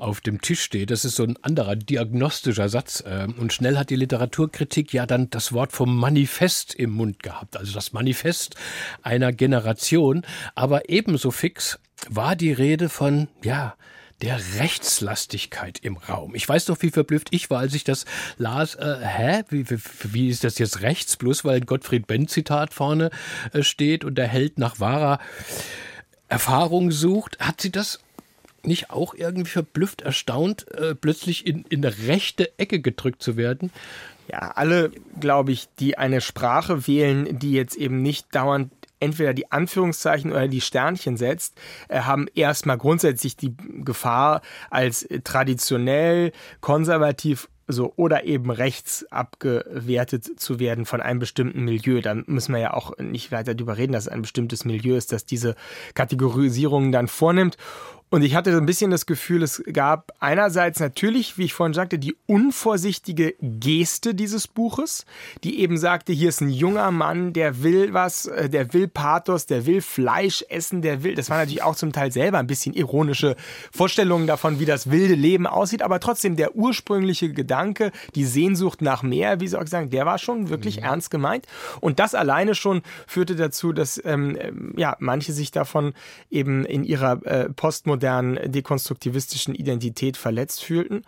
auf 0.01 0.21
dem 0.21 0.41
Tisch 0.41 0.63
steht. 0.63 0.91
Das 0.91 1.05
ist 1.05 1.17
so 1.17 1.25
ein 1.25 1.37
anderer 1.43 1.77
diagnostischer 1.77 2.69
Satz. 2.69 3.05
Ähm, 3.07 3.35
und 3.39 3.53
schnell 3.53 3.77
hat 3.77 3.91
die 3.91 3.97
Literaturkritik 3.97 4.93
ja 4.93 5.07
dann 5.07 5.31
das 5.31 5.53
Wort 5.53 5.73
vom 5.73 5.97
Manifest 5.97 6.75
im 6.75 6.91
Mund 6.91 7.23
gehabt. 7.23 7.57
Also 7.57 7.73
das 7.73 7.93
Manifest 7.93 8.55
einer 9.03 9.33
Generation. 9.33 10.23
Aber 10.55 10.89
ebenso 10.89 11.31
fix 11.31 11.79
war 12.09 12.35
die 12.35 12.53
Rede 12.53 12.89
von, 12.89 13.29
ja, 13.45 13.75
der 14.23 14.39
Rechtslastigkeit 14.59 15.79
im 15.83 15.97
Raum. 15.97 16.35
Ich 16.35 16.49
weiß 16.49 16.67
doch, 16.67 16.77
wie 16.81 16.91
verblüfft 16.91 17.29
ich 17.31 17.51
war, 17.51 17.61
als 17.61 17.75
ich 17.75 17.85
das 17.85 18.05
las. 18.37 18.75
Äh, 18.75 18.99
hä? 19.03 19.43
Wie, 19.49 19.69
wie, 19.71 19.79
wie 20.05 20.29
ist 20.29 20.45
das 20.45 20.59
jetzt 20.59 20.83
rechts? 20.83 21.17
Bloß 21.17 21.45
weil 21.45 21.57
ein 21.57 21.67
Gottfried 21.67 22.07
Benn-Zitat 22.07 22.75
vorne 22.75 23.11
äh, 23.53 23.63
steht 23.63 24.05
und 24.05 24.17
der 24.17 24.29
Held 24.29 24.59
nach 24.59 24.81
wahrer 24.81 25.19
Erfahrung 26.29 26.91
sucht. 26.91 27.39
Hat 27.41 27.61
sie 27.61 27.71
das 27.71 28.01
nicht 28.63 28.91
auch 28.91 29.15
irgendwie 29.15 29.51
verblüfft, 29.51 30.03
erstaunt, 30.03 30.71
äh, 30.73 30.95
plötzlich 30.95 31.47
in, 31.47 31.65
in 31.69 31.85
eine 31.85 31.97
rechte 32.07 32.59
Ecke 32.59 32.81
gedrückt 32.81 33.23
zu 33.23 33.37
werden? 33.37 33.73
Ja, 34.31 34.53
alle, 34.53 34.93
glaube 35.19 35.51
ich, 35.51 35.69
die 35.81 35.99
eine 35.99 36.21
Sprache 36.21 36.87
wählen, 36.87 37.39
die 37.39 37.53
jetzt 37.53 37.77
eben 37.77 38.03
nicht 38.03 38.33
dauernd 38.35 38.71
entweder 39.01 39.35
die 39.35 39.51
Anführungszeichen 39.51 40.31
oder 40.31 40.49
die 40.49 40.61
Sternchen 40.61 41.17
setzt, 41.17 41.59
äh, 41.89 42.01
haben 42.01 42.27
erstmal 42.35 42.79
grundsätzlich 42.79 43.37
die 43.37 43.57
Gefahr, 43.85 44.43
als 44.71 45.09
traditionell, 45.25 46.33
konservativ 46.61 47.49
so 47.73 47.93
oder 47.97 48.25
eben 48.25 48.51
rechts 48.51 49.07
abgewertet 49.11 50.41
zu 50.41 50.59
werden 50.59 50.87
von 50.87 51.01
einem 51.01 51.21
bestimmten 51.21 51.65
Milieu. 51.65 52.01
Da 52.01 52.15
müssen 52.15 52.53
wir 52.53 52.61
ja 52.61 52.75
auch 52.75 52.97
nicht 52.99 53.33
weiter 53.33 53.55
darüber 53.55 53.77
reden, 53.77 53.93
dass 53.93 54.05
es 54.05 54.13
ein 54.13 54.23
bestimmtes 54.23 54.65
Milieu 54.65 54.97
ist, 54.97 55.13
das 55.13 55.25
diese 55.25 55.55
Kategorisierungen 55.95 56.93
dann 56.93 57.09
vornimmt. 57.09 57.57
Und 58.13 58.23
ich 58.23 58.35
hatte 58.35 58.51
so 58.51 58.59
ein 58.59 58.67
bisschen 58.67 58.91
das 58.91 59.07
Gefühl, 59.07 59.45
es 59.45 59.63
gab 59.73 60.13
einerseits 60.19 60.81
natürlich, 60.81 61.39
wie 61.39 61.45
ich 61.45 61.55
vorhin 61.55 61.75
sagte, 61.75 61.97
die 61.97 62.17
unvorsichtige 62.27 63.37
Geste 63.41 64.17
dieses 64.17 64.49
Buches, 64.49 65.07
die 65.45 65.61
eben 65.61 65.79
sagte, 65.79 66.13
hier 66.13 66.31
ist 66.31 66.41
ein 66.41 66.51
junger 66.51 66.91
Mann, 66.91 67.33
der 67.33 67.63
will 67.63 67.95
was, 67.95 68.27
äh, 68.27 68.49
der 68.49 68.73
will 68.75 68.89
Pathos, 68.89 69.47
der 69.47 69.65
will 69.65 69.81
Fleisch 69.81 70.45
essen, 70.49 70.83
der 70.83 71.05
will, 71.05 71.15
das 71.15 71.31
war 71.31 71.39
natürlich 71.39 71.63
auch 71.63 71.77
zum 71.77 71.93
Teil 71.93 72.11
selber 72.11 72.39
ein 72.39 72.49
bisschen 72.49 72.75
ironische 72.75 73.37
Vorstellungen 73.71 74.27
davon, 74.27 74.59
wie 74.59 74.67
das 74.67 74.91
wilde 74.91 75.15
Leben 75.15 75.47
aussieht, 75.47 75.83
aber 75.83 76.01
trotzdem 76.01 76.35
der 76.35 76.57
ursprüngliche 76.57 77.33
Gedanke, 77.33 77.93
die 78.17 78.25
Sehnsucht 78.25 78.83
nach 78.83 79.05
mehr, 79.05 79.39
wie 79.39 79.47
soll 79.47 79.63
ich 79.63 79.71
sagen, 79.71 79.91
der 79.91 80.05
war 80.05 80.19
schon 80.19 80.49
wirklich 80.49 80.79
mhm. 80.79 80.85
ernst 80.85 81.13
gemeint. 81.13 81.47
Und 81.81 82.01
das 82.01 82.17
alleine 82.17 82.57
schon 82.57 82.83
führte 83.07 83.37
dazu, 83.37 83.73
dass 83.73 84.03
ähm, 84.05 84.75
ja 84.77 84.97
manche 84.99 85.33
sich 85.33 85.53
davon 85.53 85.95
eben 86.29 86.65
in 86.65 86.83
ihrer 86.83 87.25
äh, 87.25 87.51
Postmoderne 87.51 88.00
modernen 88.01 88.51
dekonstruktivistischen 88.51 89.55
Identität 89.55 90.17
verletzt 90.17 90.65
fühlten. 90.65 91.03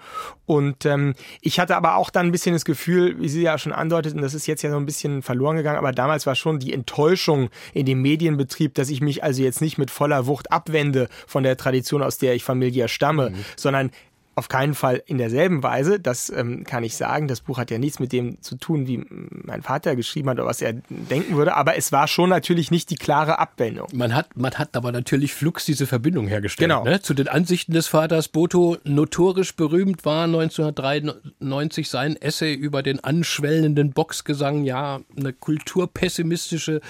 Und 0.45 0.85
ähm, 0.85 1.15
ich 1.41 1.59
hatte 1.59 1.77
aber 1.77 1.97
auch 1.97 2.11
dann 2.11 2.27
ein 2.27 2.33
bisschen 2.33 2.53
das 2.53 2.67
Gefühl, 2.67 3.19
wie 3.19 3.31
Sie 3.31 3.43
ja 3.43 3.57
schon 3.57 3.73
andeuteten, 3.73 4.21
das 4.21 4.35
ist 4.35 4.47
jetzt 4.47 4.63
ja 4.63 4.71
so 4.71 4.77
ein 4.77 4.85
bisschen 4.85 5.23
verloren 5.23 5.57
gegangen, 5.57 5.79
aber 5.79 5.93
damals 5.93 6.27
war 6.27 6.35
schon 6.35 6.59
die 6.59 6.75
Enttäuschung 6.75 7.49
in 7.73 7.87
dem 7.87 8.03
Medienbetrieb, 8.03 8.75
dass 8.75 8.91
ich 8.91 9.01
mich 9.01 9.25
also 9.25 9.43
jetzt 9.43 9.63
nicht 9.63 9.79
mit 9.79 9.91
voller 9.91 10.27
Wucht 10.27 10.53
abwende 10.53 11.09
von 11.27 11.43
der 11.43 11.57
Tradition, 11.57 12.03
aus 12.03 12.19
der 12.19 12.35
ich 12.35 12.45
familiär 12.45 12.89
stamme, 12.89 13.31
mhm. 13.31 13.45
sondern 13.57 13.91
auf 14.35 14.49
keinen 14.49 14.75
Fall 14.75 15.03
in 15.07 15.19
derselben 15.19 15.63
Weise, 15.63 16.01
das 16.01 16.31
ähm, 16.31 16.65
kann 16.65 16.85
ich 16.85 16.97
sagen. 16.97 17.29
Das 17.29 17.41
Buch 17.43 17.59
hat 17.59 17.71
ja 17.71 17.79
nichts 17.79 17.99
mit 17.99 18.13
dem 18.13 18.41
zu 18.41 18.57
tun, 18.57 18.87
wie 18.87 19.05
mein 19.09 19.63
Vater 19.63 19.95
geschrieben 19.95 20.31
hat 20.31 20.39
oder 20.39 20.47
was 20.47 20.63
er 20.63 20.73
denken 20.89 21.37
würde, 21.37 21.55
aber 21.55 21.77
es 21.77 21.93
war 21.93 22.09
schon 22.09 22.31
natürlich 22.31 22.71
nicht 22.71 22.89
die 22.91 22.97
klare 22.97 23.39
Abwendung. 23.39 23.89
Man 23.93 24.15
hat, 24.15 24.37
man 24.37 24.55
hat 24.55 24.75
aber 24.75 24.91
natürlich 24.91 25.35
flugs 25.35 25.67
diese 25.67 25.87
Verbindung 25.87 26.29
hergestellt. 26.29 26.71
Genau. 26.71 26.85
Ne? 26.85 27.03
Zu 27.03 27.13
den 27.13 27.29
Ansichten 27.29 27.73
des 27.73 27.89
Vaters 27.89 28.29
Boto 28.29 28.79
notorisch 28.85 29.55
berühmt 29.55 30.05
war 30.05 30.25
1993 30.25 31.91
sein 31.91 32.17
Essay 32.17 32.55
über 32.55 32.83
den 32.83 33.05
anschwellenden 33.05 33.93
Boxgesang, 33.93 34.65
ja, 34.65 35.01
eine 35.17 35.33
kulturpessimistische 35.33 36.81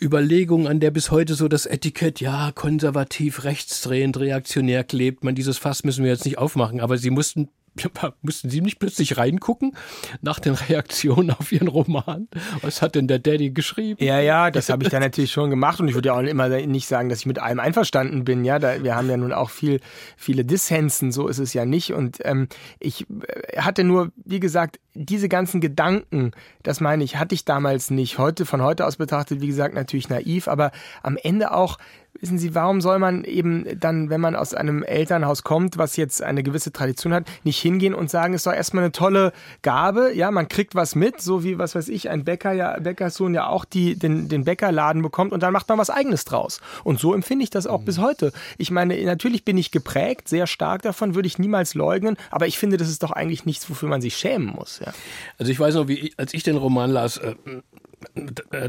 Überlegung, 0.00 0.68
an 0.68 0.80
der 0.80 0.90
bis 0.90 1.10
heute 1.10 1.34
so 1.34 1.48
das 1.48 1.66
Etikett, 1.66 2.20
ja, 2.20 2.52
konservativ, 2.52 3.44
rechtsdrehend, 3.44 4.18
reaktionär 4.18 4.84
klebt. 4.84 5.24
Man, 5.24 5.34
dieses 5.34 5.58
Fass 5.58 5.82
müssen 5.84 6.04
wir 6.04 6.12
jetzt 6.12 6.24
nicht 6.24 6.38
aufmachen, 6.38 6.80
aber 6.80 6.98
sie 6.98 7.10
mussten 7.10 7.48
Mussten 8.22 8.50
Sie 8.50 8.60
nicht 8.60 8.78
plötzlich 8.78 9.16
reingucken 9.16 9.76
nach 10.20 10.38
den 10.38 10.54
Reaktionen 10.54 11.30
auf 11.30 11.52
Ihren 11.52 11.68
Roman? 11.68 12.28
Was 12.62 12.82
hat 12.82 12.94
denn 12.94 13.08
der 13.08 13.18
Daddy 13.18 13.50
geschrieben? 13.50 14.02
Ja, 14.02 14.20
ja, 14.20 14.50
das 14.50 14.68
habe 14.70 14.84
ich 14.84 14.90
dann 14.90 15.02
natürlich 15.02 15.32
schon 15.32 15.50
gemacht 15.50 15.80
und 15.80 15.88
ich 15.88 15.94
würde 15.94 16.08
ja 16.08 16.14
auch 16.14 16.20
immer 16.20 16.48
nicht 16.48 16.88
sagen, 16.88 17.08
dass 17.08 17.20
ich 17.20 17.26
mit 17.26 17.38
allem 17.38 17.60
einverstanden 17.60 18.24
bin. 18.24 18.44
Ja, 18.44 18.58
da, 18.58 18.82
wir 18.82 18.96
haben 18.96 19.08
ja 19.08 19.16
nun 19.16 19.32
auch 19.32 19.50
viel, 19.50 19.80
viele 20.16 20.44
Dissensen, 20.44 21.12
so 21.12 21.28
ist 21.28 21.38
es 21.38 21.54
ja 21.54 21.64
nicht. 21.64 21.92
Und 21.92 22.18
ähm, 22.24 22.48
ich 22.78 23.06
äh, 23.08 23.60
hatte 23.60 23.84
nur, 23.84 24.12
wie 24.24 24.40
gesagt, 24.40 24.80
diese 24.94 25.28
ganzen 25.28 25.60
Gedanken, 25.60 26.32
das 26.62 26.80
meine 26.80 27.04
ich, 27.04 27.16
hatte 27.16 27.34
ich 27.34 27.44
damals 27.44 27.90
nicht. 27.90 28.18
Heute, 28.18 28.46
von 28.46 28.62
heute 28.62 28.86
aus 28.86 28.96
betrachtet, 28.96 29.40
wie 29.40 29.46
gesagt, 29.46 29.74
natürlich 29.74 30.08
naiv, 30.08 30.48
aber 30.48 30.72
am 31.02 31.16
Ende 31.16 31.52
auch 31.52 31.78
wissen 32.20 32.38
Sie, 32.38 32.54
warum 32.54 32.80
soll 32.80 32.98
man 32.98 33.24
eben 33.24 33.66
dann, 33.78 34.10
wenn 34.10 34.20
man 34.20 34.36
aus 34.36 34.54
einem 34.54 34.82
Elternhaus 34.82 35.42
kommt, 35.42 35.78
was 35.78 35.96
jetzt 35.96 36.22
eine 36.22 36.42
gewisse 36.42 36.72
Tradition 36.72 37.12
hat, 37.12 37.26
nicht 37.44 37.60
hingehen 37.60 37.94
und 37.94 38.10
sagen, 38.10 38.34
es 38.34 38.40
ist 38.40 38.46
doch 38.46 38.52
erstmal 38.52 38.84
eine 38.84 38.92
tolle 38.92 39.32
Gabe, 39.62 40.12
ja, 40.14 40.30
man 40.30 40.48
kriegt 40.48 40.74
was 40.74 40.94
mit, 40.94 41.20
so 41.20 41.44
wie, 41.44 41.58
was 41.58 41.74
weiß 41.74 41.88
ich, 41.88 42.10
ein 42.10 42.24
Bäcker, 42.24 42.52
ja, 42.52 42.78
Bäckersohn 42.78 43.34
ja 43.34 43.46
auch 43.46 43.64
die, 43.64 43.96
den, 43.96 44.28
den 44.28 44.44
Bäckerladen 44.44 45.02
bekommt 45.02 45.32
und 45.32 45.42
dann 45.42 45.52
macht 45.52 45.68
man 45.68 45.78
was 45.78 45.90
eigenes 45.90 46.24
draus. 46.24 46.60
Und 46.84 46.98
so 46.98 47.14
empfinde 47.14 47.44
ich 47.44 47.50
das 47.50 47.66
auch 47.66 47.80
mhm. 47.80 47.84
bis 47.84 47.98
heute. 47.98 48.32
Ich 48.56 48.70
meine, 48.70 49.00
natürlich 49.04 49.44
bin 49.44 49.58
ich 49.58 49.70
geprägt, 49.70 50.28
sehr 50.28 50.46
stark 50.46 50.82
davon, 50.82 51.14
würde 51.14 51.26
ich 51.26 51.38
niemals 51.38 51.74
leugnen, 51.74 52.16
aber 52.30 52.46
ich 52.46 52.58
finde, 52.58 52.76
das 52.76 52.88
ist 52.88 53.02
doch 53.02 53.12
eigentlich 53.12 53.46
nichts, 53.46 53.68
wofür 53.70 53.88
man 53.88 54.00
sich 54.00 54.16
schämen 54.16 54.48
muss, 54.48 54.80
ja. 54.84 54.92
Also 55.38 55.52
ich 55.52 55.60
weiß 55.60 55.74
noch, 55.74 55.88
wie, 55.88 56.12
als 56.16 56.34
ich 56.34 56.42
den 56.42 56.56
Roman 56.56 56.90
las, 56.90 57.18
äh, 57.18 57.34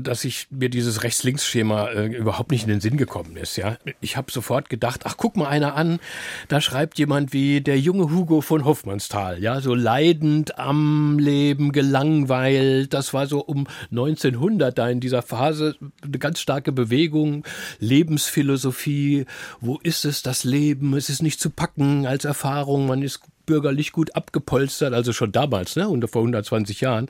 dass 0.01 0.25
ich 0.25 0.47
mir 0.49 0.69
dieses 0.69 1.03
Rechts-Links-Schema 1.03 1.89
äh, 1.89 2.05
überhaupt 2.07 2.51
nicht 2.51 2.63
in 2.63 2.69
den 2.69 2.81
Sinn 2.81 2.97
gekommen 2.97 3.35
ist. 3.37 3.57
Ja, 3.57 3.77
ich 4.01 4.17
habe 4.17 4.31
sofort 4.31 4.69
gedacht, 4.69 5.01
ach 5.05 5.15
guck 5.17 5.37
mal 5.37 5.47
einer 5.47 5.75
an, 5.75 5.99
da 6.47 6.61
schreibt 6.61 6.99
jemand 6.99 7.33
wie 7.33 7.61
der 7.61 7.79
junge 7.79 8.11
Hugo 8.11 8.41
von 8.41 8.65
Hoffmannsthal, 8.65 9.41
ja, 9.41 9.61
so 9.61 9.73
leidend 9.73 10.59
am 10.59 11.19
Leben, 11.19 11.71
gelangweilt. 11.71 12.93
Das 12.93 13.13
war 13.13 13.27
so 13.27 13.39
um 13.43 13.67
1900 13.91 14.77
da 14.77 14.89
in 14.89 14.99
dieser 14.99 15.21
Phase 15.21 15.75
eine 16.03 16.19
ganz 16.19 16.39
starke 16.39 16.71
Bewegung, 16.71 17.45
Lebensphilosophie. 17.79 19.25
Wo 19.61 19.79
ist 19.83 20.05
es 20.05 20.21
das 20.21 20.43
Leben? 20.43 20.95
Es 20.95 21.09
ist 21.09 21.21
nicht 21.21 21.39
zu 21.39 21.49
packen 21.49 22.05
als 22.05 22.25
Erfahrung. 22.25 22.87
Man 22.87 23.01
ist 23.01 23.21
bürgerlich 23.49 23.93
gut 23.93 24.15
abgepolstert, 24.15 24.93
also 24.93 25.11
schon 25.11 25.31
damals, 25.31 25.75
ne, 25.75 25.89
und 25.89 26.07
vor 26.07 26.21
120 26.21 26.81
Jahren, 26.81 27.09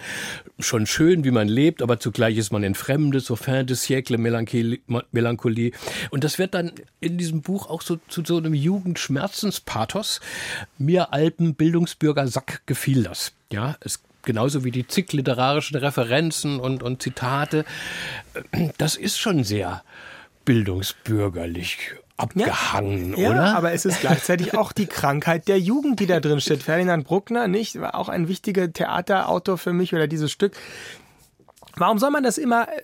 schon 0.58 0.86
schön, 0.86 1.26
wie 1.26 1.32
man 1.32 1.50
lebt, 1.50 1.82
aber 1.82 2.00
zugleich 2.00 2.38
ist 2.38 2.54
man 2.54 2.64
entfremdet, 2.64 3.26
so 3.26 3.36
fin 3.36 3.68
de 3.68 3.76
siècle 3.76 4.18
Melancholie. 4.18 5.72
Und 6.12 6.24
das 6.24 6.40
wird 6.40 6.54
dann 6.54 6.72
in 7.02 7.18
diesem 7.18 7.42
Buch 7.42 7.70
auch 7.70 7.82
so 7.82 7.98
zu 8.08 8.24
so 8.24 8.38
einem 8.38 8.54
Jugendschmerzenspathos. 8.54 10.22
Mir 10.78 11.12
Alpen 11.12 11.56
Bildungsbürger 11.56 12.26
Sack 12.30 12.62
gefiel 12.66 13.04
das. 13.04 13.34
Ja, 13.52 13.76
es 13.82 14.02
genauso 14.24 14.64
wie 14.64 14.72
die 14.72 14.88
zig 14.88 15.12
literarischen 15.12 15.76
Referenzen 15.76 16.62
und, 16.62 16.84
und 16.84 17.02
Zitate. 17.02 17.66
Das 18.78 18.96
ist 18.96 19.20
schon 19.20 19.44
sehr 19.44 19.84
bildungsbürgerlich 20.46 21.96
abgehangen, 22.20 23.16
ja, 23.18 23.30
oder? 23.30 23.46
Ja, 23.46 23.54
aber 23.56 23.74
es 23.74 23.86
ist 23.86 24.02
gleichzeitig 24.02 24.58
auch 24.58 24.72
die 24.72 24.88
Krankheit 24.88 25.48
der 25.48 25.60
Jugend, 25.60 26.00
die 26.00 26.06
da 26.06 26.20
drin 26.20 26.42
steht. 26.42 26.64
Ferdinand 26.64 27.06
Bruckner, 27.06 27.48
nicht, 27.48 27.80
war 27.80 27.96
auch 27.96 28.10
ein 28.10 28.28
wichtiger 28.28 28.72
Theaterautor 28.72 29.58
für 29.58 29.74
mich 29.74 29.94
oder 29.94 30.08
dieses 30.08 30.32
Stück 30.32 30.56
Warum 31.76 32.00
soll 32.00 32.12
man 32.12 32.24
das 32.24 32.38
immer 32.38 32.68
äh, 32.68 32.82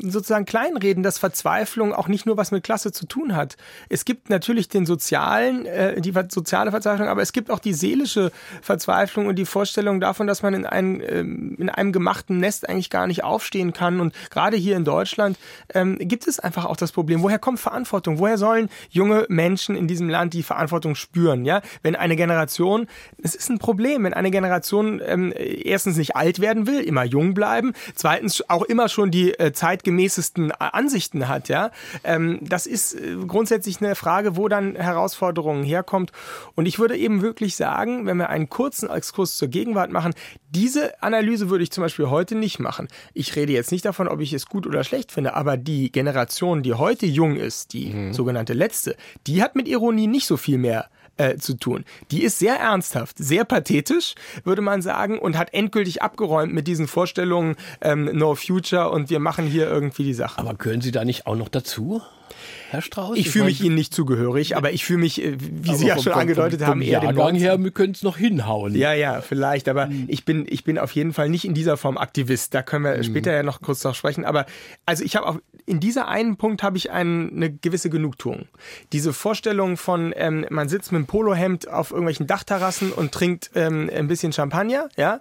sozusagen 0.00 0.44
kleinreden, 0.44 1.02
dass 1.02 1.18
Verzweiflung 1.18 1.92
auch 1.92 2.08
nicht 2.08 2.26
nur 2.26 2.36
was 2.36 2.50
mit 2.50 2.64
Klasse 2.64 2.92
zu 2.92 3.06
tun 3.06 3.36
hat? 3.36 3.56
Es 3.88 4.04
gibt 4.04 4.30
natürlich 4.30 4.68
den 4.68 4.86
sozialen, 4.86 5.66
äh, 5.66 6.00
die 6.00 6.12
soziale 6.28 6.70
Verzweiflung, 6.70 7.08
aber 7.08 7.22
es 7.22 7.32
gibt 7.32 7.50
auch 7.50 7.58
die 7.58 7.74
seelische 7.74 8.30
Verzweiflung 8.62 9.26
und 9.26 9.36
die 9.36 9.44
Vorstellung 9.44 10.00
davon, 10.00 10.26
dass 10.26 10.42
man 10.42 10.54
in, 10.54 10.66
ein, 10.66 11.02
ähm, 11.06 11.56
in 11.58 11.68
einem 11.68 11.92
gemachten 11.92 12.38
Nest 12.38 12.68
eigentlich 12.68 12.90
gar 12.90 13.06
nicht 13.06 13.24
aufstehen 13.24 13.72
kann. 13.72 14.00
Und 14.00 14.14
gerade 14.30 14.56
hier 14.56 14.76
in 14.76 14.84
Deutschland 14.84 15.38
ähm, 15.74 15.98
gibt 15.98 16.26
es 16.26 16.38
einfach 16.38 16.64
auch 16.64 16.76
das 16.76 16.92
Problem, 16.92 17.22
woher 17.22 17.38
kommt 17.38 17.60
Verantwortung? 17.60 18.18
Woher 18.18 18.38
sollen 18.38 18.68
junge 18.90 19.26
Menschen 19.28 19.76
in 19.76 19.88
diesem 19.88 20.08
Land 20.08 20.34
die 20.34 20.42
Verantwortung 20.42 20.94
spüren? 20.94 21.44
Ja, 21.44 21.60
wenn 21.82 21.96
eine 21.96 22.16
Generation, 22.16 22.86
es 23.22 23.34
ist 23.34 23.50
ein 23.50 23.58
Problem, 23.58 24.04
wenn 24.04 24.14
eine 24.14 24.30
Generation 24.30 25.00
ähm, 25.04 25.32
erstens 25.36 25.96
nicht 25.96 26.16
alt 26.16 26.40
werden 26.40 26.66
will, 26.66 26.80
immer 26.80 27.04
jung 27.04 27.34
bleiben, 27.34 27.72
zweitens 27.94 28.27
auch 28.48 28.62
immer 28.62 28.88
schon 28.88 29.10
die 29.10 29.38
äh, 29.38 29.52
zeitgemäßesten 29.52 30.52
Ansichten 30.52 31.28
hat, 31.28 31.48
ja, 31.48 31.70
ähm, 32.04 32.38
das 32.42 32.66
ist 32.66 32.94
äh, 32.94 33.16
grundsätzlich 33.26 33.80
eine 33.80 33.94
Frage, 33.94 34.36
wo 34.36 34.48
dann 34.48 34.76
Herausforderungen 34.76 35.64
herkommt. 35.64 36.12
Und 36.54 36.66
ich 36.66 36.78
würde 36.78 36.96
eben 36.96 37.22
wirklich 37.22 37.56
sagen, 37.56 38.06
wenn 38.06 38.16
wir 38.16 38.30
einen 38.30 38.48
kurzen 38.48 38.90
Exkurs 38.90 39.36
zur 39.36 39.48
Gegenwart 39.48 39.90
machen, 39.90 40.14
diese 40.50 41.02
Analyse 41.02 41.50
würde 41.50 41.64
ich 41.64 41.70
zum 41.70 41.82
Beispiel 41.82 42.08
heute 42.08 42.34
nicht 42.34 42.58
machen. 42.58 42.88
Ich 43.14 43.36
rede 43.36 43.52
jetzt 43.52 43.72
nicht 43.72 43.84
davon, 43.84 44.08
ob 44.08 44.20
ich 44.20 44.32
es 44.32 44.46
gut 44.46 44.66
oder 44.66 44.84
schlecht 44.84 45.12
finde, 45.12 45.34
aber 45.34 45.56
die 45.56 45.92
Generation, 45.92 46.62
die 46.62 46.74
heute 46.74 47.06
jung 47.06 47.36
ist, 47.36 47.72
die 47.72 47.90
mhm. 47.90 48.12
sogenannte 48.12 48.52
letzte, 48.52 48.96
die 49.26 49.42
hat 49.42 49.56
mit 49.56 49.68
Ironie 49.68 50.06
nicht 50.06 50.26
so 50.26 50.36
viel 50.36 50.58
mehr 50.58 50.88
äh, 51.18 51.36
zu 51.36 51.54
tun. 51.54 51.84
Die 52.10 52.22
ist 52.22 52.38
sehr 52.38 52.56
ernsthaft, 52.56 53.18
sehr 53.18 53.44
pathetisch, 53.44 54.14
würde 54.44 54.62
man 54.62 54.82
sagen, 54.82 55.18
und 55.18 55.36
hat 55.36 55.52
endgültig 55.52 56.02
abgeräumt 56.02 56.52
mit 56.52 56.66
diesen 56.66 56.88
Vorstellungen 56.88 57.56
ähm, 57.80 58.04
No 58.12 58.34
Future 58.34 58.90
und 58.90 59.10
wir 59.10 59.20
machen 59.20 59.46
hier 59.46 59.68
irgendwie 59.68 60.04
die 60.04 60.14
Sache. 60.14 60.40
Aber 60.40 60.54
gehören 60.54 60.80
Sie 60.80 60.92
da 60.92 61.04
nicht 61.04 61.26
auch 61.26 61.36
noch 61.36 61.48
dazu? 61.48 62.02
Herr 62.70 62.82
Strauß? 62.82 63.16
Ich, 63.16 63.30
fühle 63.30 63.46
mich 63.46 63.62
Ihnen 63.62 63.74
nicht 63.74 63.94
zugehörig, 63.94 64.56
aber 64.56 64.72
ich 64.72 64.84
fühle 64.84 65.00
mich, 65.00 65.24
äh, 65.24 65.36
wie 65.38 65.74
Sie 65.74 65.86
ja 65.86 65.94
schon 65.94 66.12
vom, 66.12 66.20
angedeutet 66.20 66.60
vom, 66.60 66.68
haben, 66.68 66.82
eher 66.82 67.00
dem 67.00 67.16
Jahrgang 67.16 67.34
her, 67.34 67.58
wir 67.58 67.70
können 67.70 67.94
es 67.94 68.02
noch 68.02 68.18
hinhauen. 68.18 68.74
Ja, 68.74 68.92
ja, 68.92 69.22
vielleicht, 69.22 69.68
aber 69.68 69.86
mhm. 69.86 70.04
ich 70.08 70.26
bin, 70.26 70.46
ich 70.48 70.64
bin 70.64 70.78
auf 70.78 70.92
jeden 70.92 71.14
Fall 71.14 71.30
nicht 71.30 71.46
in 71.46 71.54
dieser 71.54 71.78
Form 71.78 71.96
Aktivist. 71.96 72.52
Da 72.54 72.62
können 72.62 72.84
wir 72.84 72.98
mhm. 72.98 73.04
später 73.04 73.32
ja 73.32 73.42
noch 73.42 73.62
kurz 73.62 73.82
noch 73.84 73.94
sprechen. 73.94 74.26
Aber 74.26 74.44
also 74.84 75.02
ich 75.02 75.16
habe 75.16 75.26
auch 75.26 75.38
in 75.64 75.80
dieser 75.80 76.08
einen 76.08 76.36
Punkt 76.36 76.62
habe 76.62 76.76
ich 76.76 76.90
ein, 76.90 77.30
eine 77.34 77.50
gewisse 77.50 77.90
Genugtuung. 77.90 78.48
Diese 78.92 79.12
Vorstellung 79.12 79.76
von, 79.76 80.12
ähm, 80.16 80.46
man 80.50 80.68
sitzt 80.68 80.92
mit 80.92 80.98
einem 80.98 81.06
Polohemd 81.06 81.68
auf 81.68 81.90
irgendwelchen 81.90 82.26
Dachterrassen 82.26 82.92
und 82.92 83.12
trinkt 83.12 83.50
ähm, 83.54 83.90
ein 83.94 84.08
bisschen 84.08 84.32
Champagner, 84.32 84.88
ja, 84.96 85.20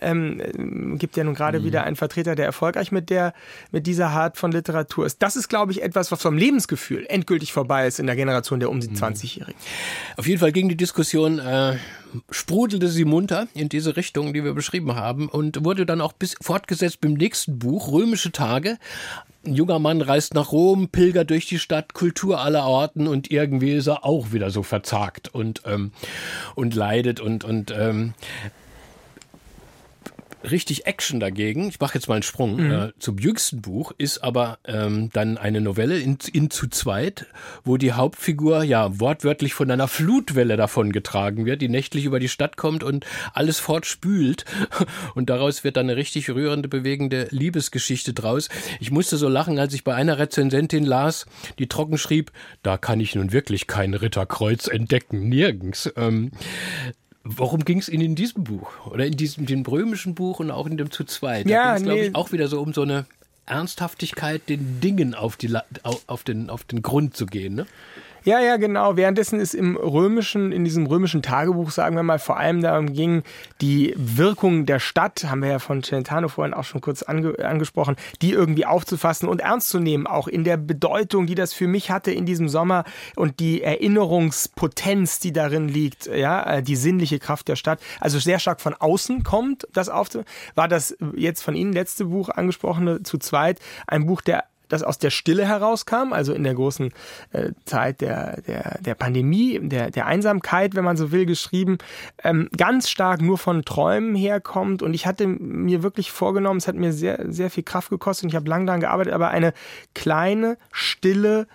ähm, 0.00 0.96
gibt 0.98 1.16
ja 1.16 1.24
nun 1.24 1.34
gerade 1.34 1.60
mhm. 1.60 1.64
wieder 1.64 1.84
einen 1.84 1.96
Vertreter, 1.96 2.34
der 2.34 2.46
erfolgreich 2.46 2.92
mit 2.92 3.10
der, 3.10 3.32
mit 3.70 3.86
dieser 3.86 4.08
Art 4.08 4.36
von 4.36 4.52
Literatur 4.52 5.06
ist. 5.06 5.22
Das 5.22 5.36
ist, 5.36 5.48
glaube 5.48 5.72
ich, 5.72 5.82
etwas, 5.82 6.12
was 6.12 6.22
vom 6.22 6.36
Lebensgefühl 6.36 6.79
endgültig 7.08 7.52
vorbei 7.52 7.86
ist 7.86 7.98
in 7.98 8.06
der 8.06 8.16
Generation 8.16 8.60
der 8.60 8.70
um 8.70 8.80
die 8.80 8.88
20-Jährigen. 8.88 9.60
Auf 10.16 10.26
jeden 10.26 10.40
Fall 10.40 10.52
ging 10.52 10.68
die 10.68 10.76
Diskussion, 10.76 11.38
äh, 11.38 11.76
sprudelte 12.30 12.88
sie 12.88 13.04
munter 13.04 13.48
in 13.54 13.68
diese 13.68 13.96
Richtung, 13.96 14.32
die 14.32 14.44
wir 14.44 14.54
beschrieben 14.54 14.94
haben 14.94 15.28
und 15.28 15.64
wurde 15.64 15.86
dann 15.86 16.00
auch 16.00 16.12
bis 16.12 16.34
fortgesetzt 16.40 17.00
beim 17.00 17.14
nächsten 17.14 17.58
Buch, 17.58 17.92
Römische 17.92 18.32
Tage. 18.32 18.78
Ein 19.46 19.54
junger 19.54 19.78
Mann 19.78 20.02
reist 20.02 20.34
nach 20.34 20.52
Rom, 20.52 20.88
pilgert 20.88 21.30
durch 21.30 21.46
die 21.46 21.58
Stadt, 21.58 21.94
Kultur 21.94 22.40
aller 22.40 22.66
Orten 22.66 23.06
und 23.06 23.30
irgendwie 23.30 23.72
ist 23.72 23.86
er 23.86 24.04
auch 24.04 24.32
wieder 24.32 24.50
so 24.50 24.62
verzagt 24.62 25.28
und, 25.32 25.62
ähm, 25.64 25.92
und 26.54 26.74
leidet 26.74 27.20
und, 27.20 27.44
und 27.44 27.72
ähm, 27.74 28.12
richtig 30.48 30.86
Action 30.86 31.20
dagegen, 31.20 31.68
ich 31.68 31.80
mache 31.80 31.94
jetzt 31.94 32.08
mal 32.08 32.14
einen 32.14 32.22
Sprung 32.22 32.56
mhm. 32.56 32.70
äh, 32.70 32.92
zum 32.98 33.18
jüngsten 33.18 33.60
Buch, 33.60 33.92
ist 33.98 34.18
aber 34.18 34.58
ähm, 34.64 35.10
dann 35.12 35.38
eine 35.38 35.60
Novelle 35.60 35.98
in, 35.98 36.18
in 36.32 36.50
zu 36.50 36.68
zweit, 36.68 37.26
wo 37.64 37.76
die 37.76 37.92
Hauptfigur 37.92 38.62
ja 38.62 38.98
wortwörtlich 39.00 39.54
von 39.54 39.70
einer 39.70 39.88
Flutwelle 39.88 40.56
davon 40.56 40.92
getragen 40.92 41.46
wird, 41.46 41.62
die 41.62 41.68
nächtlich 41.68 42.04
über 42.04 42.20
die 42.20 42.28
Stadt 42.28 42.56
kommt 42.56 42.82
und 42.82 43.06
alles 43.34 43.58
fortspült. 43.58 44.44
Und 45.14 45.30
daraus 45.30 45.64
wird 45.64 45.76
dann 45.76 45.88
eine 45.88 45.96
richtig 45.96 46.30
rührende, 46.30 46.68
bewegende 46.68 47.28
Liebesgeschichte 47.30 48.12
draus. 48.12 48.48
Ich 48.78 48.90
musste 48.90 49.16
so 49.16 49.28
lachen, 49.28 49.58
als 49.58 49.74
ich 49.74 49.84
bei 49.84 49.94
einer 49.94 50.18
Rezensentin 50.18 50.84
las, 50.84 51.26
die 51.58 51.66
trocken 51.66 51.98
schrieb, 51.98 52.32
da 52.62 52.76
kann 52.76 53.00
ich 53.00 53.14
nun 53.14 53.32
wirklich 53.32 53.66
kein 53.66 53.94
Ritterkreuz 53.94 54.68
entdecken, 54.68 55.28
nirgends. 55.28 55.92
Ähm, 55.96 56.30
Worum 57.36 57.64
ging 57.64 57.78
es 57.78 57.88
Ihnen 57.88 58.02
in 58.02 58.14
diesem 58.14 58.44
Buch? 58.44 58.86
Oder 58.86 59.06
in 59.06 59.16
diesem 59.16 59.46
dem 59.46 59.62
römischen 59.62 60.14
Buch 60.14 60.40
und 60.40 60.50
auch 60.50 60.66
in 60.66 60.76
dem 60.76 60.90
zu 60.90 61.04
zweit? 61.04 61.46
Da 61.46 61.50
ja, 61.50 61.64
ging 61.74 61.76
es, 61.76 61.82
glaube 61.84 62.00
nee. 62.00 62.06
ich, 62.08 62.14
auch 62.14 62.32
wieder 62.32 62.48
so 62.48 62.60
um 62.60 62.72
so 62.72 62.82
eine 62.82 63.06
Ernsthaftigkeit, 63.46 64.48
den 64.48 64.80
Dingen 64.80 65.14
auf, 65.14 65.36
die, 65.36 65.54
auf, 66.06 66.24
den, 66.24 66.50
auf 66.50 66.64
den 66.64 66.82
Grund 66.82 67.16
zu 67.16 67.26
gehen. 67.26 67.54
Ne? 67.54 67.66
Ja, 68.22 68.38
ja, 68.38 68.58
genau. 68.58 68.96
Währenddessen 68.96 69.40
ist 69.40 69.54
im 69.54 69.76
römischen, 69.76 70.52
in 70.52 70.64
diesem 70.64 70.86
römischen 70.86 71.22
Tagebuch, 71.22 71.70
sagen 71.70 71.96
wir 71.96 72.02
mal, 72.02 72.18
vor 72.18 72.36
allem 72.36 72.60
darum 72.60 72.92
ging, 72.92 73.22
die 73.62 73.94
Wirkung 73.96 74.66
der 74.66 74.78
Stadt, 74.78 75.24
haben 75.24 75.42
wir 75.42 75.50
ja 75.50 75.58
von 75.58 75.82
Celentano 75.82 76.28
vorhin 76.28 76.52
auch 76.52 76.64
schon 76.64 76.82
kurz 76.82 77.02
ange 77.02 77.34
angesprochen, 77.42 77.96
die 78.20 78.32
irgendwie 78.32 78.66
aufzufassen 78.66 79.28
und 79.28 79.40
ernst 79.40 79.70
zu 79.70 79.80
nehmen, 79.80 80.06
auch 80.06 80.28
in 80.28 80.44
der 80.44 80.58
Bedeutung, 80.58 81.26
die 81.26 81.34
das 81.34 81.54
für 81.54 81.66
mich 81.66 81.90
hatte 81.90 82.10
in 82.12 82.26
diesem 82.26 82.48
Sommer 82.48 82.84
und 83.16 83.40
die 83.40 83.62
Erinnerungspotenz, 83.62 85.20
die 85.20 85.32
darin 85.32 85.68
liegt, 85.68 86.06
ja, 86.06 86.58
äh, 86.58 86.62
die 86.62 86.76
sinnliche 86.76 87.18
Kraft 87.18 87.48
der 87.48 87.56
Stadt, 87.56 87.80
also 88.00 88.18
sehr 88.18 88.38
stark 88.38 88.60
von 88.60 88.74
außen 88.74 89.22
kommt, 89.22 89.66
das 89.72 89.88
auf, 89.88 90.08
war 90.54 90.68
das 90.68 90.96
jetzt 91.16 91.42
von 91.42 91.54
Ihnen 91.54 91.72
letzte 91.72 92.06
Buch 92.06 92.28
angesprochene 92.28 93.02
zu 93.02 93.16
zweit, 93.16 93.60
ein 93.86 94.06
Buch 94.06 94.20
der 94.20 94.44
das 94.70 94.82
aus 94.82 94.98
der 94.98 95.10
Stille 95.10 95.46
herauskam, 95.46 96.12
also 96.12 96.32
in 96.32 96.44
der 96.44 96.54
großen 96.54 96.92
äh, 97.32 97.50
Zeit 97.64 98.00
der, 98.00 98.40
der, 98.42 98.78
der 98.80 98.94
Pandemie, 98.94 99.58
der, 99.62 99.90
der 99.90 100.06
Einsamkeit, 100.06 100.74
wenn 100.74 100.84
man 100.84 100.96
so 100.96 101.12
will, 101.12 101.26
geschrieben, 101.26 101.78
ähm, 102.24 102.48
ganz 102.56 102.88
stark 102.88 103.20
nur 103.20 103.36
von 103.36 103.64
Träumen 103.64 104.14
herkommt. 104.14 104.82
Und 104.82 104.94
ich 104.94 105.06
hatte 105.06 105.26
mir 105.26 105.82
wirklich 105.82 106.10
vorgenommen, 106.10 106.58
es 106.58 106.68
hat 106.68 106.76
mir 106.76 106.92
sehr, 106.92 107.26
sehr 107.28 107.50
viel 107.50 107.64
Kraft 107.64 107.90
gekostet 107.90 108.24
und 108.24 108.28
ich 108.30 108.36
habe 108.36 108.48
lang 108.48 108.66
daran 108.66 108.80
gearbeitet, 108.80 109.12
aber 109.12 109.28
eine 109.28 109.52
kleine, 109.94 110.56
stille, 110.72 111.46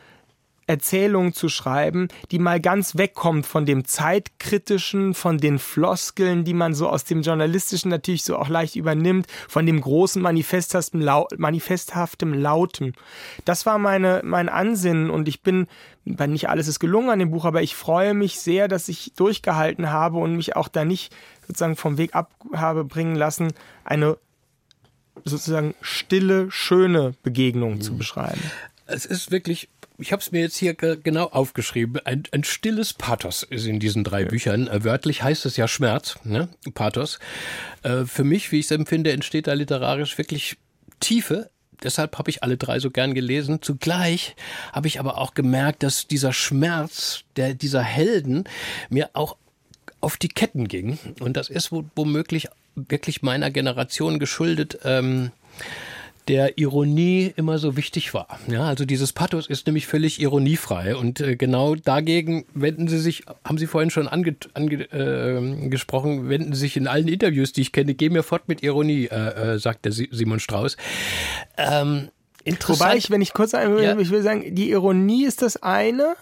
Erzählung 0.67 1.33
zu 1.33 1.49
schreiben, 1.49 2.07
die 2.31 2.39
mal 2.39 2.59
ganz 2.59 2.97
wegkommt 2.97 3.45
von 3.45 3.65
dem 3.65 3.85
zeitkritischen, 3.85 5.13
von 5.13 5.37
den 5.37 5.59
Floskeln, 5.59 6.43
die 6.43 6.53
man 6.53 6.73
so 6.73 6.89
aus 6.89 7.03
dem 7.03 7.21
journalistischen 7.21 7.89
natürlich 7.89 8.23
so 8.23 8.37
auch 8.37 8.49
leicht 8.49 8.75
übernimmt, 8.75 9.27
von 9.47 9.65
dem 9.65 9.79
großen 9.81 10.21
manifesthaften, 10.21 11.01
Lau 11.01 11.27
manifesthaftem 11.37 12.33
Lauten. 12.33 12.93
Das 13.45 13.65
war 13.65 13.77
meine 13.77 14.21
mein 14.23 14.49
Ansinnen 14.49 15.09
und 15.09 15.27
ich 15.27 15.41
bin 15.41 15.67
weil 16.05 16.27
nicht 16.27 16.49
alles 16.49 16.67
ist 16.67 16.79
gelungen 16.79 17.09
an 17.09 17.19
dem 17.19 17.31
Buch, 17.31 17.45
aber 17.45 17.63
ich 17.63 17.75
freue 17.75 18.13
mich 18.13 18.39
sehr, 18.39 18.67
dass 18.67 18.89
ich 18.89 19.13
durchgehalten 19.15 19.89
habe 19.89 20.17
und 20.17 20.35
mich 20.35 20.55
auch 20.55 20.67
da 20.67 20.85
nicht 20.85 21.13
sozusagen 21.47 21.75
vom 21.75 21.97
Weg 21.97 22.13
ab 22.13 22.31
habe 22.53 22.85
bringen 22.85 23.15
lassen, 23.15 23.53
eine 23.83 24.17
sozusagen 25.23 25.73
stille, 25.81 26.51
schöne 26.51 27.13
Begegnung 27.23 27.75
mhm. 27.75 27.81
zu 27.81 27.97
beschreiben. 27.97 28.41
Es 28.87 29.05
ist 29.05 29.31
wirklich 29.31 29.69
ich 29.97 30.11
habe 30.11 30.21
es 30.21 30.31
mir 30.31 30.41
jetzt 30.41 30.57
hier 30.57 30.73
genau 30.73 31.25
aufgeschrieben. 31.25 32.01
Ein, 32.05 32.23
ein, 32.31 32.43
stilles 32.43 32.93
Pathos 32.93 33.43
ist 33.43 33.65
in 33.65 33.79
diesen 33.79 34.03
drei 34.03 34.21
ja. 34.21 34.27
Büchern. 34.27 34.67
Äh, 34.67 34.83
wörtlich 34.83 35.23
heißt 35.23 35.45
es 35.45 35.57
ja 35.57 35.67
Schmerz, 35.67 36.17
ne? 36.23 36.49
Pathos. 36.73 37.19
Äh, 37.83 38.05
für 38.05 38.23
mich, 38.23 38.51
wie 38.51 38.59
ich 38.59 38.65
es 38.65 38.71
empfinde, 38.71 39.11
entsteht 39.11 39.47
da 39.47 39.53
literarisch 39.53 40.17
wirklich 40.17 40.57
Tiefe. 40.99 41.49
Deshalb 41.83 42.17
habe 42.17 42.29
ich 42.29 42.43
alle 42.43 42.57
drei 42.57 42.79
so 42.79 42.89
gern 42.91 43.13
gelesen. 43.13 43.61
Zugleich 43.61 44.35
habe 44.71 44.87
ich 44.87 44.99
aber 44.99 45.17
auch 45.17 45.33
gemerkt, 45.33 45.83
dass 45.83 46.07
dieser 46.07 46.33
Schmerz 46.33 47.23
der 47.35 47.53
dieser 47.53 47.81
Helden 47.81 48.45
mir 48.89 49.09
auch 49.13 49.37
auf 50.01 50.17
die 50.17 50.29
Ketten 50.29 50.67
ging. 50.67 50.97
Und 51.19 51.37
das 51.37 51.49
ist 51.49 51.71
womöglich 51.71 52.47
wirklich 52.75 53.21
meiner 53.21 53.51
Generation 53.51 54.19
geschuldet. 54.19 54.79
Ähm, 54.83 55.31
der 56.27 56.57
Ironie 56.57 57.33
immer 57.35 57.59
so 57.59 57.77
wichtig 57.77 58.13
war. 58.13 58.39
Ja, 58.47 58.63
also 58.63 58.85
dieses 58.85 59.13
Pathos 59.13 59.47
ist 59.47 59.67
nämlich 59.67 59.87
völlig 59.87 60.19
ironiefrei 60.19 60.95
und 60.95 61.19
äh, 61.19 61.35
genau 61.35 61.75
dagegen 61.75 62.45
wenden 62.53 62.87
Sie 62.87 62.99
sich, 62.99 63.23
haben 63.43 63.57
Sie 63.57 63.67
vorhin 63.67 63.91
schon 63.91 64.07
angesprochen, 64.07 64.49
ange, 64.53 64.83
äh, 64.91 66.29
wenden 66.29 66.53
Sie 66.53 66.59
sich 66.59 66.77
in 66.77 66.87
allen 66.87 67.07
Interviews, 67.07 67.53
die 67.53 67.61
ich 67.61 67.71
kenne, 67.71 67.93
gehen 67.93 68.13
mir 68.13 68.23
fort 68.23 68.47
mit 68.47 68.63
Ironie, 68.63 69.05
äh, 69.05 69.53
äh 69.53 69.59
sagt 69.59 69.85
der 69.85 69.91
Simon 69.91 70.39
Strauß. 70.39 70.77
Ähm, 71.57 72.09
interessant. 72.43 72.79
Wobei 72.79 72.97
ich, 72.97 73.11
wenn 73.11 73.21
ich 73.21 73.33
kurz 73.33 73.53
ein, 73.53 73.77
ja. 73.77 73.97
ich 73.97 74.09
will 74.09 74.23
sagen, 74.23 74.55
die 74.55 74.71
Ironie 74.71 75.25
ist 75.25 75.41
das 75.41 75.61
eine, 75.61 76.15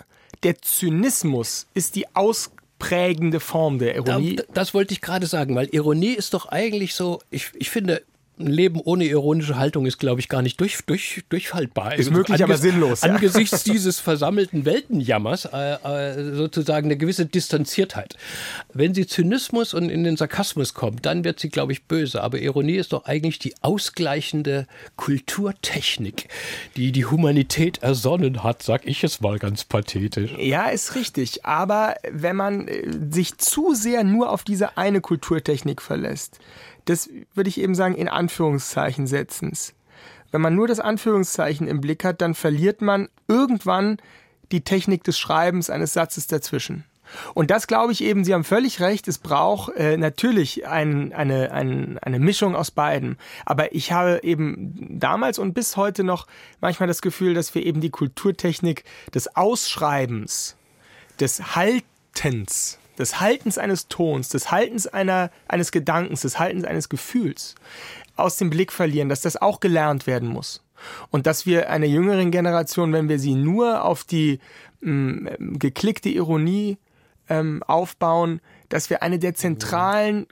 der 0.43 0.62
Zynismus 0.62 1.68
ist 1.74 1.95
die 1.95 2.14
ausprägende 2.16 3.39
Form 3.39 3.80
der 3.80 3.95
Ironie. 3.95 4.36
Das, 4.36 4.45
das 4.54 4.74
wollte 4.74 4.93
ich 4.93 5.01
gerade 5.01 5.28
sagen, 5.28 5.56
weil 5.56 5.68
Ironie 5.72 6.14
ist 6.14 6.34
doch 6.34 6.47
eigentlich 6.47 6.95
so, 6.95 7.22
ich, 7.30 7.51
ich 7.56 7.70
finde, 7.70 8.01
ein 8.40 8.48
Leben 8.48 8.80
ohne 8.84 9.06
ironische 9.06 9.58
Haltung 9.58 9.86
ist, 9.86 10.00
glaube 10.00 10.20
ich, 10.20 10.28
gar 10.28 10.42
nicht 10.42 10.60
durch, 10.60 10.80
durch, 10.86 11.24
durchhaltbar. 11.30 11.96
Ist 11.96 12.12
möglich, 12.12 12.44
aber 12.44 12.58
sinnlos, 12.58 13.02
ja. 13.02 13.12
Angesichts 13.12 13.64
dieses 13.64 14.00
versammelten 14.00 14.66
Weltenjammers 14.66 15.46
äh, 15.46 15.74
äh, 15.74 16.36
sozusagen 16.36 16.88
eine 16.88 16.98
gewisse 16.98 17.28
Distanziertheit. 17.28 18.18
Wenn 18.74 18.94
sie 18.96 19.06
Zynismus 19.06 19.74
und 19.74 19.90
in 19.90 20.04
den 20.04 20.18
Sarkasmus 20.18 20.74
kommt, 20.74 21.06
dann 21.06 21.24
wird 21.24 21.40
sie, 21.40 21.50
glaube 21.50 21.74
ich, 21.74 21.84
böse. 21.86 22.24
Aber 22.24 22.40
Ironie 22.40 22.76
ist 22.76 22.94
doch 22.94 23.06
eigentlich 23.06 23.38
die 23.38 23.54
ausgleichende 23.62 24.68
Kulturtechnik, 24.96 26.28
die 26.76 26.92
die 26.92 27.06
Humanität 27.06 27.84
ersonnen 27.84 28.44
hat, 28.44 28.64
sag 28.64 28.88
ich 28.88 29.04
es 29.04 29.22
mal 29.22 29.38
ganz 29.38 29.64
pathetisch. 29.64 30.32
Ja, 30.40 30.70
ist 30.70 30.96
richtig. 30.96 31.46
Aber 31.46 31.96
wenn 32.12 32.36
man 32.36 32.68
äh, 32.68 32.84
sich 33.12 33.38
zu 33.38 33.76
sehr 33.76 34.04
nur 34.04 34.32
auf 34.32 34.44
diese 34.44 34.76
eine 34.78 35.02
Kulturtechnik 35.02 35.82
verlässt, 35.82 36.40
das 36.86 37.10
würde 37.34 37.50
ich 37.50 37.60
eben 37.60 37.76
sagen, 37.76 37.96
in 37.96 38.08
Anführungszeichen 38.08 39.08
setzens. 39.08 39.74
Wenn 40.32 40.42
man 40.42 40.56
nur 40.56 40.68
das 40.68 40.80
Anführungszeichen 40.80 41.68
im 41.68 41.80
Blick 41.80 42.04
hat, 42.04 42.22
dann 42.22 42.34
verliert 42.34 42.82
man 42.82 43.10
irgendwann 43.28 43.98
die 44.52 44.62
Technik 44.62 45.04
des 45.04 45.20
Schreibens 45.20 45.70
eines 45.70 45.94
Satzes 45.94 46.28
dazwischen. 46.28 46.86
Und 47.34 47.52
das 47.52 47.68
glaube 47.68 47.92
ich 47.92 48.04
eben, 48.04 48.24
Sie 48.24 48.34
haben 48.34 48.44
völlig 48.44 48.80
recht, 48.80 49.08
es 49.08 49.18
braucht 49.18 49.76
äh, 49.76 49.98
natürlich 49.98 50.68
ein, 50.68 51.14
eine, 51.14 51.52
ein, 51.52 52.00
eine 52.00 52.20
Mischung 52.20 52.56
aus 52.56 52.72
beiden. 52.72 53.18
Aber 53.46 53.76
ich 53.76 53.92
habe 53.92 54.22
eben 54.24 55.00
damals 55.00 55.38
und 55.40 55.54
bis 55.54 55.78
heute 55.78 56.04
noch 56.04 56.28
manchmal 56.62 56.88
das 56.88 57.02
Gefühl, 57.02 57.34
dass 57.34 57.54
wir 57.54 57.66
eben 57.66 57.82
die 57.82 57.90
Kulturtechnik 57.90 58.84
des 59.14 59.36
Ausschreibens, 59.36 60.56
des 61.20 61.56
Haltens, 61.56 62.80
des 62.98 63.20
Haltens 63.20 63.58
eines 63.58 63.88
Tons, 63.88 64.30
des 64.30 64.52
Haltens 64.52 64.88
einer, 64.88 65.32
eines 65.48 65.72
Gedankens, 65.72 66.22
des 66.22 66.39
Haltens 66.39 66.66
eines 66.66 66.89
Gefühls 66.89 67.56
aus 68.16 68.38
dem 68.38 68.50
Blick 68.50 68.72
verlieren, 68.72 69.10
dass 69.10 69.22
das 69.22 69.41
auch 69.41 69.60
gelernt 69.60 70.08
werden 70.08 70.30
muss. 70.30 70.64
Und 71.10 71.26
dass 71.28 71.46
wir 71.46 71.70
einer 71.70 71.86
jüngeren 71.86 72.32
Generation, 72.32 72.94
wenn 72.94 73.10
wir 73.10 73.20
sie 73.20 73.36
nur 73.36 73.84
auf 73.84 74.04
die 74.04 74.39
mh, 74.82 75.32
mm, 75.39 75.60
geklickte 75.60 76.10
Ironie 76.10 76.78
ähm, 77.30 77.64
aufbauen, 77.64 78.41
dass 78.70 78.89
wir 78.89 79.02
eine 79.02 79.20
der 79.20 79.34
zentralen 79.34 80.28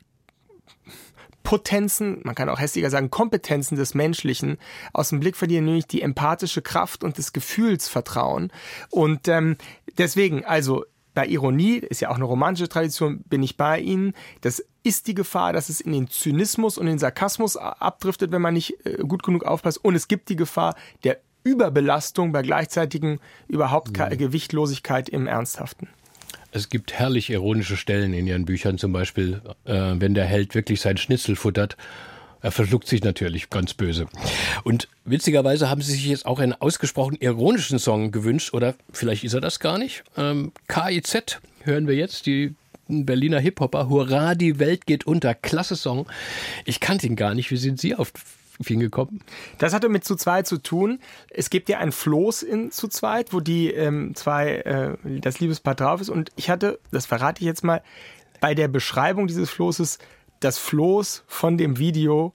Potenzen, 1.43 2.19
man 2.23 2.35
kann 2.35 2.49
auch 2.49 2.59
hässlicher 2.59 2.89
sagen, 2.89 3.09
Kompetenzen 3.09 3.75
des 3.75 3.95
Menschlichen 3.95 4.57
aus 4.93 5.09
dem 5.09 5.19
Blick 5.19 5.35
verlieren, 5.35 5.65
nämlich 5.65 5.87
die 5.87 6.01
empathische 6.01 6.61
Kraft 6.61 7.03
und 7.03 7.17
das 7.17 7.33
Gefühlsvertrauen. 7.33 8.51
Und 8.89 9.27
ähm, 9.27 9.57
deswegen, 9.97 10.45
also 10.45 10.85
bei 11.13 11.27
Ironie, 11.27 11.77
ist 11.77 12.01
ja 12.01 12.09
auch 12.09 12.15
eine 12.15 12.25
romantische 12.25 12.69
Tradition, 12.69 13.21
bin 13.23 13.43
ich 13.43 13.57
bei 13.57 13.79
Ihnen. 13.79 14.13
Das 14.41 14.63
ist 14.83 15.07
die 15.07 15.13
Gefahr, 15.13 15.53
dass 15.53 15.69
es 15.69 15.81
in 15.81 15.91
den 15.91 16.09
Zynismus 16.09 16.77
und 16.77 16.85
den 16.85 16.99
Sarkasmus 16.99 17.57
abdriftet, 17.57 18.31
wenn 18.31 18.41
man 18.41 18.53
nicht 18.53 18.85
äh, 18.85 18.97
gut 19.07 19.23
genug 19.23 19.43
aufpasst. 19.43 19.83
Und 19.83 19.95
es 19.95 20.07
gibt 20.07 20.29
die 20.29 20.35
Gefahr 20.35 20.75
der 21.03 21.19
Überbelastung 21.43 22.31
bei 22.31 22.41
gleichzeitigen 22.41 23.19
überhaupt 23.47 23.97
mhm. 23.97 24.17
Gewichtlosigkeit 24.17 25.09
im 25.09 25.27
Ernsthaften. 25.27 25.87
Es 26.51 26.69
gibt 26.69 26.93
herrlich 26.93 27.29
ironische 27.29 27.77
Stellen 27.77 28.13
in 28.13 28.27
Ihren 28.27 28.45
Büchern, 28.45 28.77
zum 28.77 28.91
Beispiel, 28.91 29.41
äh, 29.65 29.93
wenn 29.95 30.13
der 30.13 30.25
Held 30.25 30.53
wirklich 30.53 30.81
sein 30.81 30.97
Schnitzel 30.97 31.35
futtert 31.35 31.77
er 32.41 32.51
verschluckt 32.51 32.87
sich 32.87 33.03
natürlich 33.03 33.49
ganz 33.49 33.73
böse. 33.73 34.07
Und 34.63 34.87
witzigerweise 35.05 35.69
haben 35.69 35.81
Sie 35.81 35.93
sich 35.93 36.05
jetzt 36.05 36.25
auch 36.25 36.39
einen 36.39 36.53
ausgesprochen 36.53 37.17
ironischen 37.19 37.79
Song 37.79 38.11
gewünscht, 38.11 38.53
oder 38.53 38.75
vielleicht 38.91 39.23
ist 39.23 39.33
er 39.33 39.41
das 39.41 39.59
gar 39.59 39.77
nicht. 39.77 40.03
Ähm, 40.17 40.51
KIZ 40.67 41.39
hören 41.63 41.87
wir 41.87 41.95
jetzt, 41.95 42.25
die 42.25 42.55
Berliner 42.87 43.39
Hip-Hopper. 43.39 43.89
Hurra, 43.89 44.35
die 44.35 44.59
Welt 44.59 44.85
geht 44.85 45.05
unter. 45.05 45.33
Klasse 45.33 45.75
Song. 45.75 46.07
Ich 46.65 46.79
kannte 46.79 47.07
ihn 47.07 47.15
gar 47.15 47.33
nicht. 47.33 47.51
Wie 47.51 47.57
sind 47.57 47.79
Sie 47.79 47.95
auf 47.95 48.11
ihn 48.67 48.79
gekommen? 48.79 49.21
Das 49.57 49.73
hatte 49.73 49.89
mit 49.89 50.03
zu 50.03 50.15
zweit 50.15 50.45
zu 50.45 50.57
tun. 50.57 50.99
Es 51.29 51.49
gibt 51.49 51.69
ja 51.69 51.79
ein 51.79 51.91
Floß 51.91 52.43
in 52.43 52.71
zu 52.71 52.87
zweit, 52.87 53.33
wo 53.33 53.39
die 53.39 53.69
ähm, 53.71 54.13
zwei, 54.15 54.57
äh, 54.57 55.19
das 55.19 55.39
Liebespaar 55.39 55.75
drauf 55.75 56.01
ist. 56.01 56.09
Und 56.09 56.31
ich 56.35 56.49
hatte, 56.49 56.79
das 56.91 57.05
verrate 57.05 57.41
ich 57.41 57.45
jetzt 57.45 57.63
mal, 57.63 57.81
bei 58.39 58.55
der 58.55 58.67
Beschreibung 58.67 59.27
dieses 59.27 59.49
Floßes 59.49 59.99
das 60.41 60.57
Floß 60.57 61.23
von 61.27 61.57
dem 61.57 61.77
Video 61.77 62.33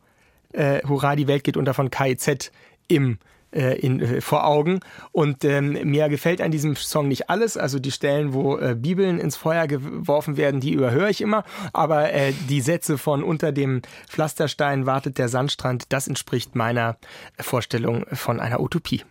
äh, 0.52 0.82
Hurra, 0.86 1.16
die 1.16 1.28
Welt 1.28 1.44
geht 1.44 1.56
unter 1.56 1.74
von 1.74 1.90
KIZ 1.90 2.50
im 2.88 3.18
äh, 3.52 3.78
in, 3.78 4.00
äh, 4.00 4.20
vor 4.20 4.46
Augen. 4.46 4.80
Und 5.12 5.44
ähm, 5.44 5.78
mir 5.84 6.08
gefällt 6.08 6.40
an 6.40 6.50
diesem 6.50 6.76
Song 6.76 7.08
nicht 7.08 7.30
alles. 7.30 7.56
Also 7.56 7.78
die 7.78 7.90
Stellen, 7.90 8.32
wo 8.32 8.58
äh, 8.58 8.74
Bibeln 8.74 9.18
ins 9.18 9.36
Feuer 9.36 9.66
geworfen 9.66 10.36
werden, 10.36 10.60
die 10.60 10.72
überhöre 10.72 11.10
ich 11.10 11.20
immer. 11.20 11.44
Aber 11.72 12.12
äh, 12.12 12.32
die 12.48 12.60
Sätze 12.60 12.98
von 12.98 13.22
unter 13.22 13.52
dem 13.52 13.82
Pflasterstein 14.08 14.86
wartet 14.86 15.18
der 15.18 15.28
Sandstrand, 15.28 15.92
das 15.92 16.08
entspricht 16.08 16.54
meiner 16.54 16.96
Vorstellung 17.38 18.04
von 18.12 18.40
einer 18.40 18.60
Utopie. 18.60 19.02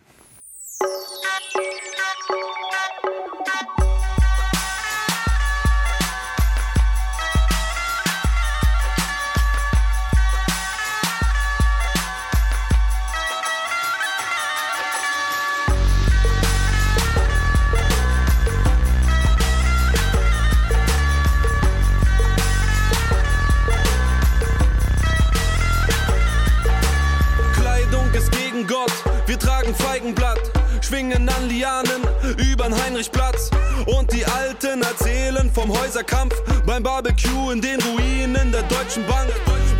Häuserkampf 35.96 36.34
beim 36.66 36.82
Barbecue 36.82 37.52
in 37.52 37.62
den 37.62 37.80
Ruinen 37.80 38.52
der 38.52 38.62
Deutschen 38.64 39.06
Bank. 39.06 39.30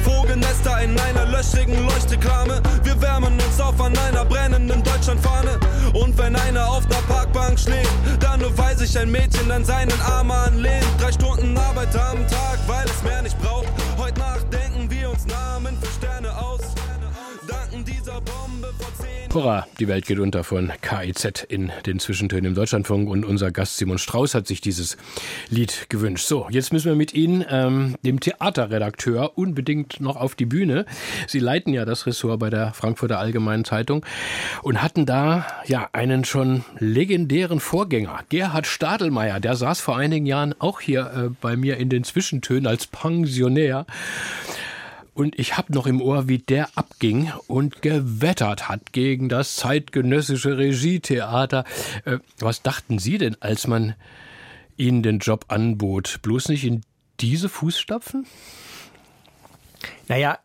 Vogelnester 0.03 0.81
in 0.81 0.99
einer 0.99 1.27
löchrigen 1.27 1.85
Leuchtreklame. 1.85 2.63
Wir 2.85 2.99
wärmen 3.03 3.35
uns 3.35 3.61
auf 3.61 3.79
an 3.83 3.95
einer 3.99 4.25
brennenden 4.25 4.83
Deutschlandfahne. 4.83 5.61
Und 5.93 6.17
wenn 6.17 6.35
einer 6.35 6.71
auf 6.71 6.87
der 6.87 7.03
Parkbank 7.13 7.61
schläft, 7.61 7.93
dann 8.21 8.41
nur 8.41 8.57
weil 8.57 8.79
sich 8.79 8.99
ein 8.99 9.11
Mädchen 9.11 9.51
an 9.51 9.63
seinen 9.63 10.01
Arm 10.01 10.31
anlehnt. 10.31 10.87
Drei 10.99 11.13
Stunden 11.13 11.55
Arbeit 11.59 11.95
am 11.95 12.27
Tag, 12.29 12.61
weil 12.67 12.87
es 12.87 13.03
mehr 13.03 13.21
nicht 13.21 13.39
braucht. 13.43 13.69
Heute 13.99 14.19
Nacht 14.19 14.51
denken 14.51 14.91
wir 14.91 15.11
uns 15.11 15.27
Namen 15.27 15.77
für 15.83 15.96
Hurra, 19.37 19.67
die 19.79 19.87
Welt 19.87 20.07
geht 20.07 20.19
unter 20.19 20.45
von 20.45 20.73
KIZ 20.81 21.45
in 21.47 21.71
den 21.85 21.99
Zwischentönen 21.99 22.47
im 22.47 22.55
Deutschlandfunk 22.55 23.11
und 23.11 23.23
unser 23.23 23.51
Gast 23.51 23.77
Simon 23.77 23.99
Strauß 23.99 24.35
hat 24.35 24.47
sich 24.47 24.63
dieses 24.63 24.97
Lied 25.51 25.91
gewünscht. 25.91 26.27
So, 26.27 26.47
jetzt 26.49 26.73
müssen 26.73 26.87
wir 26.87 26.95
mit 26.95 27.13
Ihnen, 27.13 27.45
ähm, 27.51 27.97
dem 28.01 28.19
Theaterredakteur, 28.19 29.37
unbedingt 29.37 30.01
noch 30.01 30.17
auf 30.17 30.37
die 30.37 30.47
Bühne. 30.47 30.87
Sie 31.27 31.39
leiten 31.39 31.75
ja 31.75 31.85
das 31.85 32.07
Ressort 32.07 32.41
bei 32.41 32.49
der 32.49 32.73
Frankfurter 32.73 33.19
Allgemeinen 33.19 33.67
Zeitung 33.67 34.07
und 34.63 34.83
hatten 34.83 35.05
da 35.05 35.45
ja 35.67 35.91
einen 35.93 36.25
schon 36.25 36.65
legendären 36.79 37.61
Vorgänger, 37.61 38.21
Gerhard 38.31 38.67
Stadelmeier. 38.67 39.39
Der 39.39 39.55
saß 39.55 39.81
vor 39.83 39.99
einigen 39.99 40.25
Jahren 40.25 40.55
auch 40.59 40.81
hier 40.81 41.13
äh, 41.15 41.29
bei 41.43 41.59
mir 41.59 41.77
in 41.77 41.91
den 41.91 42.05
Zwischentönen 42.05 42.67
als 42.67 42.87
Pensionär. 42.87 43.85
Und 45.17 45.39
ich 45.39 45.57
habe 45.57 45.73
noch 45.73 45.87
im 45.87 46.03
Ohr, 46.03 46.29
wie 46.29 46.37
der 46.37 46.77
abging 46.77 47.33
und 47.47 47.81
gewettert 47.81 48.69
hat 48.69 48.93
gegen 48.93 49.31
das 49.31 49.57
zeitgenössische 49.57 50.59
Regietheater. 50.59 51.65
Äh, 52.05 52.19
was 52.39 52.61
dachten 52.61 52.99
Sie 52.99 53.17
denn, 53.17 53.35
als 53.41 53.67
man 53.67 53.95
Ihnen 54.77 55.03
den 55.03 55.21
Job 55.21 55.47
anbot? 55.49 56.19
Bloß 56.21 56.51
nicht 56.51 56.65
in 56.65 56.83
diese 57.19 57.49
Fußstapfen? 57.49 58.27
Naja, 60.07 60.39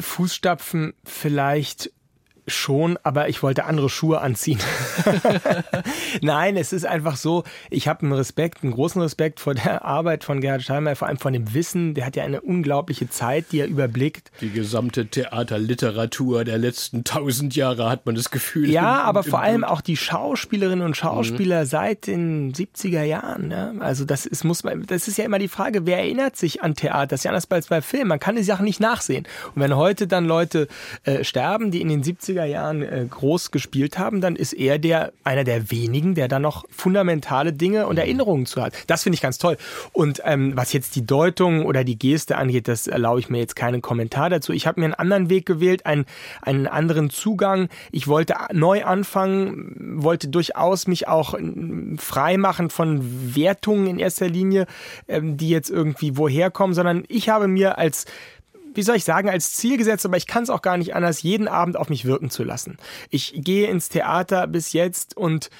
Fußstapfen 0.00 0.94
vielleicht 1.04 1.92
Schon, 2.50 2.98
aber 3.02 3.28
ich 3.28 3.42
wollte 3.42 3.64
andere 3.64 3.88
Schuhe 3.88 4.20
anziehen. 4.20 4.58
Nein, 6.22 6.56
es 6.56 6.72
ist 6.72 6.84
einfach 6.84 7.16
so, 7.16 7.44
ich 7.70 7.88
habe 7.88 8.02
einen 8.02 8.12
Respekt, 8.12 8.62
einen 8.62 8.72
großen 8.72 9.00
Respekt 9.00 9.40
vor 9.40 9.54
der 9.54 9.84
Arbeit 9.84 10.24
von 10.24 10.40
Gerhard 10.40 10.62
Steinmeier, 10.62 10.96
vor 10.96 11.08
allem 11.08 11.18
von 11.18 11.32
dem 11.32 11.54
Wissen. 11.54 11.94
Der 11.94 12.06
hat 12.06 12.16
ja 12.16 12.24
eine 12.24 12.40
unglaubliche 12.40 13.08
Zeit, 13.08 13.46
die 13.52 13.60
er 13.60 13.68
überblickt. 13.68 14.30
Die 14.40 14.50
gesamte 14.50 15.06
Theaterliteratur 15.06 16.44
der 16.44 16.58
letzten 16.58 17.04
tausend 17.04 17.56
Jahre 17.56 17.88
hat 17.88 18.06
man 18.06 18.14
das 18.14 18.30
Gefühl. 18.30 18.68
Ja, 18.68 19.00
im, 19.00 19.06
aber 19.06 19.24
im 19.24 19.30
vor 19.30 19.40
allem 19.40 19.64
auch 19.64 19.80
die 19.80 19.96
Schauspielerinnen 19.96 20.84
und 20.84 20.96
Schauspieler 20.96 21.62
mhm. 21.62 21.66
seit 21.66 22.06
den 22.06 22.52
70er 22.52 23.02
Jahren. 23.02 23.50
Ja? 23.50 23.72
Also 23.80 24.04
das 24.04 24.26
ist, 24.26 24.44
muss 24.44 24.64
man, 24.64 24.86
das 24.86 25.08
ist 25.08 25.18
ja 25.18 25.24
immer 25.24 25.38
die 25.38 25.48
Frage, 25.48 25.86
wer 25.86 25.98
erinnert 25.98 26.36
sich 26.36 26.62
an 26.62 26.74
Theater? 26.74 27.08
Das 27.08 27.20
ist 27.20 27.24
ja 27.24 27.30
anders 27.30 27.50
als 27.50 27.68
bei 27.68 27.82
Film. 27.82 28.08
Man 28.08 28.20
kann 28.20 28.36
die 28.36 28.42
Sachen 28.42 28.64
nicht 28.64 28.80
nachsehen. 28.80 29.26
Und 29.54 29.62
wenn 29.62 29.76
heute 29.76 30.06
dann 30.06 30.24
Leute 30.24 30.68
äh, 31.04 31.24
sterben, 31.24 31.70
die 31.70 31.80
in 31.80 31.88
den 31.88 32.02
70er 32.02 32.39
80er 32.40 32.44
Jahren 32.44 32.82
äh, 32.82 33.06
groß 33.08 33.50
gespielt 33.50 33.98
haben, 33.98 34.20
dann 34.20 34.36
ist 34.36 34.52
er 34.52 34.78
der, 34.78 35.12
einer 35.24 35.44
der 35.44 35.70
wenigen, 35.70 36.14
der 36.14 36.28
da 36.28 36.38
noch 36.38 36.64
fundamentale 36.70 37.52
Dinge 37.52 37.86
und 37.86 37.98
Erinnerungen 37.98 38.46
zu 38.46 38.62
hat. 38.62 38.72
Das 38.86 39.02
finde 39.02 39.14
ich 39.14 39.20
ganz 39.20 39.38
toll. 39.38 39.56
Und 39.92 40.22
ähm, 40.24 40.52
was 40.56 40.72
jetzt 40.72 40.96
die 40.96 41.06
Deutung 41.06 41.66
oder 41.66 41.84
die 41.84 41.98
Geste 41.98 42.36
angeht, 42.36 42.68
das 42.68 42.86
erlaube 42.86 43.20
ich 43.20 43.28
mir 43.28 43.38
jetzt 43.38 43.56
keinen 43.56 43.82
Kommentar 43.82 44.30
dazu. 44.30 44.52
Ich 44.52 44.66
habe 44.66 44.80
mir 44.80 44.86
einen 44.86 44.94
anderen 44.94 45.30
Weg 45.30 45.46
gewählt, 45.46 45.86
einen, 45.86 46.06
einen 46.42 46.66
anderen 46.66 47.10
Zugang. 47.10 47.68
Ich 47.92 48.08
wollte 48.08 48.34
neu 48.52 48.84
anfangen, 48.84 50.02
wollte 50.02 50.28
durchaus 50.28 50.86
mich 50.86 51.08
auch 51.08 51.34
frei 51.98 52.36
machen 52.36 52.70
von 52.70 53.34
Wertungen 53.34 53.86
in 53.86 53.98
erster 53.98 54.28
Linie, 54.28 54.66
ähm, 55.08 55.36
die 55.36 55.50
jetzt 55.50 55.70
irgendwie 55.70 56.16
woher 56.16 56.50
kommen, 56.50 56.74
sondern 56.74 57.04
ich 57.08 57.28
habe 57.28 57.48
mir 57.48 57.78
als 57.78 58.06
wie 58.74 58.82
soll 58.82 58.96
ich 58.96 59.04
sagen, 59.04 59.28
als 59.28 59.54
Ziel 59.54 59.76
gesetzt, 59.76 60.06
aber 60.06 60.16
ich 60.16 60.26
kann 60.26 60.42
es 60.42 60.50
auch 60.50 60.62
gar 60.62 60.76
nicht 60.76 60.94
anders, 60.94 61.22
jeden 61.22 61.48
Abend 61.48 61.76
auf 61.76 61.88
mich 61.88 62.04
wirken 62.04 62.30
zu 62.30 62.44
lassen. 62.44 62.78
Ich 63.10 63.32
gehe 63.36 63.68
ins 63.68 63.88
Theater 63.88 64.46
bis 64.46 64.72
jetzt 64.72 65.16
und 65.16 65.50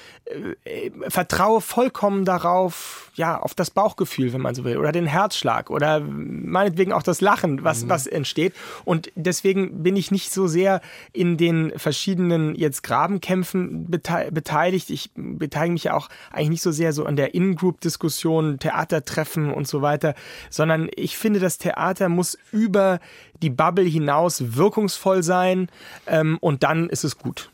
äh, 0.63 0.91
vertraue 1.09 1.61
vollkommen 1.61 2.25
darauf, 2.25 3.11
ja, 3.15 3.37
auf 3.37 3.53
das 3.53 3.69
Bauchgefühl, 3.69 4.31
wenn 4.31 4.41
man 4.41 4.55
so 4.55 4.63
will, 4.63 4.77
oder 4.77 4.91
den 4.91 5.05
Herzschlag 5.05 5.69
oder 5.69 5.99
meinetwegen 5.99 6.93
auch 6.93 7.03
das 7.03 7.21
Lachen, 7.21 7.63
was, 7.63 7.83
mhm. 7.83 7.89
was 7.89 8.07
entsteht. 8.07 8.53
Und 8.85 9.11
deswegen 9.15 9.83
bin 9.83 9.95
ich 9.97 10.11
nicht 10.11 10.31
so 10.31 10.47
sehr 10.47 10.81
in 11.11 11.37
den 11.37 11.73
verschiedenen 11.77 12.55
jetzt 12.55 12.83
Grabenkämpfen 12.83 13.87
beteiligt. 13.89 14.89
Ich 14.89 15.11
beteilige 15.15 15.73
mich 15.73 15.83
ja 15.85 15.93
auch 15.93 16.07
eigentlich 16.31 16.49
nicht 16.49 16.61
so 16.61 16.71
sehr 16.71 16.93
so 16.93 17.05
an 17.05 17.17
der 17.17 17.33
In-Group-Diskussion, 17.35 18.59
Theatertreffen 18.59 19.51
und 19.51 19.67
so 19.67 19.81
weiter, 19.81 20.15
sondern 20.49 20.89
ich 20.95 21.17
finde, 21.17 21.39
das 21.39 21.57
Theater 21.57 22.07
muss 22.07 22.37
über 22.51 23.00
die 23.41 23.49
Bubble 23.49 23.85
hinaus 23.85 24.55
wirkungsvoll 24.55 25.23
sein 25.23 25.69
ähm, 26.07 26.37
und 26.41 26.63
dann 26.63 26.89
ist 26.89 27.03
es 27.03 27.17
gut. 27.17 27.49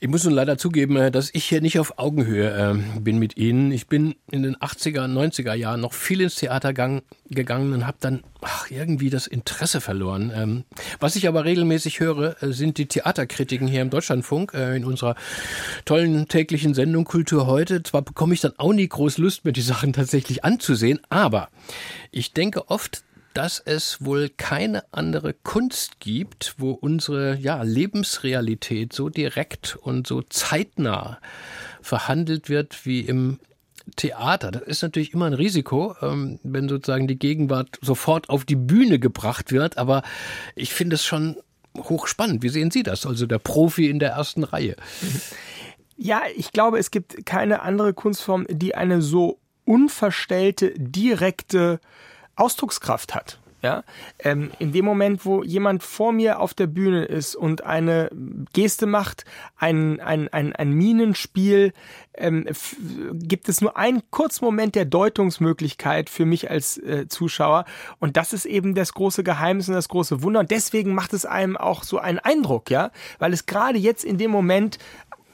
Ich 0.00 0.08
muss 0.08 0.24
nun 0.24 0.34
leider 0.34 0.58
zugeben, 0.58 0.96
äh, 0.96 1.10
dass 1.10 1.30
ich 1.32 1.44
hier 1.44 1.60
nicht 1.60 1.78
auf 1.78 1.98
Augenhöhe 1.98 2.50
äh, 2.50 3.00
bin 3.00 3.18
mit 3.18 3.36
Ihnen. 3.36 3.72
Ich 3.72 3.88
bin 3.88 4.14
in 4.30 4.44
den 4.44 4.56
80er, 4.56 5.06
90er 5.06 5.54
Jahren 5.54 5.80
noch 5.80 5.92
viel 5.92 6.20
ins 6.20 6.36
Theater 6.36 6.72
gang, 6.72 7.02
gegangen 7.30 7.72
und 7.72 7.86
habe 7.86 7.96
dann 8.00 8.22
ach, 8.40 8.70
irgendwie 8.70 9.10
das 9.10 9.26
Interesse 9.26 9.80
verloren. 9.80 10.32
Ähm, 10.34 10.64
was 11.00 11.16
ich 11.16 11.26
aber 11.26 11.44
regelmäßig 11.44 11.98
höre, 11.98 12.40
äh, 12.42 12.52
sind 12.52 12.78
die 12.78 12.86
Theaterkritiken 12.86 13.66
hier 13.66 13.82
im 13.82 13.90
Deutschlandfunk 13.90 14.54
in 14.54 14.84
unserer 14.84 15.14
tollen 15.84 16.28
täglichen 16.28 16.74
Sendung 16.74 17.04
Kultur 17.04 17.46
heute. 17.46 17.82
Zwar 17.82 18.02
bekomme 18.02 18.34
ich 18.34 18.40
dann 18.40 18.52
auch 18.56 18.72
nie 18.72 18.88
groß 18.88 19.18
Lust, 19.18 19.44
mir 19.44 19.52
die 19.52 19.62
Sachen 19.62 19.92
tatsächlich 19.92 20.44
anzusehen, 20.44 21.00
aber 21.08 21.48
ich 22.10 22.32
denke 22.32 22.68
oft, 22.70 23.02
dass 23.38 23.60
es 23.60 24.04
wohl 24.04 24.30
keine 24.30 24.82
andere 24.92 25.32
Kunst 25.32 26.00
gibt, 26.00 26.56
wo 26.58 26.72
unsere 26.72 27.36
ja, 27.36 27.62
Lebensrealität 27.62 28.92
so 28.92 29.10
direkt 29.10 29.76
und 29.80 30.08
so 30.08 30.22
zeitnah 30.22 31.20
verhandelt 31.80 32.48
wird 32.48 32.84
wie 32.84 33.02
im 33.02 33.38
Theater. 33.94 34.50
Das 34.50 34.62
ist 34.62 34.82
natürlich 34.82 35.14
immer 35.14 35.26
ein 35.26 35.34
Risiko, 35.34 35.94
ähm, 36.02 36.40
wenn 36.42 36.68
sozusagen 36.68 37.06
die 37.06 37.16
Gegenwart 37.16 37.78
sofort 37.80 38.28
auf 38.28 38.44
die 38.44 38.56
Bühne 38.56 38.98
gebracht 38.98 39.52
wird. 39.52 39.78
Aber 39.78 40.02
ich 40.56 40.74
finde 40.74 40.96
es 40.96 41.04
schon 41.04 41.36
hochspannend. 41.76 42.42
Wie 42.42 42.48
sehen 42.48 42.72
Sie 42.72 42.82
das? 42.82 43.06
Also 43.06 43.26
der 43.26 43.38
Profi 43.38 43.88
in 43.88 44.00
der 44.00 44.10
ersten 44.10 44.42
Reihe. 44.42 44.74
Ja, 45.96 46.22
ich 46.34 46.50
glaube, 46.50 46.80
es 46.80 46.90
gibt 46.90 47.24
keine 47.24 47.62
andere 47.62 47.94
Kunstform, 47.94 48.48
die 48.50 48.74
eine 48.74 49.00
so 49.00 49.38
unverstellte, 49.64 50.74
direkte 50.76 51.78
Ausdruckskraft 52.38 53.14
hat. 53.14 53.38
Ja, 53.60 53.82
ähm, 54.20 54.52
in 54.60 54.70
dem 54.70 54.84
Moment, 54.84 55.24
wo 55.24 55.42
jemand 55.42 55.82
vor 55.82 56.12
mir 56.12 56.38
auf 56.38 56.54
der 56.54 56.68
Bühne 56.68 57.04
ist 57.04 57.34
und 57.34 57.64
eine 57.64 58.08
Geste 58.52 58.86
macht, 58.86 59.24
ein, 59.56 59.98
ein, 59.98 60.28
ein, 60.28 60.54
ein 60.54 60.70
Minenspiel, 60.70 61.72
ähm, 62.14 62.46
gibt 63.14 63.48
es 63.48 63.60
nur 63.60 63.76
einen 63.76 64.02
kurzen 64.12 64.44
Moment 64.44 64.76
der 64.76 64.84
Deutungsmöglichkeit 64.84 66.08
für 66.08 66.24
mich 66.24 66.48
als 66.48 66.78
äh, 66.78 67.08
Zuschauer. 67.08 67.64
Und 67.98 68.16
das 68.16 68.32
ist 68.32 68.44
eben 68.44 68.76
das 68.76 68.94
große 68.94 69.24
Geheimnis 69.24 69.68
und 69.68 69.74
das 69.74 69.88
große 69.88 70.22
Wunder. 70.22 70.38
Und 70.38 70.52
deswegen 70.52 70.94
macht 70.94 71.12
es 71.12 71.26
einem 71.26 71.56
auch 71.56 71.82
so 71.82 71.98
einen 71.98 72.20
Eindruck, 72.20 72.70
ja, 72.70 72.92
weil 73.18 73.32
es 73.32 73.46
gerade 73.46 73.78
jetzt 73.78 74.04
in 74.04 74.18
dem 74.18 74.30
Moment 74.30 74.78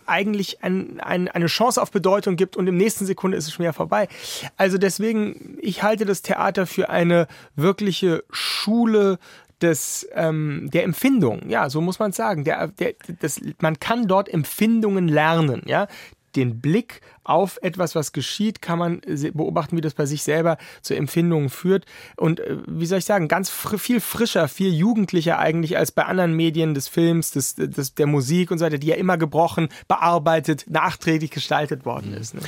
eigentlich 0.07 0.63
ein, 0.63 1.01
ein, 1.01 1.29
eine 1.29 1.47
Chance 1.47 1.81
auf 1.81 1.91
Bedeutung 1.91 2.37
gibt 2.37 2.57
und 2.57 2.67
im 2.67 2.77
nächsten 2.77 3.07
Sekunde 3.07 3.37
ist 3.37 3.47
es 3.47 3.53
schon 3.53 3.65
wieder 3.65 3.73
vorbei. 3.73 4.09
Also 4.57 4.79
deswegen, 4.79 5.59
ich 5.61 5.83
halte 5.83 6.05
das 6.05 6.23
Theater 6.23 6.67
für 6.67 6.91
eine 6.91 7.27
wirkliche 7.57 8.25
Schule 8.31 9.19
des, 9.61 10.07
ähm, 10.15 10.69
der 10.73 10.85
Empfindung. 10.85 11.49
Ja, 11.49 11.71
so 11.71 11.81
muss 11.81 11.99
man 11.99 12.13
sagen. 12.13 12.45
Der, 12.45 12.69
der, 12.69 12.95
das, 13.21 13.41
man 13.61 13.79
kann 13.81 14.07
dort 14.07 14.29
Empfindungen 14.29 15.09
lernen. 15.09 15.63
Ja, 15.67 15.89
den 16.37 16.61
Blick 16.61 17.01
auf 17.24 17.59
etwas, 17.62 17.95
was 17.95 18.12
geschieht, 18.12 18.61
kann 18.61 18.78
man 18.78 19.01
beobachten, 19.32 19.76
wie 19.76 19.80
das 19.80 19.95
bei 19.95 20.07
sich 20.07 20.22
selber 20.22 20.59
zu 20.82 20.95
Empfindungen 20.95 21.49
führt. 21.49 21.87
Und 22.16 22.41
äh, 22.41 22.57
wie 22.66 22.87
soll 22.87 22.99
ich 22.99 23.05
sagen, 23.05 23.28
ganz 23.28 23.51
fr 23.51 23.78
viel 23.78 24.01
frischer, 24.01 24.49
viel 24.49 24.72
jugendlicher 24.72 25.39
eigentlich 25.39 25.76
als 25.76 25.91
bei 25.93 26.05
anderen 26.05 26.35
Medien 26.35 26.74
des 26.74 26.89
Films, 26.89 27.30
des, 27.30 27.55
des, 27.55 27.95
der 27.95 28.07
Musik 28.07 28.51
und 28.51 28.59
so 28.59 28.64
weiter, 28.64 28.78
die 28.78 28.89
ja 28.89 28.97
immer 28.97 29.16
gebrochen, 29.16 29.68
bearbeitet, 29.89 30.66
nachträglich 30.68 31.30
gestaltet 31.30 31.85
worden 31.85 32.14
ist. 32.14 32.35
Ne? 32.35 32.41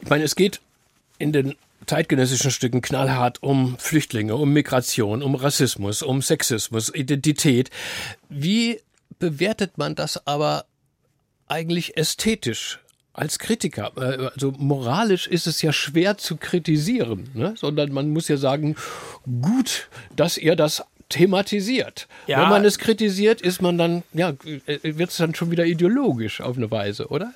Ich 0.00 0.08
meine, 0.08 0.24
es 0.24 0.36
geht 0.36 0.60
in 1.18 1.32
den 1.32 1.54
zeitgenössischen 1.86 2.50
Stücken 2.50 2.82
knallhart 2.82 3.42
um 3.42 3.78
Flüchtlinge, 3.78 4.34
um 4.36 4.52
Migration, 4.52 5.22
um 5.22 5.34
Rassismus, 5.34 6.02
um 6.02 6.20
Sexismus, 6.20 6.92
Identität. 6.94 7.70
Wie 8.28 8.80
bewertet 9.18 9.78
man 9.78 9.94
das 9.94 10.26
aber 10.26 10.66
eigentlich 11.48 11.96
ästhetisch? 11.96 12.80
Als 13.16 13.38
Kritiker, 13.38 13.92
äh, 13.96 14.28
also 14.34 14.52
moralisch 14.58 15.26
ist 15.26 15.46
es 15.46 15.62
ja 15.62 15.72
schwer 15.72 16.18
zu 16.18 16.36
kritisieren, 16.36 17.30
ne? 17.34 17.54
sondern 17.56 17.92
man 17.92 18.10
muss 18.10 18.28
ja 18.28 18.36
sagen, 18.36 18.76
gut, 19.24 19.88
dass 20.14 20.36
ihr 20.36 20.54
das 20.54 20.84
thematisiert. 21.08 22.08
Ja. 22.26 22.42
Wenn 22.42 22.48
man 22.48 22.64
es 22.64 22.78
kritisiert, 22.78 23.40
ist 23.40 23.62
man 23.62 23.78
dann, 23.78 24.02
ja, 24.12 24.34
äh, 24.66 24.98
wird 24.98 25.10
es 25.10 25.16
dann 25.16 25.34
schon 25.34 25.50
wieder 25.50 25.64
ideologisch 25.64 26.40
auf 26.40 26.56
eine 26.56 26.70
Weise, 26.70 27.08
oder? 27.08 27.32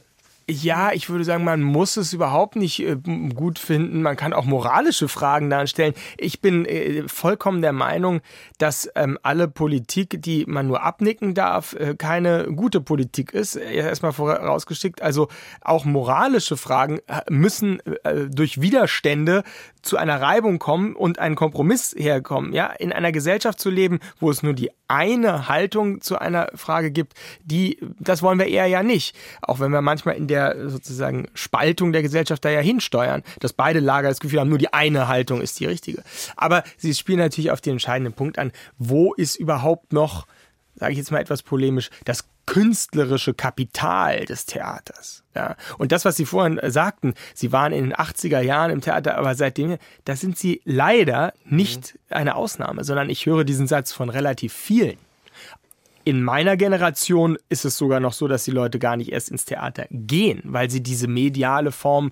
Ja, 0.49 0.91
ich 0.93 1.09
würde 1.09 1.25
sagen, 1.25 1.45
man 1.45 1.63
muss 1.63 1.97
es 1.97 2.13
überhaupt 2.13 2.57
nicht 2.57 2.81
äh, 2.81 2.97
gut 3.35 3.59
finden. 3.59 4.03
Man 4.03 4.17
kann 4.17 4.33
auch 4.33 4.45
moralische 4.45 5.09
Fragen 5.09 5.49
daran 5.49 5.69
stellen. 5.69 5.95
Ich 6.19 6.41
bin 6.41 6.65
äh, 6.65 7.05
vollkommen 7.07 7.63
der 7.63 7.73
Meinung, 7.73 8.21
dass 8.59 8.91
ähm, 8.97 9.19
alle 9.23 9.47
Politik, 9.47 10.21
die 10.23 10.47
man 10.47 10.67
nur 10.67 10.83
abnicken 10.83 11.35
darf, 11.35 11.75
äh, 11.75 11.95
keine 11.95 12.49
gute 12.53 12.81
Politik 12.81 13.33
ist. 13.33 13.55
Erstmal 13.55 14.13
vorausgeschickt. 14.13 15.03
Also 15.03 15.29
auch 15.61 15.85
moralische 15.85 16.57
Fragen 16.57 16.99
äh, 17.07 17.21
müssen 17.29 17.81
äh, 18.03 18.27
durch 18.29 18.61
Widerstände 18.61 19.45
zu 19.83 19.97
einer 19.97 20.21
Reibung 20.21 20.59
kommen 20.59 20.97
und 20.97 21.21
einen 21.21 21.37
Kompromiss 21.37 21.95
herkommen. 21.97 22.53
Ja, 22.53 22.67
in 22.67 22.93
einer 22.93 23.13
Gesellschaft 23.13 23.61
zu 23.61 23.71
leben, 23.71 24.01
wo 24.19 24.31
es 24.31 24.43
nur 24.43 24.55
die 24.55 24.71
eine 24.91 25.49
Haltung 25.49 26.01
zu 26.01 26.19
einer 26.19 26.49
Frage 26.55 26.91
gibt, 26.91 27.15
die, 27.45 27.79
das 27.99 28.23
wollen 28.23 28.39
wir 28.39 28.49
eher 28.49 28.67
ja 28.67 28.83
nicht. 28.83 29.17
Auch 29.41 29.61
wenn 29.61 29.71
wir 29.71 29.83
manchmal 29.83 30.17
in 30.17 30.27
der 30.27 30.69
sozusagen 30.69 31.29
Spaltung 31.35 31.93
der 31.93 32.03
Gesellschaft 32.03 32.45
da 32.45 32.51
ja 32.51 32.61
hinsteuern, 32.61 33.23
dass 33.39 33.53
beide 33.53 33.79
Lager 33.79 34.09
das 34.09 34.21
Gefühl 34.21 34.41
haben, 34.41 34.51
nur 34.51 34.59
die 34.59 34.73
eine 34.73 35.07
Haltung 35.07 35.41
ist 35.41 35.61
die 35.61 35.67
richtige. 35.67 36.03
Aber 36.37 36.65
sie 36.77 36.93
spielen 36.95 37.19
natürlich 37.19 37.53
auf 37.53 37.61
den 37.61 37.73
entscheidenden 37.75 38.13
Punkt 38.13 38.39
an, 38.39 38.51
wo 38.79 39.15
ist 39.15 39.37
überhaupt 39.37 39.93
noch, 39.93 40.27
sage 40.75 40.93
ich 40.93 40.99
jetzt 40.99 41.13
mal 41.13 41.21
etwas 41.21 41.43
polemisch, 41.43 41.91
das 42.05 42.25
künstlerische 42.51 43.33
Kapital 43.33 44.25
des 44.25 44.45
Theaters. 44.45 45.23
Ja. 45.37 45.55
Und 45.79 45.93
das, 45.93 46.05
was 46.05 46.17
Sie 46.17 46.27
vorhin 46.27 46.59
sagten, 46.65 47.15
Sie 47.33 47.53
waren 47.53 47.73
in 47.73 47.85
den 47.85 47.95
80er 47.95 48.41
Jahren 48.41 48.73
im 48.73 48.81
Theater, 48.81 49.17
aber 49.17 49.37
seitdem, 49.37 49.79
da 50.05 50.17
sind 50.17 50.37
Sie 50.37 50.61
leider 50.65 51.33
nicht 51.45 51.97
eine 52.09 52.35
Ausnahme, 52.35 52.83
sondern 52.83 53.09
ich 53.09 53.25
höre 53.25 53.45
diesen 53.45 53.69
Satz 53.69 53.93
von 53.93 54.11
relativ 54.11 54.53
vielen. 54.53 54.99
In 56.03 56.25
meiner 56.25 56.57
Generation 56.57 57.39
ist 57.51 57.65
es 57.65 57.79
sogar 57.79 58.01
noch 58.01 58.15
so, 58.15 58.27
dass 58.27 58.43
die 58.43 58.51
Leute 58.51 58.81
gar 58.81 58.97
nicht 58.97 59.13
erst 59.13 59.29
ins 59.29 59.45
Theater 59.45 59.87
gehen, 59.89 60.41
weil 60.43 60.71
sie 60.71 60.83
diese 60.83 61.07
mediale 61.07 61.71
Form 61.71 62.11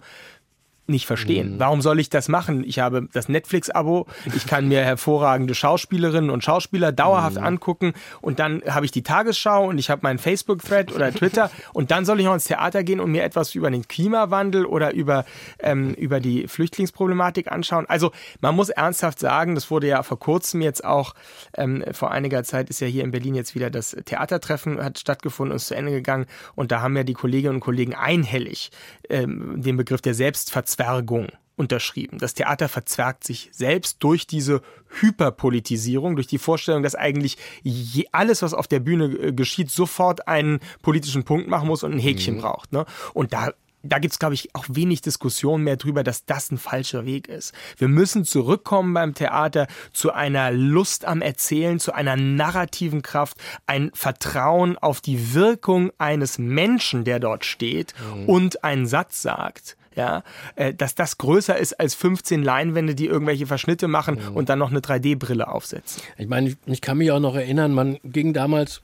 nicht 0.88 1.06
verstehen. 1.06 1.54
Mhm. 1.54 1.58
Warum 1.58 1.82
soll 1.82 2.00
ich 2.00 2.10
das 2.10 2.28
machen? 2.28 2.64
Ich 2.64 2.78
habe 2.78 3.08
das 3.12 3.28
Netflix-Abo, 3.28 4.06
ich 4.34 4.46
kann 4.46 4.68
mir 4.68 4.80
hervorragende 4.84 5.54
Schauspielerinnen 5.54 6.30
und 6.30 6.42
Schauspieler 6.42 6.92
dauerhaft 6.92 7.36
mhm. 7.36 7.44
angucken 7.44 7.92
und 8.20 8.38
dann 8.38 8.62
habe 8.68 8.86
ich 8.86 8.92
die 8.92 9.02
Tagesschau 9.02 9.68
und 9.68 9.78
ich 9.78 9.90
habe 9.90 10.00
meinen 10.02 10.18
Facebook-Thread 10.18 10.94
oder 10.94 11.12
Twitter 11.12 11.50
und 11.74 11.90
dann 11.90 12.04
soll 12.04 12.20
ich 12.20 12.26
noch 12.26 12.34
ins 12.34 12.44
Theater 12.44 12.82
gehen 12.84 13.00
und 13.00 13.10
mir 13.12 13.22
etwas 13.22 13.54
über 13.54 13.70
den 13.70 13.86
Klimawandel 13.86 14.64
oder 14.64 14.94
über, 14.94 15.24
ähm, 15.58 15.92
über 15.94 16.20
die 16.20 16.48
Flüchtlingsproblematik 16.48 17.52
anschauen. 17.52 17.86
Also 17.86 18.12
man 18.40 18.56
muss 18.56 18.70
ernsthaft 18.70 19.18
sagen, 19.18 19.54
das 19.54 19.70
wurde 19.70 19.88
ja 19.88 20.02
vor 20.02 20.18
kurzem 20.18 20.62
jetzt 20.62 20.84
auch, 20.84 21.14
ähm, 21.56 21.84
vor 21.92 22.10
einiger 22.10 22.44
Zeit 22.44 22.70
ist 22.70 22.80
ja 22.80 22.86
hier 22.86 23.04
in 23.04 23.10
Berlin 23.10 23.34
jetzt 23.34 23.54
wieder 23.54 23.70
das 23.70 23.96
Theatertreffen 24.04 24.82
hat 24.82 24.98
stattgefunden 24.98 25.52
und 25.52 25.56
ist 25.56 25.66
zu 25.66 25.74
Ende 25.74 25.92
gegangen 25.92 26.26
und 26.54 26.72
da 26.72 26.80
haben 26.80 26.96
ja 26.96 27.04
die 27.04 27.14
Kolleginnen 27.14 27.56
und 27.56 27.60
Kollegen 27.60 27.94
einhellig 27.94 28.70
ähm, 29.10 29.60
den 29.60 29.76
Begriff 29.76 30.00
der 30.00 30.14
Selbstverzweiflung 30.14 30.77
Verzwergung 30.78 31.28
unterschrieben. 31.56 32.18
Das 32.18 32.34
Theater 32.34 32.68
verzwergt 32.68 33.24
sich 33.24 33.50
selbst 33.52 33.96
durch 33.98 34.28
diese 34.28 34.62
Hyperpolitisierung, 35.00 36.14
durch 36.14 36.28
die 36.28 36.38
Vorstellung, 36.38 36.84
dass 36.84 36.94
eigentlich 36.94 37.36
je, 37.64 38.06
alles, 38.12 38.42
was 38.42 38.54
auf 38.54 38.68
der 38.68 38.78
Bühne 38.78 39.06
äh, 39.06 39.32
geschieht, 39.32 39.72
sofort 39.72 40.28
einen 40.28 40.60
politischen 40.82 41.24
Punkt 41.24 41.48
machen 41.48 41.66
muss 41.66 41.82
und 41.82 41.94
ein 41.94 41.98
Häkchen 41.98 42.36
mhm. 42.36 42.40
braucht. 42.42 42.72
Ne? 42.72 42.86
Und 43.12 43.32
da 43.32 43.52
da 43.84 44.00
gibt's 44.00 44.18
glaube 44.18 44.34
ich, 44.34 44.54
auch 44.56 44.64
wenig 44.68 45.02
Diskussion 45.02 45.62
mehr 45.62 45.76
drüber, 45.76 46.02
dass 46.02 46.24
das 46.26 46.50
ein 46.50 46.58
falscher 46.58 47.06
Weg 47.06 47.28
ist. 47.28 47.54
Wir 47.76 47.86
müssen 47.86 48.24
zurückkommen 48.24 48.92
beim 48.92 49.14
Theater 49.14 49.68
zu 49.92 50.12
einer 50.12 50.50
Lust 50.50 51.04
am 51.04 51.22
Erzählen, 51.22 51.78
zu 51.78 51.92
einer 51.92 52.16
narrativen 52.16 53.02
Kraft, 53.02 53.36
ein 53.66 53.92
Vertrauen 53.94 54.76
auf 54.76 55.00
die 55.00 55.32
Wirkung 55.32 55.92
eines 55.96 56.38
Menschen, 56.38 57.04
der 57.04 57.20
dort 57.20 57.44
steht 57.44 57.94
mhm. 58.14 58.28
und 58.28 58.64
einen 58.64 58.86
Satz 58.86 59.22
sagt 59.22 59.77
ja, 59.98 60.22
äh, 60.54 60.72
dass 60.72 60.94
das 60.94 61.18
größer 61.18 61.58
ist 61.58 61.78
als 61.78 61.94
15 61.94 62.42
Leinwände, 62.42 62.94
die 62.94 63.06
irgendwelche 63.06 63.46
Verschnitte 63.46 63.88
machen 63.88 64.14
mhm. 64.14 64.36
und 64.36 64.48
dann 64.48 64.60
noch 64.60 64.70
eine 64.70 64.78
3D-Brille 64.78 65.48
aufsetzen. 65.48 66.02
Ich 66.16 66.28
meine, 66.28 66.56
ich 66.66 66.80
kann 66.80 66.98
mich 66.98 67.10
auch 67.10 67.20
noch 67.20 67.34
erinnern, 67.34 67.74
man 67.74 67.98
ging 68.04 68.32
damals 68.32 68.80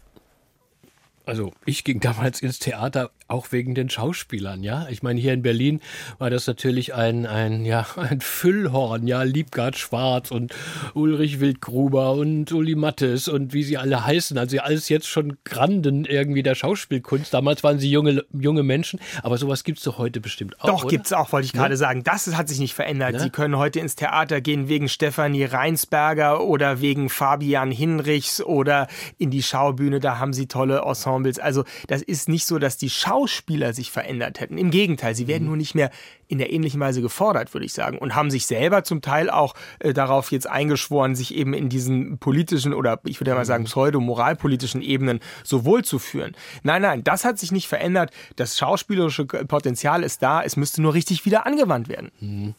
also 1.25 1.53
ich 1.65 1.85
ging 1.85 2.01
damals 2.09 2.43
ins 2.43 2.59
Theater 2.59 3.11
auch 3.27 3.53
wegen 3.53 3.75
den 3.75 3.89
Schauspielern, 3.89 4.63
ja. 4.63 4.87
Ich 4.91 5.03
meine, 5.03 5.19
hier 5.19 5.33
in 5.33 5.43
Berlin 5.43 5.81
war 6.19 6.29
das 6.29 6.47
natürlich 6.47 6.95
ein, 6.95 7.27
ein, 7.27 7.65
ja, 7.65 7.87
ein 7.97 8.21
Füllhorn, 8.21 9.07
ja. 9.07 9.23
Liebgard 9.23 9.77
Schwarz 9.77 10.31
und 10.31 10.55
Ulrich 10.93 11.41
Wildgruber 11.41 12.13
und 12.13 12.53
Uli 12.53 12.75
Mattes 12.75 13.29
und 13.29 13.55
wie 13.55 13.63
sie 13.63 13.79
alle 13.79 14.05
heißen. 14.05 14.37
Also 14.37 14.59
alles 14.59 14.89
jetzt 14.89 15.09
schon 15.09 15.39
Granden 15.45 16.05
irgendwie 16.05 16.43
der 16.43 16.55
Schauspielkunst. 16.55 17.33
Damals 17.33 17.65
waren 17.65 17.79
sie 17.79 17.91
junge, 17.91 18.25
junge 18.33 18.63
Menschen, 18.63 19.01
aber 19.23 19.39
sowas 19.39 19.65
gibt's 19.65 19.83
doch 19.85 19.97
heute 19.97 20.21
bestimmt 20.21 20.61
auch. 20.61 20.67
Doch, 20.67 20.85
oder? 20.85 20.91
gibt's 20.91 21.13
auch, 21.13 21.33
wollte 21.33 21.47
ich 21.47 21.53
gerade 21.55 21.75
ja? 21.75 21.79
sagen. 21.79 22.05
Das 22.05 22.27
hat 22.37 22.49
sich 22.49 22.59
nicht 22.59 22.75
verändert. 22.75 23.15
Ja? 23.15 23.21
Sie 23.21 23.31
können 23.31 23.57
heute 23.57 23.81
ins 23.81 23.97
Theater 23.97 24.43
gehen 24.43 24.69
wegen 24.69 24.89
Stefanie 24.89 25.45
Reinsberger 25.45 26.45
oder 26.45 26.81
wegen 26.81 27.09
Fabian 27.09 27.71
Hinrichs 27.71 28.43
oder 28.43 28.87
in 29.17 29.31
die 29.31 29.43
Schaubühne, 29.43 30.01
da 30.01 30.19
haben 30.19 30.35
sie 30.35 30.47
tolle 30.47 30.83
Ensembles. 30.83 31.39
Also 31.39 31.65
das 31.87 32.03
ist 32.03 32.29
nicht 32.29 32.47
so, 32.47 32.59
dass 32.59 32.77
die 32.77 32.91
Schauspieler 32.91 33.14
Schauspieler 33.15 33.73
sich 33.73 33.91
verändert 33.91 34.41
hätten. 34.41 34.59
Im 34.59 34.71
Gegenteil, 34.71 35.15
sie 35.15 35.29
werden 35.29 35.45
mhm. 35.45 35.49
nur 35.49 35.57
nicht 35.57 35.75
mehr 35.75 35.91
in 36.27 36.39
der 36.39 36.53
ähnlichen 36.53 36.81
Weise 36.81 37.01
gefordert, 37.01 37.55
würde 37.55 37.65
ich 37.65 37.73
sagen, 37.73 37.99
und 37.99 38.15
haben 38.15 38.31
sich 38.31 38.47
selber 38.47 38.83
zum 38.83 39.03
Teil 39.03 39.31
auch 39.31 39.55
äh, 39.79 39.93
darauf 39.93 40.33
jetzt 40.33 40.49
eingeschworen, 40.49 41.15
sich 41.15 41.35
eben 41.35 41.55
in 41.55 41.69
diesen 41.69 42.19
politischen 42.19 42.75
oder 42.75 43.01
ich 43.05 43.21
würde 43.21 43.35
mal 43.35 43.45
sagen 43.45 43.65
mhm. 43.65 43.69
pseudo-moralpolitischen 43.69 44.83
Ebenen 44.83 45.21
so 45.45 45.65
wohl 45.65 45.85
zu 45.85 45.99
führen. 46.01 46.35
Nein, 46.65 46.83
nein, 46.83 47.05
das 47.05 47.25
hat 47.25 47.39
sich 47.39 47.53
nicht 47.53 47.69
verändert. 47.69 48.11
Das 48.37 48.59
schauspielerische 48.59 49.27
Potenzial 49.27 50.03
ist 50.03 50.23
da. 50.23 50.43
Es 50.43 50.57
müsste 50.57 50.83
nur 50.83 50.95
richtig 50.95 51.25
wieder 51.25 51.47
angewandt 51.47 51.89
werden. 51.89 52.11
Mhm. 52.21 52.55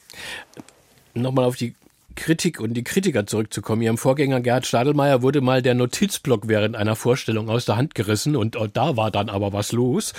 Nochmal 1.15 1.45
auf 1.45 1.57
die 1.57 1.75
Kritik 2.15 2.59
und 2.59 2.73
die 2.73 2.83
Kritiker 2.83 3.27
zurückzukommen. 3.27 3.81
Ihrem 3.81 3.97
Vorgänger 3.97 4.41
Gerhard 4.41 4.65
Stadelmeier 4.65 5.21
wurde 5.21 5.41
mal 5.41 5.61
der 5.61 5.75
Notizblock 5.75 6.47
während 6.47 6.75
einer 6.75 6.95
Vorstellung 6.95 7.49
aus 7.49 7.65
der 7.65 7.77
Hand 7.77 7.95
gerissen 7.95 8.35
und 8.35 8.57
da 8.73 8.97
war 8.97 9.11
dann 9.11 9.29
aber 9.29 9.53
was 9.53 9.71
los. 9.71 10.13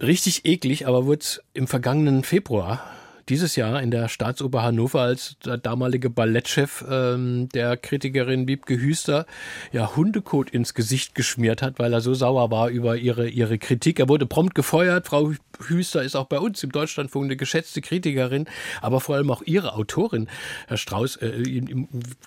Richtig 0.00 0.44
eklig, 0.44 0.86
aber 0.86 1.06
wurde 1.06 1.24
im 1.54 1.66
vergangenen 1.66 2.22
Februar 2.22 2.84
dieses 3.28 3.56
Jahr 3.56 3.82
in 3.82 3.90
der 3.90 4.08
Staatsoper 4.08 4.62
Hannover 4.62 5.00
als 5.02 5.36
der 5.44 5.58
damalige 5.58 6.10
Ballettchef 6.10 6.84
ähm, 6.90 7.48
der 7.50 7.76
Kritikerin 7.76 8.48
Wiebke 8.48 8.80
Hüster 8.80 9.26
ja 9.72 9.94
Hundekot 9.94 10.50
ins 10.50 10.74
Gesicht 10.74 11.14
geschmiert 11.14 11.62
hat, 11.62 11.78
weil 11.78 11.92
er 11.92 12.00
so 12.00 12.14
sauer 12.14 12.50
war 12.50 12.68
über 12.70 12.96
ihre, 12.96 13.28
ihre 13.28 13.58
Kritik. 13.58 14.00
Er 14.00 14.08
wurde 14.08 14.26
prompt 14.26 14.54
gefeuert. 14.54 15.06
Frau 15.06 15.32
Hüster 15.66 16.02
ist 16.02 16.16
auch 16.16 16.26
bei 16.26 16.38
uns 16.38 16.62
im 16.62 16.72
Deutschlandfunk 16.72 17.26
eine 17.26 17.36
geschätzte 17.36 17.80
Kritikerin, 17.80 18.46
aber 18.80 19.00
vor 19.00 19.16
allem 19.16 19.30
auch 19.30 19.42
ihre 19.42 19.74
Autorin, 19.74 20.28
Herr 20.66 20.76
Strauß, 20.76 21.16
äh, 21.16 21.60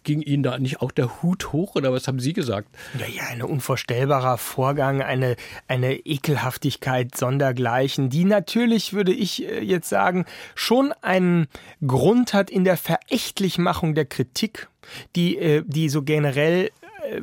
ging 0.04 0.22
Ihnen 0.22 0.44
da 0.44 0.58
nicht 0.60 0.82
auch 0.82 0.92
der 0.92 1.22
Hut 1.22 1.52
hoch 1.52 1.76
oder 1.76 1.92
was 1.92 2.08
haben 2.08 2.20
Sie 2.20 2.34
gesagt? 2.34 2.68
Ja, 3.00 3.08
ja, 3.08 3.24
ein 3.30 3.42
unvorstellbarer 3.42 4.38
Vorgang, 4.38 5.02
eine, 5.02 5.36
eine 5.68 5.96
Ekelhaftigkeit 5.96 7.16
sondergleichen, 7.16 8.10
die 8.10 8.26
natürlich, 8.26 8.94
würde 8.94 9.14
ich 9.14 9.48
äh, 9.48 9.64
jetzt 9.64 9.90
sagen, 9.90 10.26
schon 10.56 10.91
einen 11.02 11.48
Grund 11.86 12.34
hat 12.34 12.50
in 12.50 12.64
der 12.64 12.78
Verächtlichmachung 12.78 13.96
der 13.96 14.06
Kritik, 14.06 14.68
die, 15.16 15.38
äh, 15.38 15.64
die 15.66 15.90
so 15.90 16.04
generell 16.04 16.72
äh, 17.04 17.22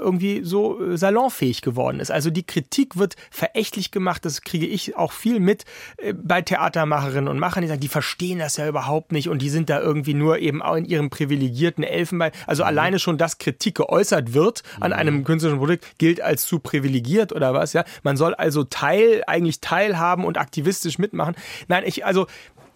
irgendwie 0.00 0.42
so 0.42 0.82
äh, 0.82 0.96
salonfähig 0.96 1.62
geworden 1.62 2.00
ist. 2.00 2.10
Also 2.10 2.30
die 2.30 2.42
Kritik 2.42 2.96
wird 2.96 3.14
verächtlich 3.30 3.92
gemacht, 3.92 4.24
das 4.24 4.42
kriege 4.42 4.66
ich 4.66 4.96
auch 4.96 5.12
viel 5.12 5.38
mit 5.38 5.64
bei 6.14 6.42
Theatermacherinnen 6.42 7.28
und 7.28 7.38
Machern, 7.38 7.62
die 7.62 7.68
sagen, 7.68 7.80
die 7.80 7.88
verstehen 7.88 8.40
das 8.40 8.56
ja 8.56 8.66
überhaupt 8.66 9.12
nicht 9.12 9.28
und 9.28 9.40
die 9.40 9.48
sind 9.48 9.70
da 9.70 9.80
irgendwie 9.80 10.14
nur 10.14 10.38
eben 10.38 10.60
auch 10.60 10.74
in 10.74 10.84
ihrem 10.84 11.08
privilegierten 11.08 11.84
Elfenbein. 11.84 12.32
Also 12.46 12.64
mhm. 12.64 12.68
alleine 12.68 12.98
schon, 12.98 13.16
dass 13.16 13.38
Kritik 13.38 13.76
geäußert 13.76 14.34
wird 14.34 14.62
an 14.80 14.90
mhm. 14.90 14.98
einem 14.98 15.24
künstlerischen 15.24 15.60
Produkt, 15.60 15.98
gilt 15.98 16.20
als 16.20 16.44
zu 16.44 16.58
privilegiert 16.58 17.32
oder 17.32 17.54
was, 17.54 17.74
ja. 17.74 17.84
Man 18.02 18.16
soll 18.16 18.34
also 18.34 18.64
Teil, 18.64 19.22
eigentlich 19.26 19.60
teilhaben 19.60 20.24
und 20.24 20.36
aktivistisch 20.36 20.98
mitmachen. 20.98 21.36
Nein, 21.68 21.84
ich, 21.86 22.04
also 22.04 22.26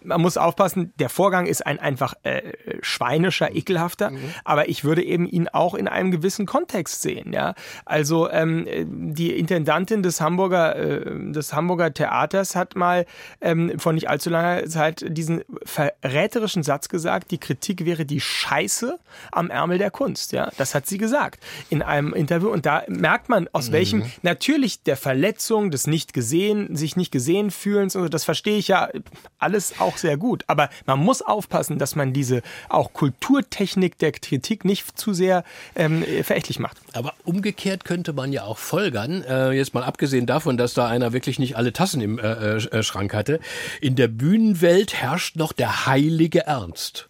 man 0.07 0.21
muss 0.21 0.37
aufpassen, 0.37 0.93
der 0.99 1.09
Vorgang 1.09 1.45
ist 1.45 1.65
ein 1.65 1.79
einfach 1.79 2.13
äh, 2.23 2.53
schweinischer, 2.81 3.53
ekelhafter, 3.53 4.11
mhm. 4.11 4.33
aber 4.43 4.69
ich 4.69 4.83
würde 4.83 5.03
eben 5.03 5.27
ihn 5.27 5.47
auch 5.47 5.75
in 5.75 5.87
einem 5.87 6.11
gewissen 6.11 6.45
Kontext 6.45 7.01
sehen. 7.01 7.33
Ja? 7.33 7.53
Also 7.85 8.29
ähm, 8.29 8.65
die 9.13 9.37
Intendantin 9.37 10.01
des 10.01 10.21
Hamburger, 10.21 10.75
äh, 10.75 11.31
des 11.31 11.53
Hamburger 11.53 11.93
Theaters 11.93 12.55
hat 12.55 12.75
mal 12.75 13.05
ähm, 13.41 13.77
vor 13.77 13.93
nicht 13.93 14.09
allzu 14.09 14.29
langer 14.29 14.65
Zeit 14.65 15.05
diesen 15.07 15.43
verräterischen 15.65 16.63
Satz 16.63 16.89
gesagt, 16.89 17.31
die 17.31 17.39
Kritik 17.39 17.85
wäre 17.85 18.05
die 18.05 18.21
Scheiße 18.21 18.97
am 19.31 19.49
Ärmel 19.49 19.77
der 19.77 19.91
Kunst. 19.91 20.31
Ja? 20.31 20.49
Das 20.57 20.73
hat 20.73 20.87
sie 20.87 20.97
gesagt 20.97 21.43
in 21.69 21.81
einem 21.81 22.13
Interview 22.13 22.49
und 22.49 22.65
da 22.65 22.83
merkt 22.87 23.29
man, 23.29 23.49
aus 23.51 23.69
mhm. 23.69 23.73
welchem 23.73 24.03
natürlich 24.21 24.83
der 24.83 24.97
Verletzung, 24.97 25.69
des 25.71 25.87
nicht 25.87 26.13
gesehen, 26.13 26.75
sich 26.75 26.95
nicht 26.95 27.11
gesehen 27.11 27.51
fühlens, 27.51 27.95
und 27.95 28.13
das 28.13 28.23
verstehe 28.23 28.57
ich 28.57 28.69
ja 28.69 28.89
alles 29.37 29.79
auch 29.79 29.96
auch 29.97 30.01
sehr 30.01 30.17
gut. 30.17 30.43
Aber 30.47 30.69
man 30.85 30.99
muss 30.99 31.21
aufpassen, 31.21 31.77
dass 31.77 31.95
man 31.95 32.13
diese 32.13 32.41
auch 32.69 32.93
Kulturtechnik 32.93 33.97
der 33.97 34.11
Kritik 34.11 34.65
nicht 34.65 34.97
zu 34.97 35.13
sehr 35.13 35.43
ähm, 35.75 36.03
verächtlich 36.23 36.59
macht. 36.59 36.77
Aber 36.93 37.13
umgekehrt 37.23 37.85
könnte 37.85 38.13
man 38.13 38.31
ja 38.31 38.43
auch 38.43 38.57
folgern, 38.57 39.23
äh, 39.23 39.51
jetzt 39.51 39.73
mal 39.73 39.83
abgesehen 39.83 40.25
davon, 40.25 40.57
dass 40.57 40.73
da 40.73 40.87
einer 40.87 41.13
wirklich 41.13 41.39
nicht 41.39 41.57
alle 41.57 41.73
Tassen 41.73 42.01
im 42.01 42.19
äh, 42.19 42.57
äh, 42.57 42.83
Schrank 42.83 43.13
hatte, 43.13 43.39
in 43.81 43.95
der 43.95 44.07
Bühnenwelt 44.07 44.93
herrscht 44.93 45.35
noch 45.35 45.53
der 45.53 45.85
heilige 45.85 46.45
Ernst. 46.45 47.07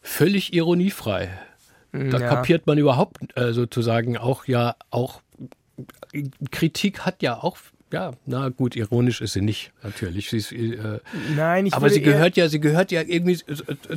Völlig 0.00 0.52
ironiefrei. 0.52 1.30
Da 1.92 2.18
ja. 2.18 2.28
kapiert 2.28 2.66
man 2.66 2.76
überhaupt 2.76 3.18
äh, 3.34 3.52
sozusagen 3.52 4.18
auch 4.18 4.44
ja 4.46 4.76
auch 4.90 5.22
Kritik 6.50 7.00
hat 7.00 7.22
ja 7.22 7.42
auch 7.42 7.56
ja, 7.90 8.12
na 8.26 8.50
gut, 8.50 8.76
ironisch 8.76 9.20
ist 9.20 9.32
sie 9.32 9.40
nicht, 9.40 9.72
natürlich. 9.82 10.28
Sie 10.28 10.36
ist, 10.36 10.52
äh, 10.52 11.00
Nein, 11.36 11.66
ich 11.66 11.74
Aber 11.74 11.88
sie 11.88 12.02
gehört 12.02 12.36
ja, 12.36 12.48
sie 12.48 12.60
gehört 12.60 12.92
ja 12.92 13.02
irgendwie 13.02 13.36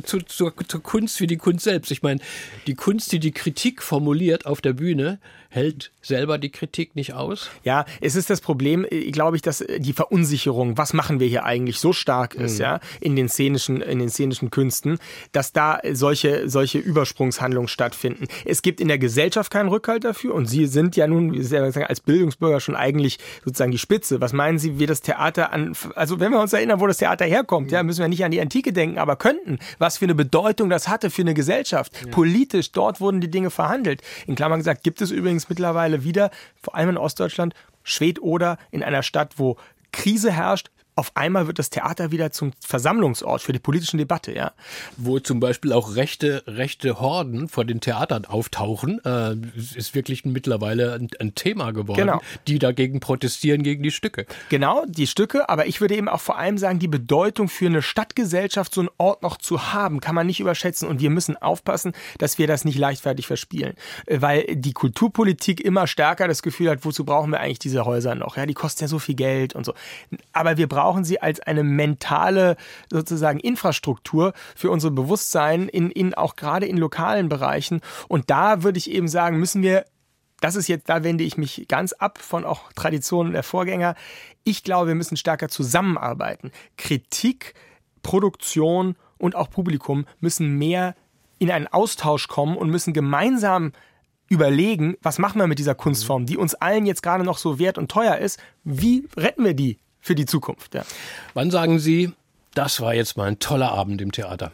zu, 0.02 0.18
zu, 0.20 0.50
zur 0.50 0.82
Kunst 0.82 1.20
wie 1.20 1.26
die 1.26 1.36
Kunst 1.36 1.64
selbst. 1.64 1.90
Ich 1.90 2.02
meine, 2.02 2.20
die 2.66 2.74
Kunst, 2.74 3.12
die 3.12 3.18
die 3.18 3.32
Kritik 3.32 3.82
formuliert 3.82 4.46
auf 4.46 4.60
der 4.60 4.72
Bühne, 4.72 5.18
hält 5.52 5.92
selber 6.00 6.38
die 6.38 6.50
Kritik 6.50 6.96
nicht 6.96 7.12
aus? 7.12 7.50
Ja, 7.62 7.84
es 8.00 8.16
ist 8.16 8.30
das 8.30 8.40
Problem, 8.40 8.86
äh, 8.88 9.10
glaube 9.10 9.36
ich, 9.36 9.42
dass 9.42 9.60
äh, 9.60 9.78
die 9.80 9.92
Verunsicherung, 9.92 10.78
was 10.78 10.94
machen 10.94 11.20
wir 11.20 11.28
hier 11.28 11.44
eigentlich, 11.44 11.78
so 11.78 11.92
stark 11.92 12.34
ist, 12.34 12.54
mhm. 12.54 12.62
ja, 12.62 12.80
in 13.00 13.16
den 13.16 13.28
szenischen, 13.28 13.82
in 13.82 13.98
den 13.98 14.08
szenischen 14.08 14.50
Künsten, 14.50 14.98
dass 15.32 15.52
da 15.52 15.80
solche, 15.92 16.48
solche 16.48 16.78
Übersprungshandlungen 16.78 17.68
stattfinden. 17.68 18.26
Es 18.46 18.62
gibt 18.62 18.80
in 18.80 18.88
der 18.88 18.98
Gesellschaft 18.98 19.52
keinen 19.52 19.68
Rückhalt 19.68 20.04
dafür 20.04 20.34
und 20.34 20.46
Sie 20.46 20.66
sind 20.66 20.96
ja 20.96 21.06
nun 21.06 21.38
als 21.86 22.00
Bildungsbürger 22.00 22.60
schon 22.60 22.74
eigentlich 22.74 23.18
sozusagen 23.44 23.72
die 23.72 23.78
Spitze. 23.78 24.20
Was 24.20 24.32
meinen 24.32 24.58
Sie, 24.58 24.78
wie 24.78 24.86
das 24.86 25.02
Theater 25.02 25.52
an, 25.52 25.76
also 25.94 26.18
wenn 26.18 26.32
wir 26.32 26.40
uns 26.40 26.54
erinnern, 26.54 26.80
wo 26.80 26.86
das 26.86 26.96
Theater 26.96 27.26
herkommt, 27.26 27.68
mhm. 27.68 27.74
ja, 27.74 27.82
müssen 27.82 28.00
wir 28.00 28.08
nicht 28.08 28.24
an 28.24 28.30
die 28.30 28.40
Antike 28.40 28.72
denken, 28.72 28.98
aber 28.98 29.16
könnten, 29.16 29.58
was 29.78 29.98
für 29.98 30.06
eine 30.06 30.14
Bedeutung 30.14 30.70
das 30.70 30.88
hatte 30.88 31.10
für 31.10 31.22
eine 31.22 31.34
Gesellschaft. 31.34 31.92
Ja. 32.04 32.10
Politisch, 32.10 32.72
dort 32.72 33.00
wurden 33.00 33.20
die 33.20 33.30
Dinge 33.30 33.50
verhandelt. 33.50 34.00
In 34.26 34.34
Klammern 34.34 34.60
gesagt, 34.60 34.82
gibt 34.82 35.02
es 35.02 35.10
übrigens 35.10 35.41
übrigens 35.42 35.48
mittlerweile 35.48 36.04
wieder, 36.04 36.30
vor 36.60 36.74
allem 36.74 36.90
in 36.90 36.96
Ostdeutschland, 36.96 37.54
Schwedt-Oder 37.82 38.58
in 38.70 38.82
einer 38.82 39.02
Stadt, 39.02 39.38
wo 39.38 39.56
Krise 39.92 40.30
herrscht, 40.32 40.70
auf 40.94 41.12
einmal 41.14 41.46
wird 41.46 41.58
das 41.58 41.70
Theater 41.70 42.10
wieder 42.10 42.32
zum 42.32 42.52
Versammlungsort 42.60 43.40
für 43.40 43.52
die 43.52 43.58
politische 43.58 43.96
Debatte, 43.96 44.34
ja. 44.34 44.52
Wo 44.98 45.18
zum 45.20 45.40
Beispiel 45.40 45.72
auch 45.72 45.96
rechte, 45.96 46.42
rechte 46.46 47.00
Horden 47.00 47.48
vor 47.48 47.64
den 47.64 47.80
Theatern 47.80 48.26
auftauchen, 48.26 49.02
äh, 49.04 49.34
ist 49.74 49.94
wirklich 49.94 50.26
mittlerweile 50.26 50.94
ein, 50.94 51.08
ein, 51.18 51.34
Thema 51.34 51.70
geworden, 51.70 51.98
genau. 51.98 52.20
die 52.46 52.58
dagegen 52.58 53.00
protestieren 53.00 53.62
gegen 53.62 53.82
die 53.82 53.90
Stücke. 53.90 54.26
Genau, 54.50 54.84
die 54.86 55.06
Stücke, 55.06 55.48
aber 55.48 55.66
ich 55.66 55.80
würde 55.80 55.96
eben 55.96 56.10
auch 56.10 56.20
vor 56.20 56.36
allem 56.36 56.58
sagen, 56.58 56.78
die 56.78 56.88
Bedeutung 56.88 57.48
für 57.48 57.66
eine 57.66 57.80
Stadtgesellschaft, 57.80 58.74
so 58.74 58.82
einen 58.82 58.90
Ort 58.98 59.22
noch 59.22 59.38
zu 59.38 59.72
haben, 59.72 60.00
kann 60.00 60.14
man 60.14 60.26
nicht 60.26 60.40
überschätzen 60.40 60.88
und 60.88 61.00
wir 61.00 61.08
müssen 61.08 61.38
aufpassen, 61.38 61.92
dass 62.18 62.38
wir 62.38 62.46
das 62.46 62.66
nicht 62.66 62.78
leichtfertig 62.78 63.26
verspielen. 63.26 63.74
Äh, 64.04 64.20
weil 64.20 64.44
die 64.56 64.74
Kulturpolitik 64.74 65.62
immer 65.62 65.86
stärker 65.86 66.28
das 66.28 66.42
Gefühl 66.42 66.68
hat, 66.68 66.84
wozu 66.84 67.06
brauchen 67.06 67.30
wir 67.30 67.40
eigentlich 67.40 67.60
diese 67.60 67.86
Häuser 67.86 68.14
noch? 68.14 68.36
Ja, 68.36 68.44
die 68.44 68.54
kosten 68.54 68.84
ja 68.84 68.88
so 68.88 68.98
viel 68.98 69.14
Geld 69.14 69.54
und 69.54 69.64
so. 69.64 69.72
Aber 70.34 70.58
wir 70.58 70.68
brauchen 70.68 70.81
brauchen 70.82 71.04
sie 71.04 71.22
als 71.22 71.38
eine 71.38 71.62
mentale 71.62 72.56
sozusagen 72.90 73.38
Infrastruktur 73.38 74.32
für 74.56 74.68
unser 74.68 74.90
Bewusstsein 74.90 75.68
in, 75.68 75.92
in 75.92 76.12
auch 76.12 76.34
gerade 76.34 76.66
in 76.66 76.76
lokalen 76.76 77.28
Bereichen. 77.28 77.82
Und 78.08 78.30
da 78.30 78.64
würde 78.64 78.78
ich 78.78 78.90
eben 78.90 79.06
sagen, 79.06 79.38
müssen 79.38 79.62
wir 79.62 79.84
das 80.40 80.56
ist 80.56 80.66
jetzt, 80.66 80.88
da 80.88 81.04
wende 81.04 81.22
ich 81.22 81.36
mich 81.36 81.66
ganz 81.68 81.92
ab 81.92 82.18
von 82.18 82.44
auch 82.44 82.72
Traditionen 82.72 83.32
der 83.32 83.44
Vorgänger. 83.44 83.94
Ich 84.42 84.64
glaube, 84.64 84.88
wir 84.88 84.96
müssen 84.96 85.16
stärker 85.16 85.48
zusammenarbeiten. 85.48 86.50
Kritik, 86.76 87.54
Produktion 88.02 88.96
und 89.18 89.36
auch 89.36 89.50
Publikum 89.50 90.04
müssen 90.18 90.58
mehr 90.58 90.96
in 91.38 91.52
einen 91.52 91.68
Austausch 91.68 92.26
kommen 92.26 92.56
und 92.56 92.70
müssen 92.70 92.92
gemeinsam 92.92 93.70
überlegen, 94.28 94.96
was 95.00 95.20
machen 95.20 95.38
wir 95.38 95.46
mit 95.46 95.60
dieser 95.60 95.76
Kunstform, 95.76 96.26
die 96.26 96.36
uns 96.36 96.56
allen 96.56 96.86
jetzt 96.86 97.04
gerade 97.04 97.22
noch 97.22 97.38
so 97.38 97.60
wert 97.60 97.78
und 97.78 97.88
teuer 97.88 98.16
ist. 98.16 98.40
Wie 98.64 99.06
retten 99.16 99.44
wir 99.44 99.54
die 99.54 99.78
für 100.02 100.14
die 100.14 100.26
Zukunft? 100.26 100.74
Ja. 100.74 100.84
Wann 101.32 101.50
sagen 101.50 101.78
Sie, 101.78 102.12
das 102.52 102.82
war 102.82 102.94
jetzt 102.94 103.16
mal 103.16 103.28
ein 103.28 103.38
toller 103.38 103.72
Abend 103.72 104.02
im 104.02 104.12
Theater? 104.12 104.52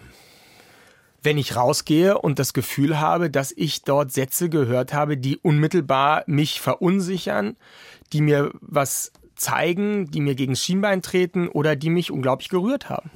wenn 1.22 1.38
ich 1.38 1.56
rausgehe 1.56 2.18
und 2.18 2.38
das 2.38 2.52
Gefühl 2.52 3.00
habe, 3.00 3.30
dass 3.30 3.52
ich 3.54 3.82
dort 3.82 4.12
Sätze 4.12 4.48
gehört 4.48 4.92
habe, 4.92 5.16
die 5.16 5.36
unmittelbar 5.36 6.22
mich 6.26 6.60
verunsichern, 6.60 7.56
die 8.12 8.20
mir 8.20 8.52
was 8.60 9.12
zeigen, 9.34 10.10
die 10.10 10.20
mir 10.20 10.34
gegen 10.34 10.52
das 10.52 10.62
Schienbein 10.62 11.02
treten 11.02 11.48
oder 11.48 11.76
die 11.76 11.90
mich 11.90 12.10
unglaublich 12.10 12.48
gerührt 12.48 12.88
haben. 12.88 13.10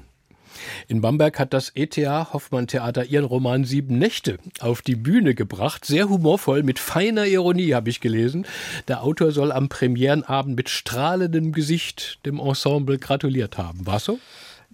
In 0.88 1.00
Bamberg 1.00 1.38
hat 1.38 1.52
das 1.52 1.70
ETA 1.74 2.32
Hoffmann 2.32 2.66
Theater 2.66 3.04
ihren 3.04 3.24
Roman 3.24 3.64
Sieben 3.64 3.98
Nächte 3.98 4.38
auf 4.60 4.82
die 4.82 4.96
Bühne 4.96 5.34
gebracht. 5.34 5.84
Sehr 5.84 6.08
humorvoll, 6.08 6.62
mit 6.62 6.78
feiner 6.78 7.26
Ironie 7.26 7.74
habe 7.74 7.90
ich 7.90 8.00
gelesen. 8.00 8.46
Der 8.88 9.02
Autor 9.02 9.32
soll 9.32 9.52
am 9.52 9.68
Premierenabend 9.68 10.56
mit 10.56 10.68
strahlendem 10.68 11.52
Gesicht 11.52 12.18
dem 12.26 12.38
Ensemble 12.38 12.98
gratuliert 12.98 13.58
haben. 13.58 13.86
War 13.86 14.00
so? 14.00 14.18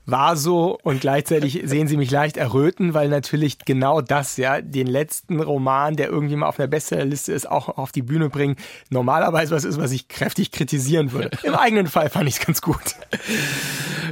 War 0.09 0.36
so 0.36 0.78
und 0.82 1.00
gleichzeitig 1.00 1.61
sehen 1.64 1.86
Sie 1.86 1.96
mich 1.96 2.11
leicht 2.11 2.36
erröten, 2.36 2.94
weil 2.94 3.09
natürlich 3.09 3.59
genau 3.59 4.00
das, 4.00 4.36
ja, 4.38 4.61
den 4.61 4.86
letzten 4.86 5.40
Roman, 5.40 5.96
der 5.96 6.09
irgendwie 6.09 6.36
mal 6.36 6.48
auf 6.48 6.59
einer 6.59 6.68
Bestsellerliste 6.68 7.32
ist, 7.32 7.48
auch 7.48 7.76
auf 7.76 7.92
die 7.92 8.02
Bühne 8.02 8.30
bringen, 8.30 8.56
normalerweise 8.90 9.54
was 9.54 9.64
ist, 9.64 9.78
was 9.78 9.92
ich 9.92 10.09
kräftig 10.09 10.50
kritisieren 10.50 11.12
würde. 11.12 11.30
Im 11.42 11.54
eigenen 11.54 11.86
Fall 11.86 12.09
fand 12.09 12.28
ich 12.28 12.38
es 12.38 12.46
ganz 12.46 12.62
gut. 12.62 12.96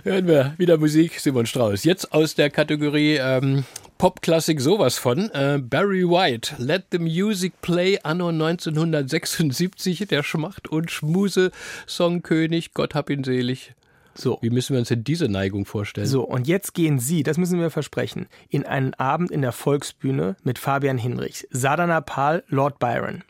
Hören 0.02 0.26
wir 0.26 0.54
wieder 0.58 0.76
Musik, 0.76 1.18
Simon 1.18 1.46
Strauß. 1.46 1.84
Jetzt 1.84 2.12
aus 2.12 2.34
der 2.34 2.50
Kategorie 2.50 3.16
ähm, 3.16 3.64
Popklassik 3.96 4.60
sowas 4.60 4.98
von. 4.98 5.30
Äh, 5.30 5.58
Barry 5.62 6.04
White, 6.06 6.56
Let 6.58 6.88
the 6.92 6.98
Music 6.98 7.54
Play 7.62 7.98
anno 8.02 8.28
1976, 8.28 10.06
der 10.08 10.22
Schmacht- 10.22 10.68
und 10.68 10.90
Schmuse-Songkönig, 10.90 12.74
Gott 12.74 12.94
hab 12.94 13.08
ihn 13.08 13.24
selig. 13.24 13.72
So. 14.16 14.38
Wie 14.40 14.50
müssen 14.50 14.72
wir 14.72 14.80
uns 14.80 14.88
denn 14.88 15.04
diese 15.04 15.28
Neigung 15.28 15.66
vorstellen? 15.66 16.06
So, 16.06 16.22
und 16.24 16.46
jetzt 16.46 16.74
gehen 16.74 16.98
Sie, 16.98 17.22
das 17.22 17.38
müssen 17.38 17.60
wir 17.60 17.70
versprechen, 17.70 18.26
in 18.48 18.64
einen 18.64 18.94
Abend 18.94 19.30
in 19.30 19.42
der 19.42 19.52
Volksbühne 19.52 20.36
mit 20.42 20.58
Fabian 20.58 20.98
Hinrichs, 20.98 21.46
Sadhana 21.50 22.00
Pal, 22.00 22.42
Lord 22.48 22.78
Byron. 22.78 23.22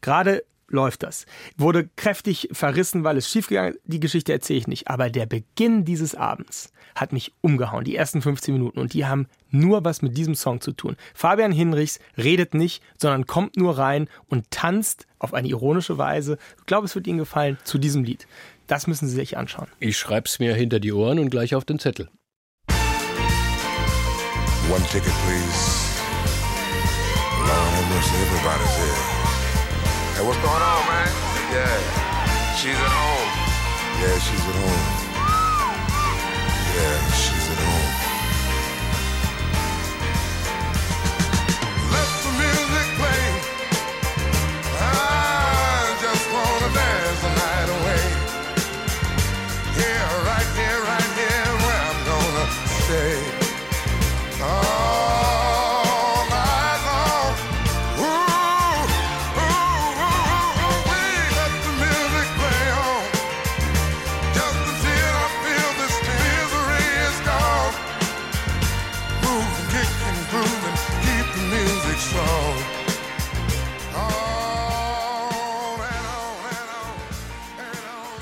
Gerade 0.00 0.42
läuft 0.70 1.02
das. 1.02 1.26
Wurde 1.56 1.88
kräftig 1.96 2.48
verrissen, 2.52 3.04
weil 3.04 3.16
es 3.16 3.28
schiefgegangen 3.28 3.74
ist. 3.74 3.80
Die 3.84 4.00
Geschichte 4.00 4.32
erzähle 4.32 4.60
ich 4.60 4.68
nicht. 4.68 4.88
Aber 4.88 5.10
der 5.10 5.26
Beginn 5.26 5.84
dieses 5.84 6.14
Abends 6.14 6.72
hat 6.94 7.12
mich 7.12 7.32
umgehauen. 7.40 7.84
Die 7.84 7.96
ersten 7.96 8.22
15 8.22 8.54
Minuten. 8.54 8.78
Und 8.78 8.94
die 8.94 9.04
haben 9.04 9.26
nur 9.50 9.84
was 9.84 10.00
mit 10.00 10.16
diesem 10.16 10.34
Song 10.34 10.60
zu 10.60 10.72
tun. 10.72 10.96
Fabian 11.14 11.52
Hinrichs 11.52 11.98
redet 12.16 12.54
nicht, 12.54 12.82
sondern 12.98 13.26
kommt 13.26 13.56
nur 13.56 13.78
rein 13.78 14.08
und 14.28 14.50
tanzt 14.50 15.06
auf 15.18 15.34
eine 15.34 15.48
ironische 15.48 15.98
Weise. 15.98 16.38
Ich 16.58 16.66
glaube, 16.66 16.86
es 16.86 16.94
wird 16.94 17.06
Ihnen 17.06 17.18
gefallen 17.18 17.58
zu 17.64 17.78
diesem 17.78 18.04
Lied. 18.04 18.26
Das 18.70 18.86
müssen 18.86 19.08
Sie 19.08 19.16
sich 19.16 19.36
anschauen. 19.36 19.66
Ich 19.80 19.98
schreibe 19.98 20.28
es 20.28 20.38
mir 20.38 20.54
hinter 20.54 20.78
die 20.78 20.92
Ohren 20.92 21.18
und 21.18 21.28
gleich 21.30 21.56
auf 21.56 21.64
den 21.64 21.80
Zettel. 21.80 22.08
One 24.70 24.84
ticket, 24.92 25.12
please. 25.26 25.90
Lord 27.48 27.50
have 27.50 27.88
mercy, 27.90 28.14
everybody's 28.14 28.76
here. 28.78 29.02
Hey, 30.14 30.22
what's 30.24 30.38
going 30.38 30.62
on, 30.62 30.86
man? 30.86 31.10
Yeah, 31.50 31.82
she's 32.54 32.78
at 32.78 32.94
home. 32.94 33.30
Yeah, 33.98 34.16
she's 34.22 34.38
at 34.38 34.54
home. 34.54 34.86
Yeah, 36.76 36.94
she's 37.10 37.39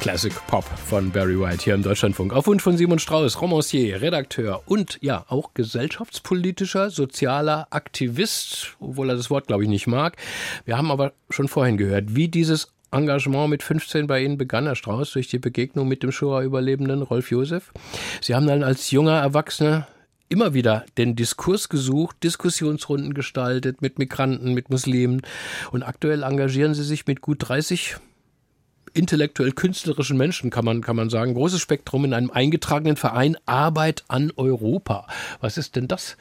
Classic 0.09 0.33
Pop 0.47 0.65
von 0.65 1.11
Barry 1.11 1.39
White 1.39 1.65
hier 1.65 1.75
im 1.75 1.83
Deutschlandfunk. 1.83 2.33
Auf 2.33 2.47
Wunsch 2.47 2.63
von 2.63 2.79
Simon 2.79 2.99
Strauß, 2.99 3.43
Romancier, 3.43 4.01
Redakteur 4.01 4.63
und 4.65 4.97
ja, 5.03 5.27
auch 5.29 5.53
gesellschaftspolitischer, 5.53 6.89
sozialer 6.89 7.67
Aktivist, 7.69 8.79
obwohl 8.81 9.11
er 9.11 9.17
das 9.17 9.29
Wort, 9.29 9.49
glaube 9.49 9.65
ich, 9.65 9.69
nicht 9.69 9.87
mag. 9.87 10.17
Wir 10.65 10.79
haben 10.79 10.91
aber 10.91 11.13
schon 11.29 11.47
vorhin 11.47 11.77
gehört, 11.77 12.17
wie 12.17 12.29
dieses 12.29 12.73
Engagement 12.91 13.51
mit 13.51 13.63
15 13.63 14.07
bei 14.07 14.23
Ihnen 14.23 14.39
begann, 14.39 14.65
Herr 14.65 14.77
Strauß, 14.77 15.13
durch 15.13 15.29
die 15.29 15.39
Begegnung 15.39 15.87
mit 15.87 16.03
dem 16.03 16.11
Shoah-Überlebenden 16.11 17.03
Rolf 17.03 17.31
Josef. 17.31 17.71
Sie 18.23 18.35
haben 18.35 18.47
dann 18.47 18.63
als 18.63 18.91
junger 18.91 19.21
Erwachsener 19.21 19.89
immer 20.31 20.55
wieder 20.55 20.87
den 20.97 21.17
Diskurs 21.17 21.69
gesucht, 21.69 22.17
Diskussionsrunden 22.23 23.13
gestaltet 23.13 23.83
mit 23.83 23.99
Migranten, 23.99 24.55
mit 24.55 24.71
Muslimen 24.71 25.21
und 25.71 25.83
aktuell 25.83 26.23
engagieren 26.23 26.73
Sie 26.73 26.85
sich 26.85 27.07
mit 27.07 27.21
gut 27.21 27.47
30 27.47 27.99
intellektuell 28.95 29.53
künstlerischen 29.53 30.17
Menschen, 30.17 30.51
kann 30.51 30.65
man, 30.65 30.81
kann 30.81 30.97
man 30.97 31.11
sagen. 31.11 31.35
Großes 31.35 31.61
Spektrum 31.61 32.05
in 32.05 32.15
einem 32.15 32.31
eingetragenen 32.31 32.97
Verein 32.97 33.37
Arbeit 33.47 34.05
an 34.09 34.33
Europa. 34.37 35.07
Was 35.41 35.59
ist 35.59 35.77
denn 35.77 35.89
das 35.89 36.17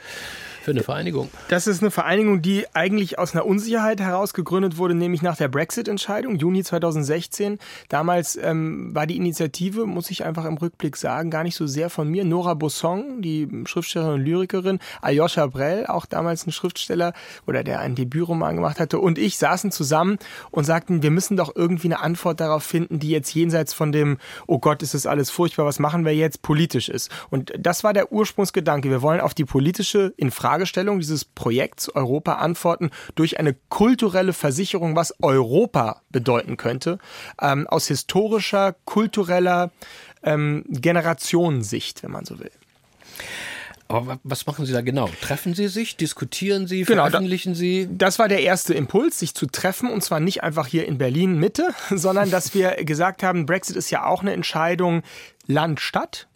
für 0.68 0.72
eine 0.72 0.84
Vereinigung? 0.84 1.30
Das 1.48 1.66
ist 1.66 1.82
eine 1.82 1.92
Vereinigung, 1.92 2.42
die 2.42 2.66
eigentlich 2.74 3.18
aus 3.18 3.34
einer 3.34 3.46
Unsicherheit 3.46 4.02
heraus 4.02 4.34
gegründet 4.34 4.76
wurde, 4.76 4.96
nämlich 4.96 5.22
nach 5.22 5.38
der 5.38 5.48
Brexit-Entscheidung, 5.48 6.36
Juni 6.36 6.62
2016. 6.62 7.58
Damals 7.88 8.36
ähm, 8.36 8.94
war 8.94 9.08
die 9.08 9.16
Initiative, 9.16 9.86
muss 9.86 10.12
ich 10.12 10.26
einfach 10.26 10.44
im 10.44 10.58
Rückblick 10.58 10.98
sagen, 10.98 11.30
gar 11.30 11.46
nicht 11.46 11.56
so 11.56 11.68
sehr 11.68 11.90
von 11.90 12.10
mir. 12.10 12.26
Nora 12.26 12.54
Bossong, 12.54 13.22
die 13.22 13.48
Schriftstellerin 13.64 14.16
und 14.16 14.26
Lyrikerin, 14.26 14.80
Aljoscha 15.02 15.48
Brell, 15.48 15.86
auch 15.88 16.06
damals 16.06 16.46
ein 16.46 16.52
Schriftsteller 16.52 17.14
oder 17.46 17.64
der 17.64 17.80
einen 17.80 17.96
Debütroman 17.96 18.58
gemacht 18.58 18.82
hatte, 18.82 19.00
und 19.00 19.18
ich 19.18 19.38
saßen 19.38 19.72
zusammen 19.72 20.18
und 20.52 20.66
sagten, 20.66 21.02
wir 21.02 21.12
müssen 21.12 21.38
doch 21.38 21.56
irgendwie 21.56 21.88
eine 21.88 22.02
Antwort 22.02 22.42
darauf 22.42 22.64
finden, 22.64 23.00
die 23.00 23.12
jetzt 23.12 23.34
jenseits 23.34 23.74
von 23.74 23.94
dem, 23.94 24.18
oh 24.48 24.60
Gott, 24.60 24.84
ist 24.84 24.94
das 24.94 25.06
alles 25.06 25.30
furchtbar, 25.30 25.66
was 25.66 25.80
machen 25.80 26.04
wir 26.04 26.14
jetzt, 26.14 26.42
politisch 26.42 26.90
ist. 26.90 27.10
Und 27.30 27.54
das 27.58 27.86
war 27.86 27.94
der 27.94 28.12
Ursprungsgedanke. 28.12 28.90
Wir 28.90 29.02
wollen 29.02 29.22
auf 29.22 29.34
die 29.34 29.46
politische 29.46 30.14
Infragestellung 30.58 31.00
dieses 31.00 31.24
Projekts 31.24 31.88
Europa 31.90 32.34
antworten 32.34 32.90
durch 33.14 33.40
eine 33.40 33.56
kulturelle 33.70 34.34
Versicherung, 34.34 34.96
was 34.96 35.14
Europa 35.22 36.02
bedeuten 36.10 36.58
könnte, 36.58 36.98
ähm, 37.40 37.68
aus 37.68 37.88
historischer, 37.88 38.76
kultureller 38.86 39.70
ähm, 40.24 40.66
Generationensicht, 40.68 42.02
wenn 42.02 42.10
man 42.12 42.26
so 42.26 42.40
will. 42.40 42.50
Aber 43.88 44.20
was 44.24 44.48
machen 44.48 44.66
Sie 44.66 44.74
da 44.74 44.82
genau? 44.82 45.10
Treffen 45.22 45.54
Sie 45.54 45.68
sich, 45.68 45.96
diskutieren 45.96 46.66
Sie, 46.66 46.84
Genau, 46.84 47.06
veröffentlichen 47.08 47.54
Sie? 47.54 47.88
Das 47.90 48.18
war 48.18 48.28
der 48.28 48.42
erste 48.42 48.74
Impuls, 48.74 49.20
sich 49.20 49.36
zu 49.36 49.46
treffen 49.46 49.92
und 49.92 50.04
zwar 50.04 50.20
nicht 50.20 50.44
einfach 50.44 50.66
hier 50.66 50.88
in 50.88 50.98
Berlin 50.98 51.40
Mitte, 51.40 51.70
sondern 51.92 52.32
dass 52.32 52.56
wir 52.56 52.72
gesagt 52.84 53.22
haben, 53.22 53.46
Brexit 53.46 53.76
ist 53.76 53.92
ja 53.92 54.06
auch 54.06 54.22
eine 54.24 54.34
Entscheidung 54.34 55.04
Land-Stadt. 55.46 56.28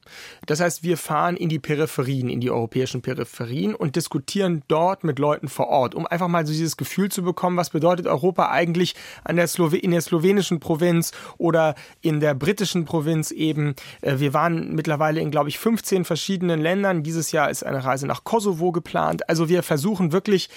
Das 0.45 0.59
heißt, 0.59 0.83
wir 0.83 0.97
fahren 0.97 1.35
in 1.35 1.49
die 1.49 1.59
Peripherien, 1.59 2.29
in 2.29 2.39
die 2.39 2.51
europäischen 2.51 3.01
Peripherien 3.01 3.75
und 3.75 3.95
diskutieren 3.95 4.63
dort 4.67 5.03
mit 5.03 5.19
Leuten 5.19 5.47
vor 5.47 5.67
Ort, 5.67 5.95
um 5.95 6.05
einfach 6.07 6.27
mal 6.27 6.45
so 6.45 6.53
dieses 6.53 6.77
Gefühl 6.77 7.09
zu 7.09 7.23
bekommen, 7.23 7.57
was 7.57 7.69
bedeutet 7.69 8.07
Europa 8.07 8.49
eigentlich 8.49 8.95
an 9.23 9.35
der 9.35 9.47
Slowe 9.47 9.77
in 9.77 9.91
der 9.91 10.01
slowenischen 10.01 10.59
Provinz 10.59 11.11
oder 11.37 11.75
in 12.01 12.19
der 12.19 12.33
britischen 12.33 12.85
Provinz 12.85 13.31
eben. 13.31 13.75
Äh, 14.01 14.19
Wir 14.19 14.33
waren 14.33 14.73
mittlerweile 14.75 15.21
in, 15.21 15.31
glaube 15.31 15.49
ich, 15.49 15.59
15 15.59 16.05
verschiedenen 16.05 16.61
Ländern. 16.61 17.03
Dieses 17.03 17.31
Jahr 17.31 17.49
ist 17.49 17.63
eine 17.63 17.83
Reise 17.83 18.07
nach 18.07 18.23
Kosovo 18.23 18.71
geplant. 18.71 19.27
Also 19.29 19.49
wir 19.49 19.63
versuchen 19.63 20.11
wirklich 20.11 20.49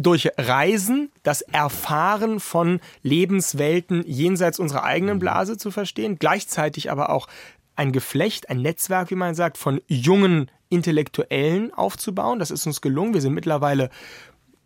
durch 0.00 0.30
Reisen 0.38 1.10
das 1.22 1.42
Erfahren 1.42 2.40
von 2.40 2.80
Lebenswelten 3.02 4.02
jenseits 4.06 4.58
unserer 4.58 4.84
eigenen 4.84 5.18
Blase 5.18 5.58
zu 5.58 5.70
verstehen, 5.70 6.16
gleichzeitig 6.18 6.90
aber 6.90 7.10
auch 7.10 7.28
ein 7.80 7.92
Geflecht, 7.92 8.50
ein 8.50 8.60
Netzwerk, 8.60 9.10
wie 9.10 9.14
man 9.14 9.34
sagt, 9.34 9.56
von 9.56 9.80
jungen 9.86 10.50
Intellektuellen 10.68 11.72
aufzubauen. 11.72 12.38
Das 12.38 12.50
ist 12.50 12.66
uns 12.66 12.82
gelungen. 12.82 13.14
Wir 13.14 13.22
sind 13.22 13.32
mittlerweile 13.32 13.88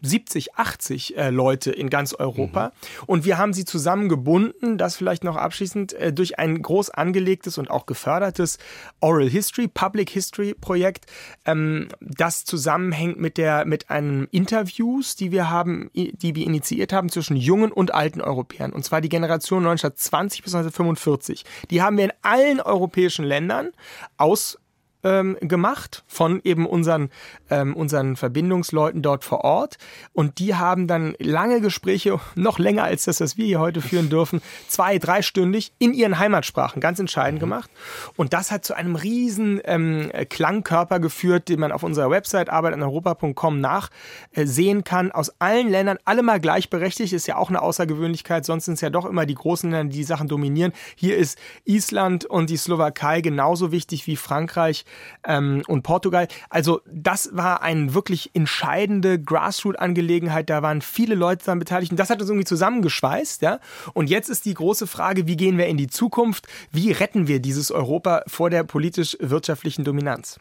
70, 0.04 0.56
80 0.56 1.16
äh, 1.16 1.30
Leute 1.30 1.70
in 1.70 1.90
ganz 1.90 2.14
Europa. 2.14 2.72
Und 3.06 3.24
wir 3.24 3.38
haben 3.38 3.52
sie 3.52 3.64
zusammengebunden, 3.64 4.78
das 4.78 4.96
vielleicht 4.96 5.24
noch 5.24 5.36
abschließend, 5.36 5.94
äh, 5.94 6.12
durch 6.12 6.38
ein 6.38 6.60
groß 6.60 6.90
angelegtes 6.90 7.58
und 7.58 7.70
auch 7.70 7.86
gefördertes 7.86 8.58
Oral 9.00 9.28
History, 9.28 9.68
Public 9.68 10.10
History 10.10 10.54
Projekt, 10.54 11.06
ähm, 11.44 11.88
das 12.00 12.44
zusammenhängt 12.44 13.18
mit 13.18 13.38
der, 13.38 13.64
mit 13.64 13.90
einem 13.90 14.28
Interviews, 14.30 15.16
die 15.16 15.32
wir 15.32 15.50
haben, 15.50 15.90
die 15.94 16.34
wir 16.34 16.44
initiiert 16.44 16.92
haben 16.92 17.08
zwischen 17.08 17.36
jungen 17.36 17.72
und 17.72 17.94
alten 17.94 18.20
Europäern. 18.20 18.72
Und 18.72 18.84
zwar 18.84 19.00
die 19.00 19.08
Generation 19.08 19.66
1920 19.66 20.42
bis 20.42 20.54
1945. 20.54 21.44
Die 21.70 21.82
haben 21.82 21.96
wir 21.96 22.04
in 22.04 22.12
allen 22.22 22.60
europäischen 22.60 23.24
Ländern 23.24 23.70
aus 24.16 24.58
ähm, 25.04 25.36
gemacht 25.40 26.04
von 26.06 26.40
eben 26.44 26.66
unseren, 26.66 27.10
ähm, 27.50 27.74
unseren 27.74 28.16
Verbindungsleuten 28.16 29.02
dort 29.02 29.24
vor 29.24 29.44
Ort. 29.44 29.76
Und 30.12 30.38
die 30.38 30.54
haben 30.54 30.86
dann 30.86 31.14
lange 31.18 31.60
Gespräche, 31.60 32.18
noch 32.34 32.58
länger 32.58 32.84
als 32.84 33.04
das, 33.04 33.20
was 33.20 33.36
wir 33.36 33.46
hier 33.46 33.60
heute 33.60 33.80
führen 33.80 34.08
dürfen, 34.08 34.40
zwei, 34.68 34.98
dreistündig 34.98 35.72
in 35.78 35.92
ihren 35.92 36.18
Heimatsprachen, 36.18 36.80
ganz 36.80 36.98
entscheidend 36.98 37.40
gemacht. 37.40 37.70
Und 38.16 38.32
das 38.32 38.50
hat 38.50 38.64
zu 38.64 38.74
einem 38.74 38.96
riesen 38.96 39.60
ähm, 39.64 40.10
Klangkörper 40.28 41.00
geführt, 41.00 41.48
den 41.48 41.60
man 41.60 41.72
auf 41.72 41.82
unserer 41.82 42.10
Website 42.10 42.50
arbeitaneuropa.com 42.50 43.60
nachsehen 43.60 44.84
kann. 44.84 45.12
Aus 45.12 45.32
allen 45.38 45.68
Ländern, 45.68 45.98
alle 46.04 46.22
mal 46.22 46.40
gleichberechtigt, 46.40 47.12
ist 47.12 47.26
ja 47.26 47.36
auch 47.36 47.48
eine 47.48 47.62
Außergewöhnlichkeit, 47.62 48.44
sonst 48.44 48.64
sind 48.64 48.74
es 48.74 48.80
ja 48.80 48.90
doch 48.90 49.04
immer 49.04 49.26
die 49.26 49.34
großen 49.34 49.70
Länder, 49.70 49.92
die 49.92 49.98
die 49.98 50.04
Sachen 50.04 50.28
dominieren. 50.28 50.72
Hier 50.96 51.16
ist 51.16 51.38
Island 51.64 52.24
und 52.24 52.50
die 52.50 52.56
Slowakei 52.56 53.20
genauso 53.20 53.72
wichtig 53.72 54.06
wie 54.06 54.16
Frankreich 54.16 54.84
ähm, 55.26 55.62
und 55.66 55.82
Portugal. 55.82 56.28
Also 56.50 56.80
das 56.86 57.30
war 57.32 57.62
eine 57.62 57.94
wirklich 57.94 58.30
entscheidende 58.34 59.20
Grassroot-Angelegenheit. 59.20 60.50
Da 60.50 60.62
waren 60.62 60.82
viele 60.82 61.14
Leute 61.14 61.44
daran 61.44 61.58
beteiligt 61.58 61.92
und 61.92 61.98
das 61.98 62.10
hat 62.10 62.20
uns 62.20 62.30
irgendwie 62.30 62.46
zusammengeschweißt. 62.46 63.42
Ja? 63.42 63.60
Und 63.92 64.10
jetzt 64.10 64.28
ist 64.28 64.44
die 64.44 64.54
große 64.54 64.86
Frage, 64.86 65.26
wie 65.26 65.36
gehen 65.36 65.58
wir 65.58 65.66
in 65.66 65.76
die 65.76 65.88
Zukunft? 65.88 66.46
Wie 66.72 66.92
retten 66.92 67.28
wir 67.28 67.40
dieses 67.40 67.70
Europa 67.70 68.22
vor 68.26 68.50
der 68.50 68.64
politisch-wirtschaftlichen 68.64 69.84
Dominanz? 69.84 70.38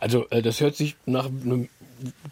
Also 0.00 0.28
äh, 0.30 0.42
das 0.42 0.60
hört 0.60 0.76
sich 0.76 0.96
nach 1.06 1.26
einem 1.26 1.68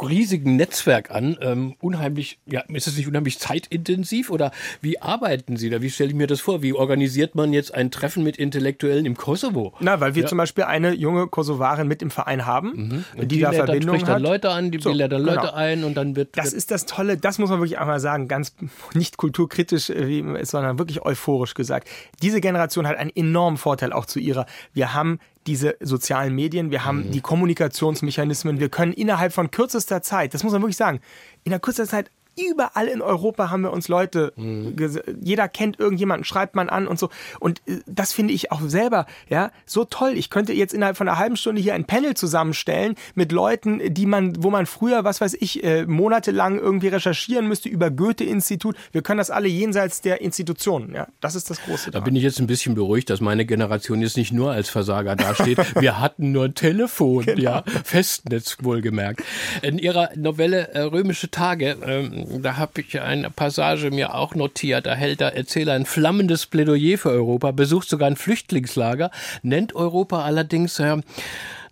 riesigen 0.00 0.56
Netzwerk 0.56 1.10
an. 1.10 1.36
Ähm, 1.40 1.74
unheimlich, 1.80 2.38
ja, 2.46 2.60
ist 2.68 2.86
es 2.86 2.96
nicht 2.96 3.06
unheimlich 3.08 3.38
zeitintensiv 3.38 4.30
oder 4.30 4.50
wie 4.80 5.00
arbeiten 5.00 5.56
Sie 5.56 5.70
da? 5.70 5.82
Wie 5.82 5.90
stelle 5.90 6.10
ich 6.10 6.16
mir 6.16 6.26
das 6.26 6.40
vor? 6.40 6.62
Wie 6.62 6.72
organisiert 6.72 7.34
man 7.34 7.52
jetzt 7.52 7.74
ein 7.74 7.90
Treffen 7.90 8.22
mit 8.24 8.36
Intellektuellen 8.36 9.06
im 9.06 9.16
Kosovo? 9.16 9.72
Na, 9.80 10.00
weil 10.00 10.14
wir 10.14 10.22
Ja. 10.22 10.28
zum 10.28 10.38
Beispiel 10.38 10.64
eine 10.64 10.92
junge 10.94 11.26
Kosovarin 11.26 11.88
mit 11.88 12.02
im 12.02 12.10
Verein 12.10 12.46
haben, 12.46 13.04
Und 13.16 13.30
die, 13.32 13.40
da 13.40 13.50
lädt 13.50 13.60
dann, 13.60 13.66
Verbindung 13.66 13.96
spricht 13.96 14.08
dann 14.08 14.14
hat. 14.16 14.22
Leute 14.22 14.50
an, 14.50 14.70
die, 14.70 14.80
So, 14.80 14.90
die 14.90 14.96
lädt 14.98 15.12
dann 15.12 15.22
Leute 15.22 15.40
genau. 15.40 15.52
ein 15.52 15.84
und 15.84 15.94
dann 15.94 16.16
wird. 16.16 16.36
Das 16.36 16.46
wird 16.46 16.54
ist 16.54 16.70
das 16.70 16.86
Tolle, 16.86 17.16
das 17.16 17.38
muss 17.38 17.50
man 17.50 17.58
wirklich 17.60 17.78
einmal 17.78 18.00
sagen, 18.00 18.28
ganz 18.28 18.54
nicht 18.94 19.16
kulturkritisch, 19.16 19.90
äh, 19.90 20.44
sondern 20.44 20.78
wirklich 20.78 21.02
euphorisch 21.02 21.54
gesagt. 21.54 21.88
Diese 22.22 22.40
Generation 22.40 22.86
hat 22.86 22.96
einen 22.96 23.10
enormen 23.14 23.56
Vorteil 23.56 23.92
auch 23.92 24.06
zu 24.06 24.18
ihrer. 24.18 24.46
Wir 24.72 24.94
haben 24.94 25.18
diese 25.46 25.76
sozialen 25.80 26.34
Medien, 26.34 26.70
wir 26.70 26.84
haben 26.84 27.10
die 27.10 27.20
Kommunikationsmechanismen, 27.20 28.60
wir 28.60 28.68
können 28.68 28.92
innerhalb 28.92 29.32
von 29.32 29.50
kürzester 29.50 30.02
Zeit, 30.02 30.34
das 30.34 30.44
muss 30.44 30.52
man 30.52 30.62
wirklich 30.62 30.76
sagen, 30.76 31.00
in 31.44 31.50
der 31.50 31.60
kürzester 31.60 31.90
Zeit 31.96 32.10
Überall 32.38 32.88
in 32.88 33.02
Europa 33.02 33.50
haben 33.50 33.62
wir 33.62 33.72
uns 33.72 33.88
Leute, 33.88 34.32
ges- 34.36 35.02
jeder 35.22 35.48
kennt 35.48 35.78
irgendjemanden, 35.78 36.24
schreibt 36.24 36.54
man 36.54 36.68
an 36.70 36.86
und 36.86 36.98
so. 36.98 37.10
Und 37.40 37.60
äh, 37.66 37.80
das 37.86 38.12
finde 38.12 38.32
ich 38.32 38.50
auch 38.52 38.60
selber, 38.62 39.06
ja, 39.28 39.50
so 39.66 39.84
toll. 39.84 40.12
Ich 40.16 40.30
könnte 40.30 40.52
jetzt 40.52 40.72
innerhalb 40.72 40.96
von 40.96 41.08
einer 41.08 41.18
halben 41.18 41.36
Stunde 41.36 41.60
hier 41.60 41.74
ein 41.74 41.84
Panel 41.84 42.14
zusammenstellen 42.14 42.94
mit 43.14 43.32
Leuten, 43.32 43.92
die 43.94 44.06
man, 44.06 44.42
wo 44.42 44.50
man 44.50 44.66
früher, 44.66 45.04
was 45.04 45.20
weiß 45.20 45.34
ich, 45.40 45.62
äh, 45.62 45.84
monatelang 45.86 46.58
irgendwie 46.58 46.88
recherchieren 46.88 47.48
müsste 47.48 47.68
über 47.68 47.90
Goethe-Institut. 47.90 48.76
Wir 48.92 49.02
können 49.02 49.18
das 49.18 49.30
alle 49.30 49.48
jenseits 49.48 50.00
der 50.00 50.20
Institutionen, 50.22 50.94
ja. 50.94 51.08
Das 51.20 51.34
ist 51.34 51.50
das 51.50 51.60
Große. 51.62 51.86
Da 51.86 51.90
daran. 51.92 52.04
bin 52.04 52.16
ich 52.16 52.22
jetzt 52.22 52.38
ein 52.40 52.46
bisschen 52.46 52.74
beruhigt, 52.74 53.10
dass 53.10 53.20
meine 53.20 53.44
Generation 53.44 54.00
jetzt 54.00 54.16
nicht 54.16 54.32
nur 54.32 54.52
als 54.52 54.70
Versager 54.70 55.16
dasteht. 55.16 55.58
Wir 55.80 56.00
hatten 56.00 56.32
nur 56.32 56.54
Telefon, 56.54 57.24
Genau. 57.26 57.40
ja, 57.40 57.64
Festnetz 57.84 58.56
wohlgemerkt. 58.62 59.22
In 59.62 59.78
ihrer 59.78 60.10
Novelle 60.16 60.68
äh, 60.74 60.80
Römische 60.80 61.30
Tage, 61.30 61.76
ähm, 61.84 62.21
da 62.42 62.56
habe 62.56 62.80
ich 62.80 63.00
eine 63.00 63.30
Passage 63.30 63.90
mir 63.90 64.14
auch 64.14 64.34
notiert. 64.34 64.86
Da 64.86 64.94
hält 64.94 65.20
der 65.20 65.36
Erzähler 65.36 65.74
ein 65.74 65.86
flammendes 65.86 66.46
Plädoyer 66.46 66.98
für 66.98 67.10
Europa, 67.10 67.50
besucht 67.50 67.88
sogar 67.88 68.08
ein 68.08 68.16
Flüchtlingslager, 68.16 69.10
nennt 69.42 69.74
Europa 69.74 70.22
allerdings 70.22 70.78
äh, 70.78 70.98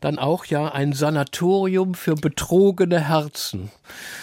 dann 0.01 0.19
auch 0.19 0.45
ja 0.47 0.69
ein 0.73 0.93
Sanatorium 0.93 1.95
für 1.95 2.15
betrogene 2.15 3.09
Herzen. 3.09 3.71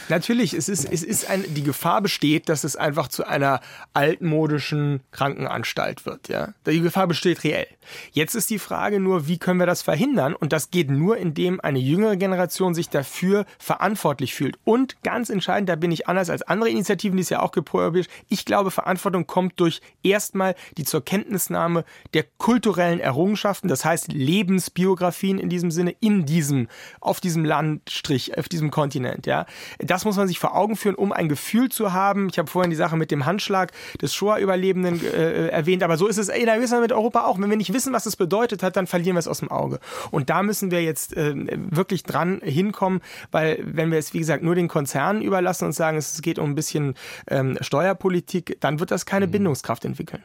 Natürlich, 0.09 0.53
es 0.53 0.69
ist, 0.69 0.85
es 0.89 1.03
ist 1.03 1.29
ein, 1.29 1.43
die 1.53 1.63
Gefahr 1.63 2.01
besteht, 2.01 2.47
dass 2.49 2.63
es 2.63 2.75
einfach 2.75 3.09
zu 3.09 3.27
einer 3.27 3.59
altmodischen 3.93 5.01
Krankenanstalt 5.11 6.05
wird. 6.05 6.29
Ja? 6.29 6.53
Die 6.65 6.81
Gefahr 6.81 7.07
besteht 7.07 7.43
reell. 7.43 7.67
Jetzt 8.11 8.35
ist 8.35 8.49
die 8.49 8.59
Frage 8.59 8.99
nur, 8.99 9.27
wie 9.27 9.37
können 9.37 9.59
wir 9.59 9.65
das 9.65 9.81
verhindern? 9.81 10.33
Und 10.33 10.53
das 10.53 10.71
geht 10.71 10.89
nur, 10.89 11.17
indem 11.17 11.59
eine 11.59 11.79
jüngere 11.79 12.15
Generation 12.15 12.73
sich 12.73 12.89
dafür 12.89 13.45
verantwortlich 13.59 14.33
fühlt. 14.33 14.57
Und 14.63 15.01
ganz 15.03 15.29
entscheidend, 15.29 15.69
da 15.69 15.75
bin 15.75 15.91
ich 15.91 16.07
anders 16.07 16.29
als 16.29 16.41
andere 16.41 16.69
Initiativen, 16.69 17.17
die 17.17 17.23
es 17.23 17.29
ja 17.29 17.41
auch 17.41 17.51
proeuropäisch, 17.51 18.07
ich 18.29 18.45
glaube, 18.45 18.71
Verantwortung 18.71 19.27
kommt 19.27 19.59
durch 19.59 19.81
erstmal 20.03 20.55
die 20.77 20.83
zur 20.83 21.03
Kenntnisnahme 21.03 21.83
der 22.13 22.23
kulturellen 22.37 22.99
Errungenschaften, 22.99 23.67
das 23.67 23.83
heißt 23.83 24.13
Lebensbiografien 24.13 25.39
in 25.39 25.49
diesem 25.49 25.66
Sinne, 25.71 25.95
in 25.99 26.25
diesem, 26.25 26.67
auf 26.99 27.19
diesem 27.19 27.45
Landstrich, 27.45 28.37
auf 28.37 28.49
diesem 28.49 28.71
Kontinent. 28.71 29.25
Ja, 29.25 29.45
Das 29.79 30.05
muss 30.05 30.17
man 30.17 30.27
sich 30.27 30.39
vor 30.39 30.55
Augen 30.55 30.75
führen, 30.75 30.95
um 30.95 31.11
ein 31.11 31.29
Gefühl 31.29 31.69
zu 31.69 31.93
haben. 31.93 32.29
Ich 32.29 32.37
habe 32.39 32.49
vorhin 32.49 32.69
die 32.69 32.75
Sache 32.75 32.97
mit 32.97 33.11
dem 33.11 33.25
Handschlag 33.25 33.71
des 34.01 34.13
Shoah-Überlebenden 34.13 35.03
äh, 35.03 35.47
erwähnt, 35.47 35.83
aber 35.83 35.97
so 35.97 36.07
ist 36.07 36.17
es 36.17 36.29
in 36.29 36.45
der 36.45 36.55
Gewissenheit 36.55 36.83
mit 36.83 36.91
Europa 36.91 37.25
auch. 37.25 37.39
Wenn 37.39 37.49
wir 37.49 37.57
nicht 37.57 37.73
wissen, 37.73 37.93
was 37.93 38.05
es 38.05 38.15
bedeutet 38.15 38.63
hat, 38.63 38.75
dann 38.75 38.87
verlieren 38.87 39.15
wir 39.15 39.19
es 39.19 39.27
aus 39.27 39.39
dem 39.39 39.51
Auge. 39.51 39.79
Und 40.11 40.29
da 40.29 40.43
müssen 40.43 40.71
wir 40.71 40.83
jetzt 40.83 41.15
äh, 41.15 41.33
wirklich 41.55 42.03
dran 42.03 42.41
hinkommen, 42.43 43.01
weil 43.31 43.63
wenn 43.63 43.91
wir 43.91 43.97
es, 43.97 44.13
wie 44.13 44.19
gesagt, 44.19 44.43
nur 44.43 44.55
den 44.55 44.67
Konzernen 44.67 45.21
überlassen 45.21 45.65
und 45.65 45.73
sagen, 45.73 45.97
es 45.97 46.21
geht 46.21 46.39
um 46.39 46.51
ein 46.51 46.55
bisschen 46.55 46.95
ähm, 47.29 47.57
Steuerpolitik, 47.61 48.57
dann 48.59 48.79
wird 48.79 48.91
das 48.91 49.05
keine 49.05 49.27
Bindungskraft 49.27 49.85
entwickeln. 49.85 50.23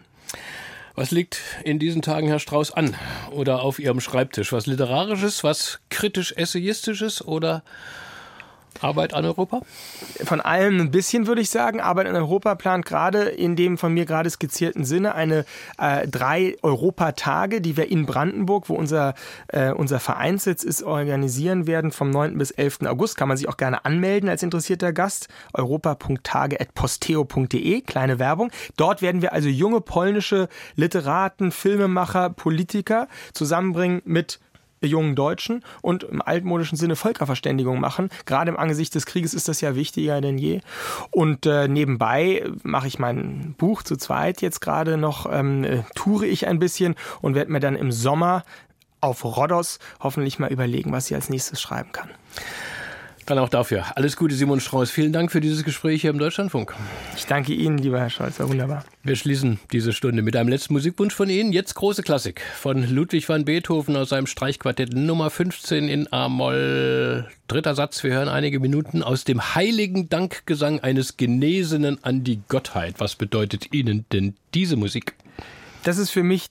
Was 0.94 1.10
liegt 1.10 1.40
in 1.64 1.78
diesen 1.78 2.02
Tagen, 2.02 2.28
Herr 2.28 2.38
Strauß, 2.38 2.72
an 2.72 2.94
oder 3.30 3.62
auf 3.62 3.78
Ihrem 3.78 4.00
Schreibtisch? 4.00 4.52
Was 4.52 4.66
Literarisches, 4.66 5.42
was 5.42 5.80
kritisch-essayistisches 5.88 7.26
oder 7.26 7.62
Arbeit 8.80 9.14
an 9.14 9.24
Europa? 9.24 9.60
Von 10.24 10.40
allem 10.40 10.80
ein 10.80 10.90
bisschen, 10.90 11.26
würde 11.26 11.40
ich 11.40 11.48
sagen. 11.50 11.80
Arbeit 11.80 12.06
in 12.06 12.14
Europa 12.16 12.54
plant 12.54 12.86
gerade 12.86 13.22
in 13.22 13.56
dem 13.56 13.78
von 13.78 13.94
mir 13.94 14.04
gerade 14.06 14.30
skizzierten 14.30 14.84
Sinne 14.84 15.14
eine 15.14 15.44
äh, 15.78 16.06
drei 16.08 16.56
Europatage, 16.62 17.60
die 17.60 17.76
wir 17.76 17.90
in 17.90 18.06
Brandenburg, 18.06 18.68
wo 18.68 18.74
unser, 18.74 19.14
äh, 19.48 19.72
unser 19.72 19.98
Vereinssitz 20.00 20.64
ist, 20.64 20.82
organisieren 20.82 21.66
werden 21.66 21.92
vom 21.92 22.10
9. 22.10 22.36
bis 22.38 22.50
11. 22.50 22.82
August. 22.86 23.16
Kann 23.16 23.28
man 23.28 23.36
sich 23.36 23.48
auch 23.48 23.56
gerne 23.56 23.84
anmelden 23.84 24.28
als 24.28 24.42
interessierter 24.42 24.92
Gast. 24.92 25.28
europa.tage.posteo.de, 25.52 27.82
kleine 27.82 28.18
Werbung. 28.18 28.50
Dort 28.76 29.02
werden 29.02 29.22
wir 29.22 29.32
also 29.32 29.48
junge 29.48 29.80
polnische 29.80 30.48
Literaten, 30.76 31.52
Filmemacher, 31.52 32.30
Politiker 32.30 33.06
zusammenbringen 33.32 34.02
mit 34.04 34.40
jungen 34.86 35.14
Deutschen 35.14 35.64
und 35.80 36.04
im 36.04 36.22
altmodischen 36.22 36.76
Sinne 36.76 36.96
Völkerverständigung 36.96 37.80
machen. 37.80 38.10
Gerade 38.26 38.50
im 38.50 38.56
Angesicht 38.56 38.94
des 38.94 39.06
Krieges 39.06 39.34
ist 39.34 39.48
das 39.48 39.60
ja 39.60 39.74
wichtiger 39.74 40.20
denn 40.20 40.38
je. 40.38 40.60
Und 41.10 41.46
äh, 41.46 41.68
nebenbei 41.68 42.44
mache 42.62 42.86
ich 42.86 42.98
mein 42.98 43.54
Buch 43.58 43.82
zu 43.82 43.96
zweit 43.96 44.42
jetzt 44.42 44.60
gerade 44.60 44.96
noch, 44.96 45.30
ähm, 45.30 45.64
äh, 45.64 45.82
toure 45.94 46.26
ich 46.26 46.46
ein 46.46 46.58
bisschen 46.58 46.94
und 47.20 47.34
werde 47.34 47.52
mir 47.52 47.60
dann 47.60 47.76
im 47.76 47.92
Sommer 47.92 48.44
auf 49.00 49.24
Rhodos 49.24 49.78
hoffentlich 50.00 50.38
mal 50.38 50.52
überlegen, 50.52 50.92
was 50.92 51.10
ich 51.10 51.14
als 51.14 51.28
nächstes 51.28 51.60
schreiben 51.60 51.92
kann. 51.92 52.08
Dann 53.26 53.38
auch 53.38 53.48
dafür. 53.48 53.84
Alles 53.94 54.16
Gute, 54.16 54.34
Simon 54.34 54.60
Strauß. 54.60 54.90
Vielen 54.90 55.12
Dank 55.12 55.30
für 55.30 55.40
dieses 55.40 55.62
Gespräch 55.62 56.00
hier 56.00 56.10
im 56.10 56.18
Deutschlandfunk. 56.18 56.74
Ich 57.16 57.26
danke 57.26 57.52
Ihnen, 57.52 57.78
lieber 57.78 58.00
Herr 58.00 58.10
Scholz, 58.10 58.40
war 58.40 58.48
wunderbar. 58.48 58.84
Wir 59.04 59.14
schließen 59.14 59.60
diese 59.70 59.92
Stunde 59.92 60.22
mit 60.22 60.34
einem 60.34 60.48
letzten 60.48 60.72
Musikwunsch 60.72 61.14
von 61.14 61.30
Ihnen. 61.30 61.52
Jetzt 61.52 61.74
große 61.74 62.02
Klassik 62.02 62.40
von 62.40 62.88
Ludwig 62.92 63.28
van 63.28 63.44
Beethoven 63.44 63.96
aus 63.96 64.08
seinem 64.08 64.26
Streichquartett 64.26 64.94
Nummer 64.94 65.30
15 65.30 65.88
in 65.88 66.12
A-Moll. 66.12 67.28
Dritter 67.46 67.74
Satz. 67.76 68.02
Wir 68.02 68.12
hören 68.12 68.28
einige 68.28 68.58
Minuten 68.58 69.04
aus 69.04 69.22
dem 69.22 69.54
heiligen 69.54 70.08
Dankgesang 70.08 70.80
eines 70.80 71.16
Genesenen 71.16 72.02
an 72.02 72.24
die 72.24 72.40
Gottheit. 72.48 72.96
Was 72.98 73.14
bedeutet 73.14 73.72
Ihnen 73.72 74.04
denn 74.12 74.34
diese 74.54 74.76
Musik? 74.76 75.14
Das 75.84 75.98
ist 75.98 76.10
für 76.10 76.22
mich 76.22 76.46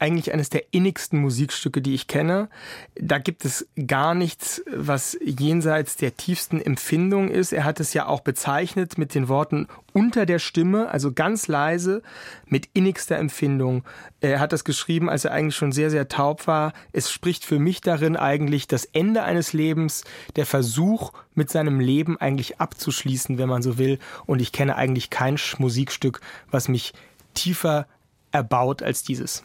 eigentlich 0.00 0.32
eines 0.32 0.50
der 0.50 0.64
innigsten 0.72 1.20
Musikstücke, 1.20 1.80
die 1.80 1.94
ich 1.94 2.08
kenne. 2.08 2.48
Da 2.96 3.18
gibt 3.18 3.44
es 3.44 3.66
gar 3.86 4.14
nichts, 4.14 4.62
was 4.70 5.16
jenseits 5.22 5.96
der 5.96 6.16
tiefsten 6.16 6.60
Empfindung 6.60 7.30
ist. 7.30 7.52
Er 7.52 7.64
hat 7.64 7.78
es 7.78 7.94
ja 7.94 8.06
auch 8.06 8.20
bezeichnet 8.20 8.98
mit 8.98 9.14
den 9.14 9.28
Worten 9.28 9.68
unter 9.92 10.26
der 10.26 10.40
Stimme, 10.40 10.90
also 10.90 11.12
ganz 11.12 11.46
leise, 11.46 12.02
mit 12.46 12.68
innigster 12.74 13.16
Empfindung. 13.16 13.84
Er 14.20 14.40
hat 14.40 14.52
das 14.52 14.64
geschrieben, 14.64 15.08
als 15.08 15.24
er 15.24 15.32
eigentlich 15.32 15.56
schon 15.56 15.70
sehr, 15.70 15.90
sehr 15.90 16.08
taub 16.08 16.48
war. 16.48 16.72
Es 16.92 17.12
spricht 17.12 17.44
für 17.44 17.60
mich 17.60 17.80
darin 17.80 18.16
eigentlich 18.16 18.66
das 18.66 18.84
Ende 18.86 19.22
eines 19.22 19.52
Lebens, 19.52 20.04
der 20.34 20.46
Versuch, 20.46 21.12
mit 21.36 21.50
seinem 21.50 21.80
Leben 21.80 22.20
eigentlich 22.20 22.60
abzuschließen, 22.60 23.38
wenn 23.38 23.48
man 23.48 23.62
so 23.62 23.78
will. 23.78 23.98
Und 24.26 24.40
ich 24.40 24.52
kenne 24.52 24.76
eigentlich 24.76 25.10
kein 25.10 25.36
Musikstück, 25.58 26.20
was 26.50 26.68
mich 26.68 26.94
tiefer 27.34 27.86
erbaut 28.32 28.82
als 28.82 29.04
dieses. 29.04 29.44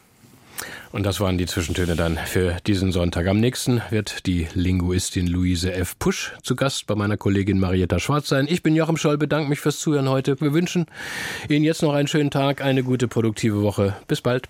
Und 0.92 1.06
das 1.06 1.20
waren 1.20 1.38
die 1.38 1.46
Zwischentöne 1.46 1.96
dann 1.96 2.18
für 2.18 2.58
diesen 2.66 2.92
Sonntag. 2.92 3.28
Am 3.28 3.40
nächsten 3.40 3.82
wird 3.90 4.26
die 4.26 4.48
Linguistin 4.54 5.28
Luise 5.28 5.72
F. 5.74 5.98
Pusch 6.00 6.34
zu 6.44 6.56
Gast 6.56 6.88
bei 6.88 6.96
meiner 6.96 7.18
Kollegin 7.18 7.60
Marietta 7.60 8.00
Schwarz 8.00 8.28
sein. 8.28 8.48
Ich 8.50 8.64
bin 8.64 8.76
Joachim 8.76 8.98
Scholl, 8.98 9.18
bedanke 9.18 9.50
mich 9.50 9.60
fürs 9.60 9.80
Zuhören 9.80 10.10
heute. 10.10 10.40
Wir 10.42 10.54
wünschen 10.54 10.88
Ihnen 11.48 11.64
jetzt 11.64 11.82
noch 11.82 11.94
einen 11.94 12.08
schönen 12.08 12.32
Tag, 12.32 12.62
eine 12.62 12.84
gute 12.84 13.08
produktive 13.08 13.62
Woche. 13.62 13.96
Bis 14.08 14.22
bald. 14.22 14.50